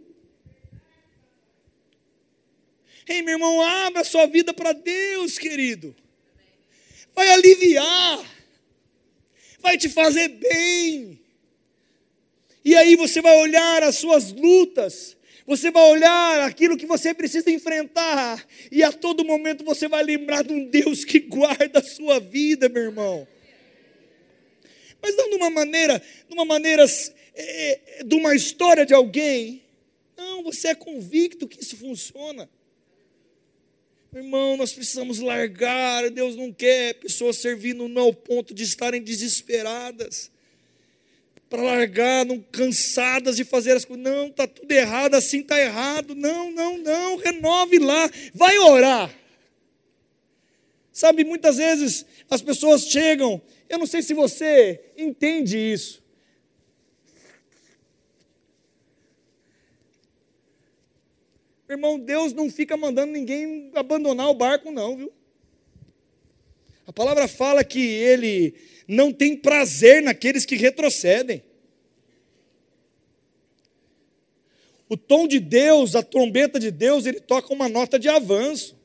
Ei, 3.07 3.22
meu 3.22 3.34
irmão, 3.34 3.61
abra 3.61 4.01
a 4.01 4.05
sua 4.05 4.26
vida 4.26 4.53
para 4.53 4.72
Deus, 4.72 5.38
querido. 5.38 5.93
Vai 7.13 7.30
aliviar, 7.30 8.26
vai 9.59 9.78
te 9.78 9.89
fazer 9.89 10.30
bem. 10.30 11.19
E 12.63 12.76
aí 12.76 12.95
você 12.95 13.22
vai 13.22 13.38
olhar 13.38 13.84
as 13.84 13.97
suas 13.97 14.32
lutas, 14.32 15.17
você 15.46 15.72
vai 15.72 15.84
olhar 15.89 16.42
aquilo 16.42 16.78
que 16.78 16.86
você 16.86 17.14
precisa 17.14 17.50
enfrentar, 17.50 18.46
e 18.72 18.84
a 18.84 18.92
todo 18.92 19.26
momento 19.26 19.64
você 19.64 19.88
vai 19.88 20.04
lembrar 20.04 20.44
de 20.44 20.54
um 20.54 20.66
Deus 20.66 21.04
que 21.04 21.20
guarda 21.20 21.80
a 21.80 21.84
sua 21.84 22.20
vida, 22.20 22.70
meu 22.70 22.84
irmão. 22.84 23.28
Mas 25.02 25.16
não 25.18 25.30
de 25.30 25.36
uma 25.36 25.50
maneira, 25.50 26.02
de 26.28 26.34
uma 26.34 26.46
maneira, 26.46 26.86
é, 27.34 28.04
de 28.06 28.16
uma 28.16 28.36
história 28.36 28.86
de 28.86 28.94
alguém. 28.94 29.64
Não, 30.16 30.44
você 30.44 30.70
é 30.70 30.76
convicto 30.76 31.48
que 31.48 31.62
isso 31.62 31.76
funciona. 31.76 32.48
Meu 34.12 34.24
irmão, 34.24 34.58
nós 34.58 34.74
precisamos 34.74 35.20
largar. 35.20 36.10
Deus 36.12 36.36
não 36.36 36.54
quer 36.54 36.94
pessoas 36.96 37.38
servindo 37.38 37.88
não 37.88 38.04
ao 38.04 38.14
ponto 38.14 38.54
de 38.54 38.64
estarem 38.64 39.02
desesperadas 39.02 40.31
para 41.52 41.62
largar, 41.62 42.26
não 42.26 42.39
cansadas 42.39 43.36
de 43.36 43.43
fazer 43.43 43.74
as 43.74 43.84
coisas. 43.84 44.02
Não, 44.02 44.28
está 44.28 44.47
tudo 44.47 44.72
errado, 44.72 45.16
assim 45.16 45.41
está 45.41 45.60
errado. 45.60 46.16
Não, 46.16 46.49
não, 46.49 46.78
não, 46.78 47.18
renove 47.18 47.78
lá, 47.78 48.10
vai 48.34 48.58
orar. 48.58 49.14
Sabe, 50.93 51.26
muitas 51.26 51.58
vezes 51.58 52.06
as 52.30 52.41
pessoas 52.41 52.84
chegam, 52.84 53.41
eu 53.70 53.78
não 53.78 53.86
sei 53.86 54.02
se 54.02 54.14
você 54.14 54.93
entende 54.97 55.58
isso. 55.58 56.02
Irmão, 61.70 61.99
Deus 61.99 62.32
não 62.34 62.49
fica 62.49 62.78
mandando 62.78 63.12
ninguém 63.12 63.72
abandonar 63.76 64.30
o 64.30 64.34
barco, 64.34 64.72
não, 64.72 64.95
viu? 64.95 65.14
A 66.86 66.94
palavra 66.94 67.28
fala 67.28 67.64
que 67.64 67.80
Ele 67.80 68.54
não 68.88 69.12
tem 69.14 69.36
prazer 69.36 70.02
naqueles 70.02 70.46
que 70.46 70.56
retrocedem. 70.56 71.44
O 74.90 74.98
tom 74.98 75.26
de 75.26 75.40
Deus, 75.40 75.96
a 75.96 76.04
trombeta 76.04 76.60
de 76.60 76.70
Deus, 76.70 77.06
ele 77.06 77.22
toca 77.22 77.54
uma 77.54 77.70
nota 77.70 77.98
de 77.98 78.10
avanço. 78.10 78.78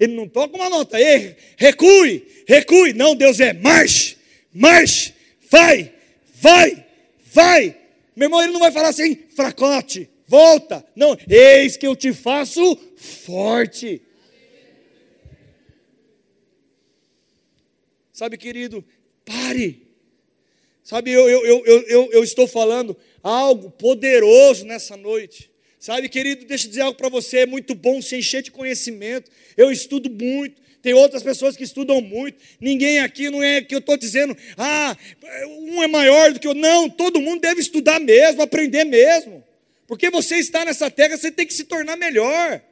Ele 0.00 0.14
não 0.14 0.26
toca 0.26 0.56
uma 0.56 0.70
nota, 0.70 0.98
ei, 0.98 1.36
recue, 1.58 2.26
recue. 2.48 2.94
Não, 2.94 3.14
Deus 3.14 3.38
é 3.38 3.52
marche, 3.52 4.16
marche, 4.50 5.12
vai, 5.50 5.92
vai, 6.40 6.86
vai. 7.30 7.76
Meu 8.16 8.26
irmão, 8.26 8.42
ele 8.42 8.52
não 8.54 8.60
vai 8.60 8.72
falar 8.72 8.88
assim, 8.88 9.14
fracote, 9.36 10.08
volta. 10.26 10.82
Não, 10.96 11.18
eis 11.28 11.76
que 11.76 11.86
eu 11.86 11.94
te 11.94 12.14
faço 12.14 12.74
forte. 12.96 14.00
Sabe, 18.22 18.38
querido, 18.38 18.84
Pare. 19.24 19.82
Sabe, 20.84 21.10
eu, 21.10 21.28
eu, 21.28 21.44
eu, 21.44 21.82
eu, 21.88 22.12
eu 22.12 22.22
estou 22.22 22.46
falando 22.46 22.96
algo 23.20 23.68
poderoso 23.68 24.64
nessa 24.64 24.96
noite. 24.96 25.50
Sabe, 25.76 26.08
querido, 26.08 26.44
deixa 26.44 26.66
eu 26.66 26.68
dizer 26.68 26.82
algo 26.82 26.96
para 26.96 27.08
você: 27.08 27.38
é 27.38 27.46
muito 27.46 27.74
bom 27.74 28.00
se 28.00 28.14
encher 28.14 28.40
de 28.40 28.52
conhecimento. 28.52 29.28
Eu 29.56 29.72
estudo 29.72 30.08
muito, 30.08 30.62
tem 30.80 30.94
outras 30.94 31.24
pessoas 31.24 31.56
que 31.56 31.64
estudam 31.64 32.00
muito. 32.00 32.38
Ninguém 32.60 33.00
aqui 33.00 33.28
não 33.28 33.42
é 33.42 33.60
que 33.60 33.74
eu 33.74 33.80
estou 33.80 33.96
dizendo, 33.96 34.36
ah, 34.56 34.96
um 35.58 35.82
é 35.82 35.88
maior 35.88 36.32
do 36.32 36.38
que 36.38 36.46
o 36.46 36.54
Não, 36.54 36.88
todo 36.88 37.20
mundo 37.20 37.40
deve 37.40 37.60
estudar 37.60 37.98
mesmo, 37.98 38.40
aprender 38.40 38.84
mesmo. 38.84 39.42
Porque 39.84 40.10
você 40.10 40.36
está 40.36 40.64
nessa 40.64 40.88
terra, 40.88 41.16
você 41.16 41.32
tem 41.32 41.44
que 41.44 41.54
se 41.54 41.64
tornar 41.64 41.96
melhor. 41.96 42.62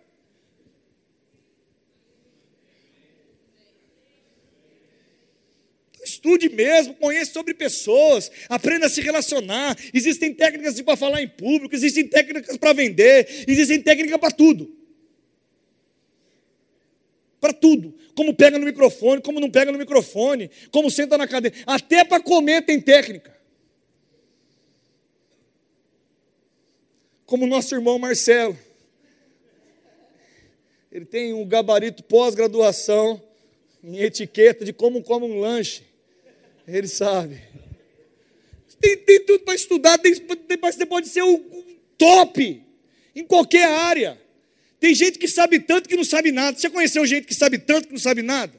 Estude 6.20 6.50
mesmo, 6.50 6.92
conheça 6.96 7.32
sobre 7.32 7.54
pessoas, 7.54 8.30
aprenda 8.46 8.84
a 8.84 8.90
se 8.90 9.00
relacionar. 9.00 9.74
Existem 9.94 10.34
técnicas 10.34 10.78
para 10.82 10.94
falar 10.94 11.22
em 11.22 11.28
público, 11.28 11.74
existem 11.74 12.06
técnicas 12.06 12.58
para 12.58 12.74
vender, 12.74 13.46
existem 13.48 13.80
técnicas 13.80 14.20
para 14.20 14.30
tudo. 14.30 14.70
Para 17.40 17.54
tudo. 17.54 17.94
Como 18.14 18.34
pega 18.34 18.58
no 18.58 18.66
microfone, 18.66 19.22
como 19.22 19.40
não 19.40 19.50
pega 19.50 19.72
no 19.72 19.78
microfone, 19.78 20.50
como 20.70 20.90
senta 20.90 21.16
na 21.16 21.26
cadeira. 21.26 21.56
Até 21.66 22.04
para 22.04 22.22
comer 22.22 22.66
tem 22.66 22.78
técnica. 22.78 23.34
Como 27.24 27.46
nosso 27.46 27.74
irmão 27.74 27.98
Marcelo. 27.98 28.58
Ele 30.92 31.06
tem 31.06 31.32
um 31.32 31.46
gabarito 31.46 32.04
pós-graduação 32.04 33.22
em 33.82 33.96
etiqueta 34.00 34.66
de 34.66 34.72
como 34.74 35.02
come 35.02 35.24
um 35.24 35.40
lanche. 35.40 35.88
Ele 36.72 36.88
sabe. 36.88 37.40
Tem, 38.80 38.96
tem 38.96 39.24
tudo 39.24 39.44
para 39.44 39.54
estudar, 39.54 39.98
tem, 39.98 40.14
você 40.14 40.86
pode 40.86 41.08
ser 41.08 41.22
o, 41.22 41.34
o 41.34 41.64
top 41.98 42.62
em 43.14 43.24
qualquer 43.24 43.64
área. 43.64 44.18
Tem 44.78 44.94
gente 44.94 45.18
que 45.18 45.28
sabe 45.28 45.60
tanto 45.60 45.88
que 45.88 45.96
não 45.96 46.04
sabe 46.04 46.32
nada. 46.32 46.56
Você 46.56 46.62
já 46.62 46.70
conheceu 46.70 47.04
gente 47.04 47.26
que 47.26 47.34
sabe 47.34 47.58
tanto 47.58 47.88
que 47.88 47.92
não 47.92 48.00
sabe 48.00 48.22
nada? 48.22 48.52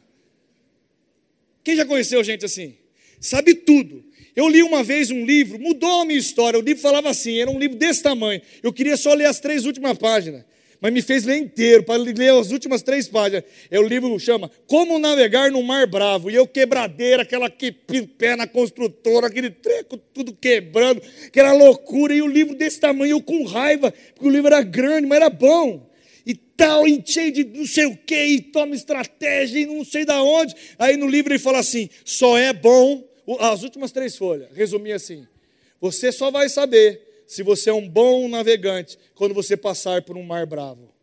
Quem 1.64 1.76
já 1.76 1.86
conheceu 1.86 2.24
gente 2.24 2.45
assim? 2.45 2.78
Sabe 3.20 3.55
tudo. 3.55 4.03
Eu 4.36 4.47
li 4.47 4.62
uma 4.62 4.84
vez 4.84 5.09
um 5.09 5.26
livro, 5.26 5.59
mudou 5.59 6.01
a 6.01 6.05
minha 6.05 6.20
história. 6.20 6.59
O 6.59 6.62
livro 6.62 6.82
falava 6.82 7.09
assim, 7.09 7.39
era 7.39 7.49
um 7.49 7.57
livro 7.57 7.78
desse 7.78 8.03
tamanho. 8.03 8.41
Eu 8.62 8.72
queria 8.72 8.95
só 8.97 9.14
ler 9.14 9.26
as 9.26 9.39
três 9.39 9.66
últimas 9.66 9.97
páginas 9.97 10.43
mas 10.82 10.91
me 10.91 11.01
fez 11.03 11.23
ler 11.25 11.38
inteiro, 11.38 11.84
para 11.84 12.01
ler 12.01 12.32
as 12.32 12.49
últimas 12.49 12.82
três 12.82 13.07
páginas. 13.07 13.43
É 13.69 13.79
o 13.79 13.88
livro 13.88 14.17
chama 14.19 14.49
Como 14.65 14.97
Navegar 14.97 15.51
no 15.51 15.61
Mar 15.61 15.86
Bravo. 15.86 16.32
E 16.32 16.34
eu 16.34 16.47
quebradeira, 16.47 17.21
aquela 17.21 17.51
que 17.51 17.71
pé 17.71 18.36
na 18.36 18.47
construtora, 18.47 19.27
aquele 19.27 19.51
treco 19.51 19.95
tudo 19.95 20.34
quebrando, 20.34 20.99
aquela 21.27 21.53
loucura. 21.53 22.15
E 22.15 22.23
o 22.23 22.27
livro 22.27 22.55
desse 22.55 22.79
tamanho, 22.79 23.11
eu 23.11 23.21
com 23.21 23.43
raiva, 23.43 23.93
porque 24.15 24.27
o 24.27 24.32
livro 24.32 24.47
era 24.47 24.63
grande, 24.63 25.05
mas 25.05 25.17
era 25.17 25.29
bom. 25.29 25.88
e 26.25 26.34
tal, 26.34 26.88
e 26.88 27.01
cheio 27.05 27.32
de 27.32 27.43
não 27.43 27.65
sei 27.65 27.86
o 27.86 27.95
que, 27.95 28.25
e 28.25 28.41
toma 28.41 28.75
estratégia, 28.75 29.59
e 29.59 29.65
não 29.67 29.86
sei 29.86 30.03
da 30.03 30.21
onde. 30.23 30.55
Aí 30.79 30.97
no 30.97 31.07
livro 31.07 31.32
ele 31.32 31.39
fala 31.39 31.59
assim: 31.59 31.89
só 32.03 32.38
é 32.39 32.51
bom, 32.53 33.07
as 33.39 33.61
últimas 33.61 33.91
três 33.91 34.17
folhas, 34.17 34.49
resumi 34.55 34.91
assim: 34.91 35.27
você 35.79 36.11
só 36.11 36.32
vai 36.32 36.49
saber 36.49 37.11
se 37.32 37.43
você 37.43 37.69
é 37.69 37.73
um 37.73 37.88
bom 37.88 38.27
navegante 38.27 38.99
quando 39.15 39.34
você 39.34 39.55
passar 39.55 40.01
por 40.01 40.17
um 40.17 40.23
mar 40.23 40.45
bravo. 40.45 40.93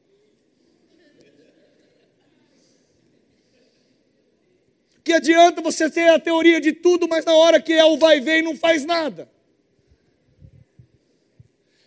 Que 5.02 5.14
adianta 5.14 5.62
você 5.62 5.88
ter 5.88 6.10
a 6.10 6.18
teoria 6.18 6.60
de 6.60 6.74
tudo, 6.74 7.08
mas 7.08 7.24
na 7.24 7.32
hora 7.32 7.62
que 7.62 7.72
é 7.72 7.82
o 7.82 7.96
vai 7.96 8.20
ver 8.20 8.42
não 8.42 8.54
faz 8.54 8.84
nada. 8.84 9.26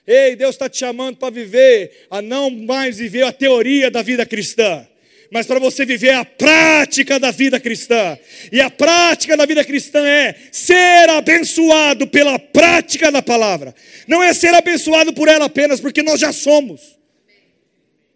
Ei, 0.07 0.35
Deus 0.35 0.55
está 0.55 0.67
te 0.67 0.79
chamando 0.79 1.17
para 1.17 1.31
viver, 1.31 2.07
a 2.09 2.19
não 2.19 2.49
mais 2.49 2.97
viver 2.97 3.21
a 3.21 3.31
teoria 3.31 3.91
da 3.91 4.01
vida 4.01 4.25
cristã, 4.25 4.87
mas 5.31 5.47
para 5.47 5.59
você 5.59 5.85
viver 5.85 6.13
a 6.13 6.25
prática 6.25 7.17
da 7.17 7.31
vida 7.31 7.59
cristã. 7.59 8.17
E 8.51 8.59
a 8.59 8.69
prática 8.69 9.37
da 9.37 9.45
vida 9.45 9.63
cristã 9.63 10.05
é 10.05 10.35
ser 10.51 11.09
abençoado 11.09 12.05
pela 12.05 12.37
prática 12.37 13.11
da 13.11 13.21
palavra. 13.21 13.73
Não 14.07 14.21
é 14.21 14.33
ser 14.33 14.53
abençoado 14.53 15.13
por 15.13 15.29
ela 15.29 15.45
apenas, 15.45 15.79
porque 15.79 16.03
nós 16.03 16.19
já 16.19 16.33
somos. 16.33 16.99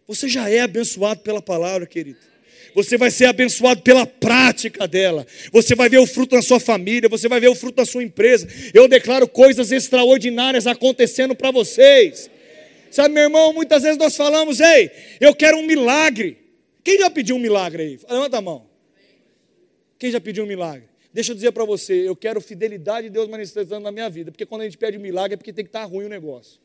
Você 0.08 0.28
já 0.28 0.50
é 0.50 0.60
abençoado 0.60 1.22
pela 1.22 1.42
palavra, 1.42 1.88
querido 1.88 2.36
você 2.76 2.98
vai 2.98 3.10
ser 3.10 3.26
abençoado 3.28 3.82
pela 3.82 4.06
prática 4.06 4.86
dela. 4.86 5.26
Você 5.54 5.74
vai 5.74 5.88
ver 5.88 6.00
o 6.00 6.06
fruto 6.06 6.36
na 6.36 6.42
sua 6.42 6.60
família, 6.60 7.08
você 7.08 7.30
vai 7.30 7.40
ver 7.40 7.48
o 7.48 7.56
fruto 7.56 7.78
na 7.78 7.86
sua 7.86 8.04
empresa. 8.04 8.46
Eu 8.74 8.86
declaro 8.86 9.30
coisas 9.30 9.72
extraordinárias 9.72 10.68
acontecendo 10.68 11.34
para 11.34 11.52
vocês. 11.52 12.30
Sabe, 12.92 13.14
meu 13.14 13.24
irmão, 13.24 13.54
muitas 13.54 13.84
vezes 13.84 13.98
nós 13.98 14.18
falamos, 14.18 14.60
ei, 14.60 14.92
eu 15.22 15.34
quero 15.34 15.58
um 15.58 15.66
milagre. 15.66 16.45
Quem 16.86 17.00
já 17.00 17.10
pediu 17.10 17.36
um 17.36 17.40
milagre 17.40 17.82
aí? 17.82 18.00
Levanta 18.08 18.38
a 18.38 18.42
mão. 18.42 18.70
Quem 19.98 20.12
já 20.12 20.22
pediu 20.22 20.44
um 20.44 20.48
milagre? 20.48 20.88
Deixa 21.12 21.32
eu 21.32 21.36
dizer 21.36 21.52
para 21.52 21.66
você, 21.66 22.08
eu 22.08 22.16
quero 22.16 22.40
fidelidade 22.40 23.08
de 23.08 23.14
Deus 23.14 23.28
manifestando 23.28 23.80
na 23.80 23.92
minha 23.92 24.08
vida, 24.08 24.32
porque 24.32 24.46
quando 24.46 24.62
a 24.62 24.66
gente 24.66 24.78
pede 24.78 24.96
um 24.96 25.02
milagre 25.02 25.34
é 25.34 25.38
porque 25.38 25.52
tem 25.52 25.66
que 25.66 25.70
estar 25.70 25.80
tá 25.80 25.86
ruim 25.86 26.06
o 26.06 26.10
negócio. 26.10 26.62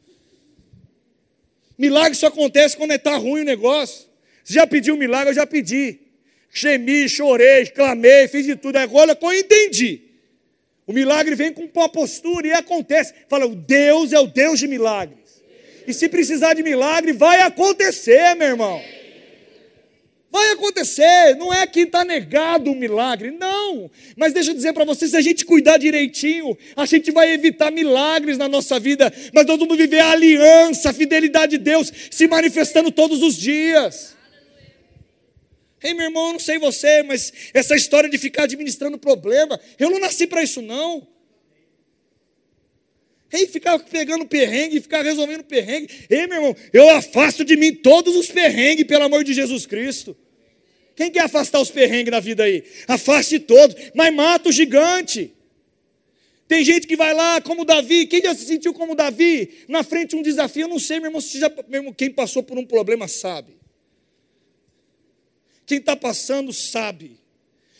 Milagre 1.79 2.15
só 2.15 2.27
acontece 2.27 2.77
quando 2.77 2.91
está 2.91 3.17
ruim 3.17 3.41
o 3.41 3.45
negócio. 3.45 4.11
Você 4.45 4.53
já 4.53 4.67
pediu 4.67 4.95
um 4.95 4.99
milagre? 4.99 5.31
Eu 5.31 5.35
já 5.35 5.47
pedi. 5.47 6.01
Gemi, 6.53 7.09
chorei, 7.09 7.65
clamei, 7.69 8.29
fiz 8.29 8.45
de 8.45 8.57
tudo. 8.57 8.77
Agora 8.77 9.17
eu 9.19 9.33
entendi. 9.33 10.03
O 10.87 10.93
milagre 10.93 11.35
vem 11.35 11.51
com 11.51 11.67
uma 11.75 11.89
postura 11.89 12.47
e 12.47 12.53
acontece. 12.53 13.15
Fala, 13.27 13.47
o 13.47 13.55
Deus 13.55 14.13
é 14.13 14.21
o 14.21 14.27
Deus 14.27 14.59
de 14.59 14.69
milagres. 14.69 15.43
E 15.87 15.95
se 15.95 16.11
precisar 16.11 16.53
de 16.53 16.63
milagre, 16.63 17.13
vai 17.13 17.41
acontecer, 17.41 18.35
meu 18.35 18.49
irmão. 18.49 18.83
Vai 20.33 20.53
acontecer, 20.53 21.35
não 21.37 21.53
é 21.53 21.67
que 21.67 21.81
está 21.81 22.05
negado 22.05 22.71
um 22.71 22.75
milagre, 22.75 23.33
não. 23.33 23.91
Mas 24.17 24.33
deixa 24.33 24.53
eu 24.53 24.55
dizer 24.55 24.73
para 24.73 24.85
você: 24.85 25.09
se 25.09 25.17
a 25.17 25.21
gente 25.21 25.45
cuidar 25.45 25.77
direitinho, 25.77 26.57
a 26.77 26.87
gente 26.87 27.11
vai 27.11 27.33
evitar 27.33 27.73
milagres 27.73 28.39
na 28.39 28.49
nossa 28.49 28.79
vida, 28.79 29.13
mas 29.35 29.45
nós 29.45 29.59
vamos 29.59 29.77
viver 29.77 29.99
a 29.99 30.13
aliança, 30.13 30.91
a 30.91 30.93
fidelidade 30.93 31.53
de 31.53 31.59
Deus 31.59 31.93
se 32.11 32.29
manifestando 32.29 32.93
todos 32.93 33.23
os 33.23 33.37
dias. 33.37 34.17
Ei, 35.83 35.95
meu 35.95 36.07
irmão, 36.07 36.29
eu 36.29 36.33
não 36.35 36.41
sei 36.41 36.59
você, 36.59 37.03
mas 37.03 37.33
essa 37.53 37.75
história 37.75 38.09
de 38.09 38.19
ficar 38.19 38.45
administrando 38.45 38.99
problema, 38.99 39.59
eu 39.79 39.91
não 39.91 39.99
nasci 39.99 40.27
para 40.27 40.43
isso, 40.43 40.63
não. 40.63 41.09
Ei, 43.33 43.47
ficar 43.47 43.79
pegando 43.79 44.27
perrengue, 44.27 44.81
ficar 44.81 45.03
resolvendo 45.03 45.45
perrengue. 45.45 45.89
Ei, 46.11 46.27
meu 46.27 46.37
irmão, 46.37 46.57
eu 46.73 46.89
afasto 46.91 47.45
de 47.45 47.57
mim 47.57 47.73
todos 47.75 48.17
os 48.17 48.29
perrengues, 48.29 48.87
pelo 48.87 49.05
amor 49.05 49.23
de 49.23 49.33
Jesus 49.33 49.67
Cristo. 49.67 50.17
Quem 50.97 51.11
quer 51.11 51.21
afastar 51.21 51.61
os 51.61 51.71
perrengues 51.71 52.11
da 52.11 52.21
vida 52.21 52.45
aí? 52.45 52.65
Afaste 52.89 53.39
todos, 53.39 53.77
mas 53.95 54.13
mata 54.13 54.49
o 54.49 54.53
gigante. 54.53 55.33
Tem 56.49 56.65
gente 56.65 56.87
que 56.89 56.97
vai 56.97 57.15
lá 57.15 57.41
como 57.41 57.65
Davi. 57.65 58.07
Quem 58.07 58.21
já 58.21 58.35
se 58.35 58.45
sentiu 58.45 58.75
como 58.75 58.97
Davi? 58.97 59.65
Na 59.69 59.85
frente 59.85 60.11
de 60.11 60.17
um 60.17 60.23
desafio, 60.23 60.63
eu 60.63 60.69
não 60.69 60.81
sei, 60.81 60.99
meu 60.99 61.07
irmão, 61.07 61.21
se 61.21 61.39
já, 61.39 61.49
meu 61.69 61.79
irmão, 61.79 61.93
quem 61.93 62.11
passou 62.11 62.43
por 62.43 62.59
um 62.59 62.67
problema 62.67 63.07
sabe. 63.07 63.57
Quem 65.65 65.79
está 65.79 65.95
passando 65.95 66.53
sabe. 66.53 67.17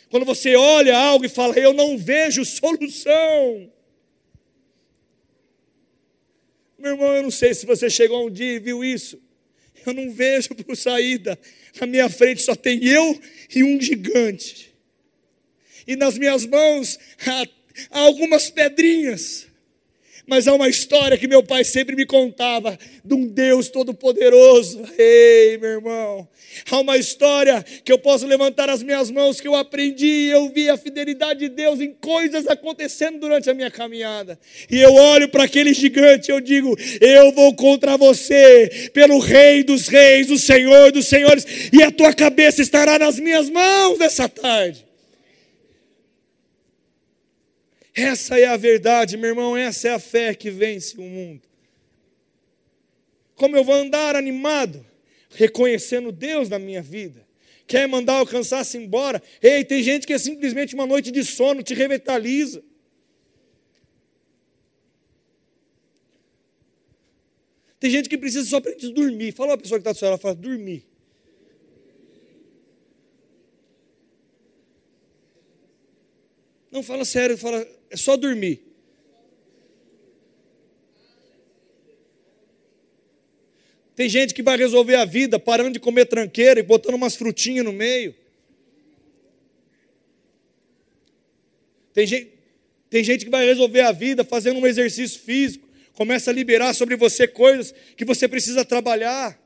Quando 0.09 0.25
você 0.25 0.55
olha 0.55 0.97
algo 0.97 1.25
e 1.25 1.29
fala, 1.29 1.59
eu 1.59 1.73
não 1.73 1.97
vejo 1.97 2.45
solução. 2.45 3.69
Meu 6.81 6.93
irmão, 6.93 7.15
eu 7.15 7.21
não 7.21 7.31
sei 7.31 7.53
se 7.53 7.63
você 7.63 7.91
chegou 7.91 8.25
um 8.25 8.31
dia 8.31 8.55
e 8.55 8.59
viu 8.59 8.83
isso. 8.83 9.21
Eu 9.85 9.93
não 9.93 10.11
vejo 10.11 10.55
por 10.55 10.75
saída. 10.75 11.37
Na 11.79 11.85
minha 11.85 12.09
frente 12.09 12.41
só 12.41 12.55
tem 12.55 12.83
eu 12.83 13.21
e 13.55 13.63
um 13.63 13.79
gigante. 13.79 14.73
E 15.85 15.95
nas 15.95 16.17
minhas 16.17 16.43
mãos 16.43 16.97
há, 17.23 17.43
há 17.91 17.99
algumas 17.99 18.49
pedrinhas 18.49 19.50
mas 20.27 20.47
há 20.47 20.53
uma 20.53 20.69
história 20.69 21.17
que 21.17 21.27
meu 21.27 21.43
pai 21.43 21.63
sempre 21.63 21.95
me 21.95 22.05
contava 22.05 22.77
de 23.03 23.13
um 23.13 23.27
Deus 23.27 23.69
todo-poderoso. 23.69 24.81
Ei, 24.97 25.57
meu 25.57 25.71
irmão, 25.71 26.27
há 26.69 26.79
uma 26.79 26.97
história 26.97 27.63
que 27.83 27.91
eu 27.91 27.97
posso 27.97 28.25
levantar 28.25 28.69
as 28.69 28.83
minhas 28.83 29.09
mãos 29.09 29.41
que 29.41 29.47
eu 29.47 29.55
aprendi, 29.55 30.27
eu 30.27 30.49
vi 30.49 30.69
a 30.69 30.77
fidelidade 30.77 31.39
de 31.39 31.49
Deus 31.49 31.79
em 31.79 31.93
coisas 31.93 32.47
acontecendo 32.47 33.19
durante 33.19 33.49
a 33.49 33.53
minha 33.53 33.71
caminhada. 33.71 34.37
E 34.69 34.79
eu 34.79 34.93
olho 34.93 35.29
para 35.29 35.43
aquele 35.43 35.73
gigante 35.73 36.29
e 36.29 36.33
eu 36.33 36.39
digo: 36.39 36.75
"Eu 36.99 37.31
vou 37.31 37.55
contra 37.55 37.97
você, 37.97 38.89
pelo 38.93 39.19
Rei 39.19 39.63
dos 39.63 39.87
Reis, 39.87 40.29
o 40.29 40.37
Senhor 40.37 40.91
dos 40.91 41.07
Senhores, 41.07 41.45
e 41.73 41.81
a 41.81 41.91
tua 41.91 42.13
cabeça 42.13 42.61
estará 42.61 42.99
nas 42.99 43.19
minhas 43.19 43.49
mãos 43.49 43.97
nessa 43.97 44.29
tarde." 44.29 44.90
Essa 48.01 48.39
é 48.39 48.45
a 48.45 48.57
verdade, 48.57 49.15
meu 49.15 49.29
irmão, 49.29 49.55
essa 49.55 49.89
é 49.89 49.93
a 49.93 49.99
fé 49.99 50.33
que 50.33 50.49
vence 50.49 50.97
o 50.97 51.03
mundo. 51.03 51.41
Como 53.35 53.55
eu 53.55 53.63
vou 53.63 53.75
andar 53.75 54.15
animado, 54.15 54.83
reconhecendo 55.29 56.11
Deus 56.11 56.49
na 56.49 56.57
minha 56.57 56.81
vida? 56.81 57.27
Quer 57.67 57.87
mandar 57.87 58.15
alcançar-se 58.15 58.75
embora? 58.75 59.21
Ei, 59.41 59.63
tem 59.63 59.83
gente 59.83 60.07
que 60.07 60.13
é 60.13 60.17
simplesmente 60.17 60.73
uma 60.73 60.87
noite 60.87 61.11
de 61.11 61.23
sono 61.23 61.61
te 61.61 61.75
revitaliza. 61.75 62.63
Tem 67.79 67.89
gente 67.89 68.09
que 68.09 68.17
precisa 68.17 68.47
só 68.49 68.59
para 68.59 68.73
dormir. 68.93 69.31
Fala 69.31 69.53
a 69.53 69.57
pessoa 69.57 69.79
que 69.79 69.81
está 69.81 69.91
do 69.91 69.97
seu 69.97 70.09
lado, 70.09 70.19
fala, 70.19 70.35
dormir. 70.35 70.90
Não 76.71 76.81
fala 76.81 77.03
sério, 77.03 77.37
fala, 77.37 77.67
é 77.89 77.97
só 77.97 78.15
dormir. 78.15 78.71
Tem 83.93 84.07
gente 84.07 84.33
que 84.33 84.41
vai 84.41 84.57
resolver 84.57 84.95
a 84.95 85.05
vida 85.05 85.37
parando 85.37 85.73
de 85.73 85.79
comer 85.79 86.05
tranqueira 86.05 86.59
e 86.59 86.63
botando 86.63 86.95
umas 86.95 87.15
frutinhas 87.15 87.65
no 87.65 87.73
meio. 87.73 88.15
Tem 91.93 92.07
gente, 92.07 92.31
tem 92.89 93.03
gente 93.03 93.25
que 93.25 93.31
vai 93.31 93.45
resolver 93.45 93.81
a 93.81 93.91
vida 93.91 94.23
fazendo 94.23 94.59
um 94.59 94.65
exercício 94.65 95.19
físico, 95.19 95.67
começa 95.93 96.31
a 96.31 96.33
liberar 96.33 96.73
sobre 96.73 96.95
você 96.95 97.27
coisas 97.27 97.75
que 97.97 98.05
você 98.05 98.27
precisa 98.27 98.63
trabalhar. 98.63 99.37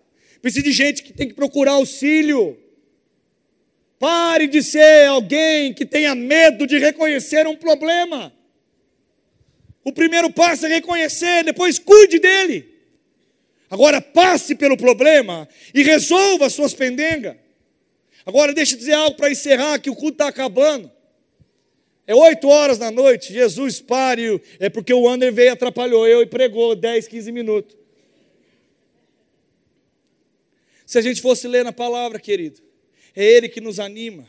Precisa 0.42 0.64
de 0.64 0.72
gente 0.72 1.02
que 1.02 1.12
tem 1.12 1.28
que 1.28 1.34
procurar 1.34 1.72
auxílio. 1.72 2.58
Pare 4.00 4.48
de 4.48 4.62
ser 4.62 5.08
alguém 5.08 5.74
que 5.74 5.86
tenha 5.86 6.14
medo 6.14 6.68
de 6.68 6.78
reconhecer 6.78 7.48
um 7.48 7.56
problema. 7.56 8.34
O 9.84 9.92
primeiro 9.94 10.32
passo 10.32 10.66
é 10.66 10.70
reconhecer, 10.70 11.44
depois 11.44 11.80
cuide 11.80 12.20
dele. 12.20 12.74
Agora 13.70 14.02
passe 14.02 14.56
pelo 14.56 14.76
problema 14.76 15.48
e 15.74 15.84
resolva 15.84 16.48
as 16.48 16.54
suas 16.54 16.74
pendengas. 16.74 17.36
Agora 18.26 18.54
deixa 18.54 18.74
eu 18.74 18.80
dizer 18.80 18.94
algo 18.94 19.16
para 19.16 19.32
encerrar, 19.32 19.80
que 19.80 19.90
o 19.90 19.96
culto 19.96 20.14
está 20.14 20.28
acabando. 20.28 20.92
É 22.08 22.14
oito 22.14 22.48
horas 22.48 22.78
da 22.78 22.92
noite, 22.92 23.34
Jesus 23.34 23.80
pare, 23.80 24.42
é 24.60 24.70
porque 24.70 24.94
o 24.94 25.08
Ander 25.08 25.32
veio 25.34 25.54
atrapalhou 25.54 26.08
eu 26.08 26.22
e 26.22 26.26
pregou 26.26 26.76
10, 26.76 27.08
15 27.08 27.32
minutos. 27.32 27.78
Se 30.86 31.00
a 31.00 31.02
gente 31.02 31.22
fosse 31.22 31.48
ler 31.48 31.64
na 31.64 31.74
palavra, 31.74 32.20
querido, 32.20 32.62
é 33.16 33.24
Ele 33.24 33.50
que 33.50 33.62
nos 33.62 33.80
anima, 33.80 34.28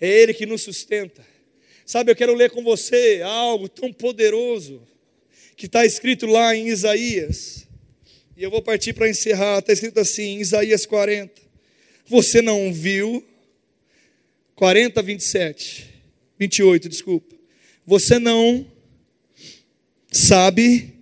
é 0.00 0.08
Ele 0.08 0.34
que 0.34 0.46
nos 0.46 0.62
sustenta. 0.62 1.24
Sabe, 1.84 2.10
eu 2.10 2.16
quero 2.16 2.34
ler 2.34 2.50
com 2.50 2.62
você 2.62 3.20
algo 3.24 3.68
tão 3.68 3.92
poderoso 3.92 4.82
que 5.56 5.66
está 5.66 5.86
escrito 5.86 6.26
lá 6.26 6.54
em 6.54 6.68
Isaías. 6.68 7.66
E 8.36 8.42
eu 8.42 8.50
vou 8.50 8.60
partir 8.60 8.92
para 8.92 9.08
encerrar. 9.08 9.60
Está 9.60 9.72
escrito 9.72 10.00
assim, 10.00 10.36
em 10.36 10.40
Isaías 10.40 10.84
40. 10.84 11.40
Você 12.06 12.42
não 12.42 12.72
viu. 12.72 13.24
40, 14.56 15.00
27. 15.00 15.86
28, 16.38 16.88
desculpa. 16.88 17.36
Você 17.86 18.18
não 18.18 18.66
sabe, 20.10 20.92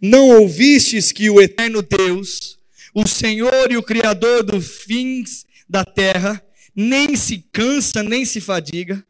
não 0.00 0.40
ouvistes 0.40 1.10
que 1.10 1.28
o 1.28 1.40
eterno 1.40 1.82
Deus 1.82 2.60
o 2.94 3.06
Senhor 3.06 3.70
e 3.70 3.76
o 3.76 3.82
Criador 3.82 4.42
dos 4.42 4.82
fins 4.82 5.46
da 5.68 5.84
terra, 5.84 6.42
nem 6.74 7.16
se 7.16 7.44
cansa, 7.52 8.02
nem 8.02 8.24
se 8.24 8.40
fadiga. 8.40 9.04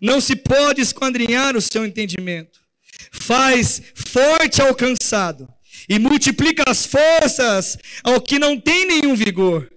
Não 0.00 0.20
se 0.20 0.36
pode 0.36 0.80
esquadrinhar 0.80 1.56
o 1.56 1.60
seu 1.60 1.84
entendimento. 1.84 2.60
Faz 3.10 3.82
forte 3.94 4.60
ao 4.60 4.74
cansado 4.74 5.48
e 5.88 5.98
multiplica 5.98 6.64
as 6.66 6.86
forças 6.86 7.78
ao 8.04 8.20
que 8.20 8.38
não 8.38 8.58
tem 8.60 8.86
nenhum 8.86 9.14
vigor. 9.14 9.70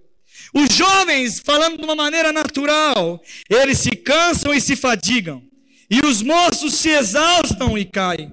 Os 0.54 0.74
jovens, 0.74 1.40
falando 1.40 1.78
de 1.78 1.84
uma 1.84 1.94
maneira 1.94 2.30
natural, 2.30 3.22
eles 3.48 3.78
se 3.78 3.90
cansam 3.90 4.52
e 4.52 4.60
se 4.60 4.76
fadigam, 4.76 5.42
e 5.90 6.04
os 6.04 6.20
moços 6.20 6.74
se 6.74 6.90
exaustam 6.90 7.78
e 7.78 7.86
caem. 7.86 8.32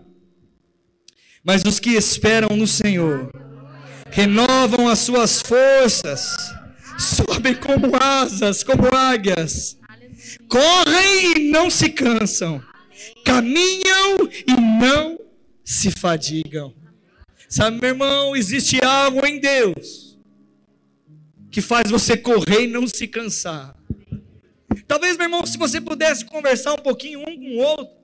Mas 1.44 1.64
os 1.66 1.80
que 1.80 1.92
esperam 1.92 2.58
no 2.58 2.68
Senhor 2.68 3.32
renovam 4.12 4.90
as 4.90 5.00
suas 5.00 5.42
forças, 5.42 6.36
sobem 7.00 7.56
como 7.56 7.96
asas, 7.96 8.64
como 8.64 8.94
águias, 8.94 9.78
correm 10.48 11.38
e 11.38 11.52
não 11.52 11.70
se 11.70 11.90
cansam, 11.90 12.62
caminham 13.26 14.30
e 14.48 14.54
não 14.80 15.20
se 15.64 15.92
fadigam. 15.92 16.74
Sabe, 17.48 17.80
meu 17.80 17.90
irmão, 17.90 18.36
existe 18.36 18.84
algo 18.84 19.26
em 19.26 19.40
Deus 19.40 20.10
que 21.52 21.62
faz 21.62 21.90
você 21.90 22.16
correr 22.16 22.66
e 22.66 22.68
não 22.68 22.86
se 22.86 23.08
cansar. 23.08 23.76
Talvez, 24.88 25.18
meu 25.18 25.26
irmão, 25.26 25.46
se 25.46 25.58
você 25.58 25.82
pudesse 25.82 26.26
conversar 26.26 26.74
um 26.74 26.78
pouquinho 26.78 27.22
um 27.22 27.36
com 27.36 27.56
o 27.56 27.58
outro, 27.58 27.96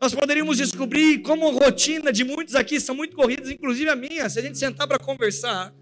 nós 0.00 0.12
poderíamos 0.14 0.56
descobrir 0.56 1.18
como 1.18 1.46
a 1.46 1.52
rotina 1.52 2.12
de 2.12 2.24
muitos 2.24 2.56
aqui 2.56 2.80
são 2.80 2.94
muito 2.94 3.14
corridas, 3.14 3.50
inclusive 3.50 3.88
a 3.88 3.94
minha, 3.94 4.28
se 4.28 4.38
a 4.38 4.42
gente 4.42 4.58
sentar 4.58 4.88
para 4.88 4.98
conversar. 4.98 5.72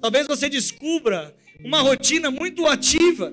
Talvez 0.00 0.26
você 0.26 0.48
descubra 0.48 1.34
uma 1.64 1.80
rotina 1.80 2.30
muito 2.30 2.66
ativa. 2.66 3.32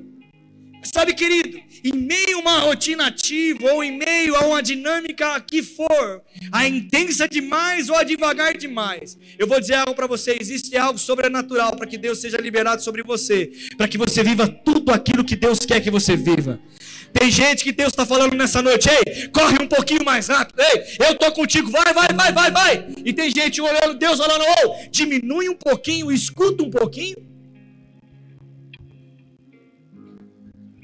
Sabe, 0.84 1.13
querido, 1.13 1.59
em 1.84 1.93
meio 1.93 2.38
a 2.38 2.39
uma 2.39 2.59
rotina 2.59 3.07
ativa 3.07 3.71
ou 3.73 3.84
em 3.84 3.97
meio 3.97 4.36
a 4.36 4.41
uma 4.45 4.61
dinâmica 4.61 5.39
que 5.41 5.61
for, 5.61 6.21
a 6.51 6.67
intensa 6.67 7.28
demais 7.28 7.89
ou 7.89 7.95
a 7.95 8.03
devagar 8.03 8.55
demais, 8.55 9.17
eu 9.38 9.47
vou 9.47 9.59
dizer 9.59 9.75
algo 9.75 9.95
para 9.95 10.07
você: 10.07 10.38
existe 10.39 10.78
algo 10.78 10.97
sobrenatural 10.97 11.75
para 11.75 11.88
que 11.88 11.97
Deus 11.97 12.19
seja 12.19 12.38
liberado 12.38 12.82
sobre 12.82 13.03
você, 13.03 13.51
para 13.75 13.88
que 13.88 13.97
você 13.97 14.23
viva 14.23 14.47
tudo 14.47 14.91
aquilo 14.91 15.25
que 15.25 15.36
Deus 15.36 15.59
quer 15.59 15.82
que 15.82 15.91
você 15.91 16.15
viva. 16.15 16.59
Tem 17.11 17.32
gente 17.32 17.63
que 17.63 17.71
Deus 17.71 17.89
está 17.89 18.05
falando 18.05 18.36
nessa 18.36 18.61
noite, 18.61 18.88
ei, 18.89 19.28
corre 19.30 19.57
um 19.61 19.67
pouquinho 19.67 20.03
mais 20.05 20.28
rápido, 20.28 20.59
ei, 20.59 20.84
eu 21.05 21.13
estou 21.13 21.32
contigo, 21.32 21.69
vai, 21.71 21.93
vai, 21.93 22.07
vai, 22.13 22.32
vai, 22.32 22.51
vai. 22.51 22.88
E 23.03 23.11
tem 23.11 23.32
gente 23.32 23.59
olhando, 23.61 23.95
Deus 23.95 24.19
falando, 24.19 24.43
oh, 24.63 24.75
diminui 24.91 25.49
um 25.49 25.55
pouquinho, 25.55 26.11
escuta 26.11 26.63
um 26.63 26.69
pouquinho. 26.69 27.26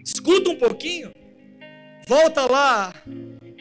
Escuta 0.04 0.50
um 0.50 0.56
pouquinho. 0.56 1.12
Volta 2.08 2.46
lá. 2.46 2.94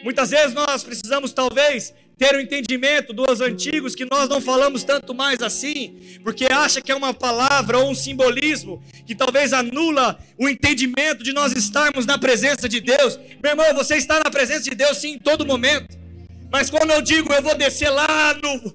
Muitas 0.02 0.30
vezes 0.30 0.52
nós 0.52 0.82
precisamos, 0.82 1.32
talvez, 1.32 1.94
ter 2.18 2.34
o 2.34 2.38
um 2.38 2.40
entendimento 2.40 3.12
dos 3.12 3.40
antigos 3.40 3.94
que 3.94 4.04
nós 4.04 4.28
não 4.28 4.40
falamos 4.40 4.82
tanto 4.82 5.14
mais 5.14 5.40
assim, 5.40 6.18
porque 6.22 6.46
acha 6.50 6.80
que 6.80 6.90
é 6.90 6.94
uma 6.94 7.14
palavra 7.14 7.78
ou 7.78 7.90
um 7.90 7.94
simbolismo 7.94 8.82
que 9.06 9.14
talvez 9.14 9.52
anula 9.52 10.18
o 10.38 10.48
entendimento 10.48 11.22
de 11.22 11.32
nós 11.32 11.52
estarmos 11.52 12.06
na 12.06 12.18
presença 12.18 12.68
de 12.68 12.80
Deus. 12.80 13.18
Meu 13.42 13.52
irmão, 13.52 13.74
você 13.74 13.96
está 13.96 14.18
na 14.18 14.30
presença 14.30 14.62
de 14.68 14.76
Deus 14.76 14.98
sim 14.98 15.14
em 15.14 15.18
todo 15.18 15.46
momento. 15.46 15.96
Mas 16.50 16.68
quando 16.68 16.90
eu 16.90 17.00
digo 17.00 17.32
eu 17.32 17.42
vou 17.42 17.56
descer 17.56 17.88
lá 17.88 18.34
no, 18.34 18.74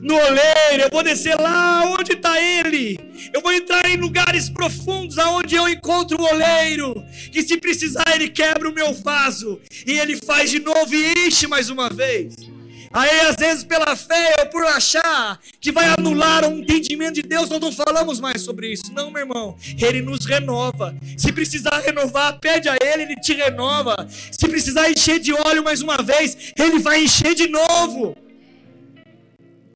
no 0.00 0.14
oleiro, 0.14 0.82
eu 0.82 0.90
vou 0.90 1.02
descer 1.02 1.36
lá 1.38 1.84
onde 1.98 2.12
está 2.12 2.40
ele, 2.40 2.98
eu 3.34 3.40
vou 3.40 3.52
entrar 3.52 3.88
em 3.90 3.96
lugares 3.96 4.48
profundos 4.48 5.18
aonde 5.18 5.56
eu 5.56 5.68
encontro 5.68 6.20
o 6.20 6.24
oleiro, 6.24 6.94
que 7.32 7.42
se 7.42 7.56
precisar 7.56 8.04
ele 8.14 8.28
quebra 8.28 8.68
o 8.68 8.74
meu 8.74 8.92
vaso 8.94 9.60
e 9.86 9.98
ele 9.98 10.16
faz 10.16 10.50
de 10.50 10.60
novo 10.60 10.94
e 10.94 11.26
enche 11.26 11.46
mais 11.46 11.68
uma 11.68 11.88
vez. 11.88 12.52
Aí, 12.92 13.20
às 13.20 13.36
vezes, 13.36 13.64
pela 13.64 13.96
fé 13.96 14.34
ou 14.40 14.46
por 14.46 14.64
achar 14.66 15.40
que 15.58 15.72
vai 15.72 15.86
anular 15.98 16.44
o 16.44 16.58
entendimento 16.58 17.14
de 17.14 17.22
Deus, 17.22 17.48
nós 17.48 17.58
não 17.58 17.72
falamos 17.72 18.20
mais 18.20 18.42
sobre 18.42 18.70
isso. 18.70 18.92
Não, 18.92 19.10
meu 19.10 19.22
irmão. 19.22 19.56
Ele 19.80 20.02
nos 20.02 20.26
renova. 20.26 20.94
Se 21.16 21.32
precisar 21.32 21.80
renovar, 21.80 22.38
pede 22.38 22.68
a 22.68 22.76
Ele, 22.82 23.04
Ele 23.04 23.16
te 23.16 23.32
renova. 23.32 23.96
Se 24.30 24.46
precisar 24.46 24.90
encher 24.90 25.18
de 25.18 25.32
óleo 25.32 25.64
mais 25.64 25.80
uma 25.80 25.96
vez, 26.02 26.52
Ele 26.54 26.80
vai 26.80 27.02
encher 27.02 27.34
de 27.34 27.48
novo. 27.48 28.14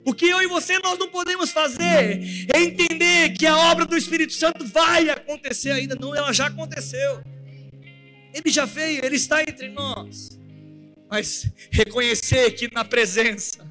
O 0.07 0.15
que 0.15 0.27
eu 0.27 0.41
e 0.41 0.47
você 0.47 0.79
nós 0.79 0.99
não 0.99 1.09
podemos 1.09 1.51
fazer 1.51 2.21
é 2.55 2.63
entender 2.63 3.31
que 3.31 3.47
a 3.47 3.57
obra 3.71 3.85
do 3.85 3.97
Espírito 3.97 4.33
Santo 4.33 4.65
vai 4.67 5.11
acontecer 5.11 5.73
ainda. 5.73 5.97
Não, 5.97 6.15
ela 6.15 6.33
já 6.33 6.47
aconteceu. 6.47 7.23
Ele 8.33 8.51
já 8.51 8.65
veio, 8.65 9.05
ele 9.05 9.17
está 9.17 9.43
entre 9.43 9.69
nós 9.69 10.37
mas 11.11 11.51
reconhecer 11.71 12.51
que 12.53 12.69
na 12.73 12.85
presença, 12.85 13.67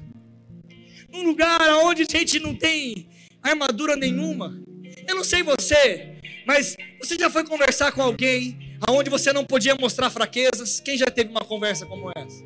num 1.10 1.22
lugar 1.24 1.60
onde 1.84 2.02
a 2.02 2.06
gente 2.06 2.38
não 2.38 2.54
tem 2.54 3.08
armadura 3.42 3.96
nenhuma. 3.96 4.58
Eu 5.06 5.14
não 5.14 5.24
sei 5.24 5.42
você, 5.42 6.16
mas 6.46 6.76
você 6.98 7.16
já 7.16 7.30
foi 7.30 7.44
conversar 7.44 7.92
com 7.92 8.02
alguém 8.02 8.76
aonde 8.86 9.08
você 9.10 9.32
não 9.32 9.44
podia 9.44 9.74
mostrar 9.74 10.10
fraquezas? 10.10 10.80
Quem 10.80 10.96
já 10.96 11.06
teve 11.06 11.30
uma 11.30 11.44
conversa 11.44 11.86
como 11.86 12.10
essa? 12.16 12.44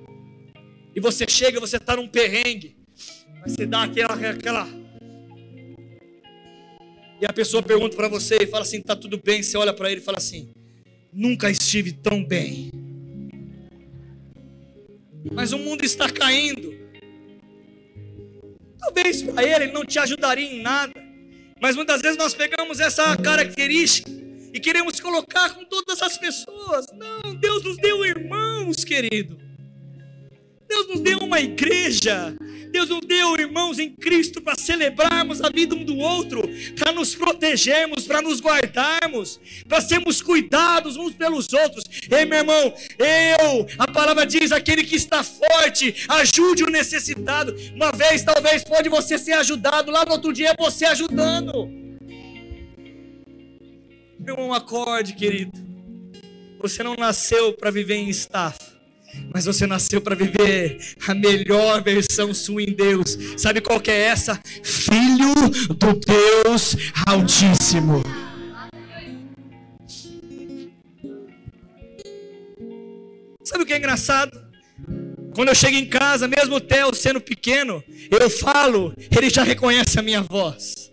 E 0.95 1.01
você 1.01 1.25
chega, 1.29 1.61
você 1.61 1.77
está 1.77 1.97
num 1.97 2.09
perrengue, 2.09 2.77
mas 3.41 3.53
você 3.53 3.67
dá 3.67 3.85
aquela, 3.85 4.15
aquela 4.15 4.81
e 7.21 7.27
a 7.27 7.33
pessoa 7.33 7.63
pergunta 7.63 7.95
para 7.95 8.09
você 8.09 8.39
e 8.41 8.47
fala 8.47 8.63
assim: 8.63 8.81
tá 8.81 8.97
tudo 8.97 9.21
bem? 9.23 9.43
Você 9.43 9.57
olha 9.59 9.75
para 9.75 9.91
ele 9.91 10.01
e 10.01 10.05
fala 10.05 10.17
assim: 10.17 10.51
nunca 11.13 11.51
estive 11.51 11.93
tão 11.93 12.25
bem. 12.25 12.71
Mas 15.31 15.53
o 15.53 15.59
mundo 15.59 15.85
está 15.85 16.09
caindo. 16.09 16.75
Talvez 18.79 19.23
para 19.23 19.45
ele 19.45 19.71
não 19.71 19.85
te 19.85 19.99
ajudaria 19.99 20.51
em 20.51 20.63
nada. 20.63 20.95
Mas 21.61 21.77
muitas 21.77 22.01
vezes 22.01 22.17
nós 22.17 22.33
pegamos 22.33 22.81
essa 22.81 23.15
característica 23.19 24.11
e 24.55 24.59
queremos 24.59 24.99
colocar 24.99 25.51
com 25.51 25.63
todas 25.67 26.01
as 26.01 26.17
pessoas. 26.17 26.87
Não, 26.95 27.35
Deus 27.35 27.63
nos 27.63 27.77
deu 27.77 28.03
irmãos, 28.03 28.83
querido. 28.83 29.39
Deus 30.71 30.87
nos 30.87 31.01
deu 31.01 31.19
uma 31.19 31.41
igreja. 31.41 32.33
Deus 32.71 32.89
nos 32.89 33.01
deu 33.01 33.35
irmãos 33.35 33.81
em 33.81 33.91
Cristo 33.91 34.41
para 34.41 34.55
celebrarmos 34.57 35.43
a 35.43 35.49
vida 35.49 35.75
um 35.75 35.85
do 35.85 35.97
outro, 35.99 36.43
para 36.79 36.93
nos 36.93 37.13
protegermos, 37.13 38.07
para 38.07 38.23
nos 38.23 38.41
guardarmos, 38.41 39.41
para 39.69 39.81
sermos 39.81 40.23
cuidados 40.23 40.97
uns 40.97 41.13
pelos 41.15 41.53
outros. 41.53 41.83
Ei, 42.09 42.25
meu 42.25 42.39
irmão, 42.39 42.73
eu, 42.99 43.67
a 43.77 43.91
palavra 43.91 44.25
diz: 44.25 44.53
aquele 44.53 44.85
que 44.85 44.95
está 44.95 45.25
forte, 45.25 46.07
ajude 46.09 46.63
o 46.63 46.71
necessitado. 46.71 47.53
Uma 47.75 47.91
vez, 47.91 48.23
talvez, 48.23 48.63
pode 48.63 48.89
você 48.89 49.19
ser 49.19 49.33
ajudado, 49.33 49.91
lá 49.91 50.05
no 50.05 50.13
outro 50.13 50.33
dia 50.33 50.51
é 50.51 50.55
você 50.57 50.85
ajudando. 50.85 51.69
Meu 54.21 54.35
irmão, 54.37 54.55
acorde, 54.55 55.15
querido. 55.15 55.51
Você 56.61 56.85
não 56.85 56.95
nasceu 56.95 57.55
para 57.55 57.73
viver 57.73 57.97
em 57.97 58.09
estafa. 58.09 58.70
Mas 59.33 59.45
você 59.45 59.67
nasceu 59.67 60.01
para 60.01 60.17
viver 60.17 60.79
a 61.07 61.15
melhor 61.15 61.83
versão 61.83 62.35
sua 62.35 62.63
em 62.63 62.73
Deus. 62.73 63.17
Sabe 63.37 63.61
qual 63.61 63.81
que 63.81 63.91
é 63.91 64.01
essa? 64.01 64.41
Filho 64.63 65.35
do 65.69 66.01
Deus 66.01 66.77
Altíssimo. 67.07 68.03
Sabe 73.45 73.65
o 73.65 73.67
que 73.67 73.73
é 73.73 73.79
engraçado? 73.79 74.51
Quando 75.35 75.49
eu 75.49 75.55
chego 75.55 75.77
em 75.77 75.87
casa, 75.87 76.29
mesmo 76.29 76.57
o 76.57 76.61
Theo 76.61 76.95
sendo 76.95 77.21
pequeno, 77.21 77.83
eu 78.11 78.29
falo, 78.29 78.95
ele 79.17 79.31
já 79.31 79.43
reconhece 79.43 79.99
a 79.99 80.03
minha 80.03 80.23
voz. 80.23 80.91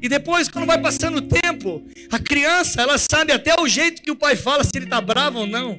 E 0.00 0.08
depois, 0.08 0.48
quando 0.48 0.66
vai 0.66 0.80
passando 0.80 1.18
o 1.18 1.22
tempo, 1.22 1.84
a 2.10 2.18
criança, 2.18 2.80
ela 2.80 2.96
sabe 2.96 3.32
até 3.32 3.54
o 3.60 3.68
jeito 3.68 4.00
que 4.00 4.10
o 4.10 4.16
pai 4.16 4.36
fala, 4.36 4.64
se 4.64 4.70
ele 4.74 4.86
está 4.86 5.00
bravo 5.00 5.40
ou 5.40 5.46
não. 5.46 5.78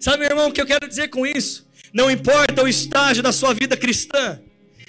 Sabe, 0.00 0.20
meu 0.20 0.30
irmão, 0.30 0.48
o 0.48 0.52
que 0.52 0.60
eu 0.60 0.66
quero 0.66 0.88
dizer 0.88 1.08
com 1.08 1.26
isso? 1.26 1.68
Não 1.92 2.10
importa 2.10 2.64
o 2.64 2.68
estágio 2.68 3.22
da 3.22 3.32
sua 3.32 3.52
vida 3.52 3.76
cristã. 3.76 4.40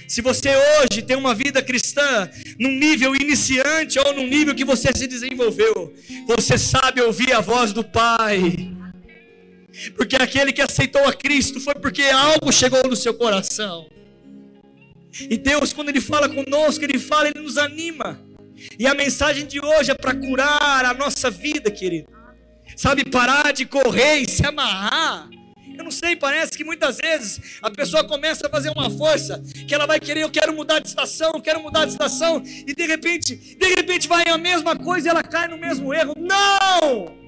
Se 0.08 0.22
você 0.22 0.50
hoje 0.56 1.02
tem 1.02 1.18
uma 1.18 1.36
vida 1.36 1.62
cristã 1.62 2.30
num 2.58 2.72
nível 2.72 3.14
iniciante 3.14 4.00
ou 4.00 4.14
num 4.14 4.26
nível 4.26 4.56
que 4.56 4.64
você 4.64 4.90
se 4.96 5.08
desenvolveu, 5.08 5.94
você 6.26 6.58
sabe 6.58 7.02
ouvir 7.02 7.34
a 7.34 7.42
voz 7.42 7.74
do 7.74 7.84
Pai. 7.84 8.72
Porque 9.98 10.16
aquele 10.16 10.54
que 10.54 10.62
aceitou 10.62 11.04
a 11.06 11.14
Cristo 11.14 11.60
foi 11.60 11.76
porque 11.76 12.04
algo 12.04 12.52
chegou 12.52 12.88
no 12.88 12.96
seu 12.96 13.14
coração. 13.14 13.90
E 15.20 15.38
Deus, 15.38 15.74
quando 15.74 15.90
Ele 15.90 16.02
fala 16.02 16.30
conosco, 16.30 16.84
Ele 16.86 16.98
fala, 16.98 17.28
Ele 17.28 17.42
nos 17.42 17.58
anima. 17.58 18.20
E 18.80 18.88
a 18.88 18.94
mensagem 18.94 19.46
de 19.46 19.60
hoje 19.60 19.92
é 19.92 19.96
para 19.96 20.16
curar 20.16 20.86
a 20.86 20.94
nossa 20.94 21.30
vida, 21.30 21.70
querido. 21.70 22.21
Sabe, 22.76 23.04
parar 23.06 23.52
de 23.52 23.66
correr 23.66 24.20
e 24.20 24.30
se 24.30 24.46
amarrar. 24.46 25.30
Eu 25.78 25.84
não 25.84 25.92
sei, 25.92 26.16
parece 26.16 26.58
que 26.58 26.64
muitas 26.64 26.98
vezes 26.98 27.60
a 27.62 27.70
pessoa 27.70 28.04
começa 28.04 28.46
a 28.46 28.50
fazer 28.50 28.70
uma 28.70 28.90
força, 28.90 29.42
que 29.68 29.74
ela 29.74 29.88
vai 29.88 30.00
querer, 30.00 30.22
eu 30.22 30.30
quero 30.30 30.54
mudar 30.54 30.80
de 30.80 30.88
estação, 30.88 31.32
eu 31.34 31.42
quero 31.42 31.62
mudar 31.62 31.86
de 31.86 31.92
estação, 31.92 32.44
e 32.46 32.74
de 32.74 32.86
repente, 32.86 33.36
de 33.36 33.68
repente 33.76 34.08
vai 34.08 34.28
a 34.28 34.38
mesma 34.38 34.76
coisa 34.76 35.08
e 35.08 35.10
ela 35.10 35.24
cai 35.24 35.48
no 35.48 35.58
mesmo 35.58 35.94
erro. 35.94 36.14
Não! 36.18 37.21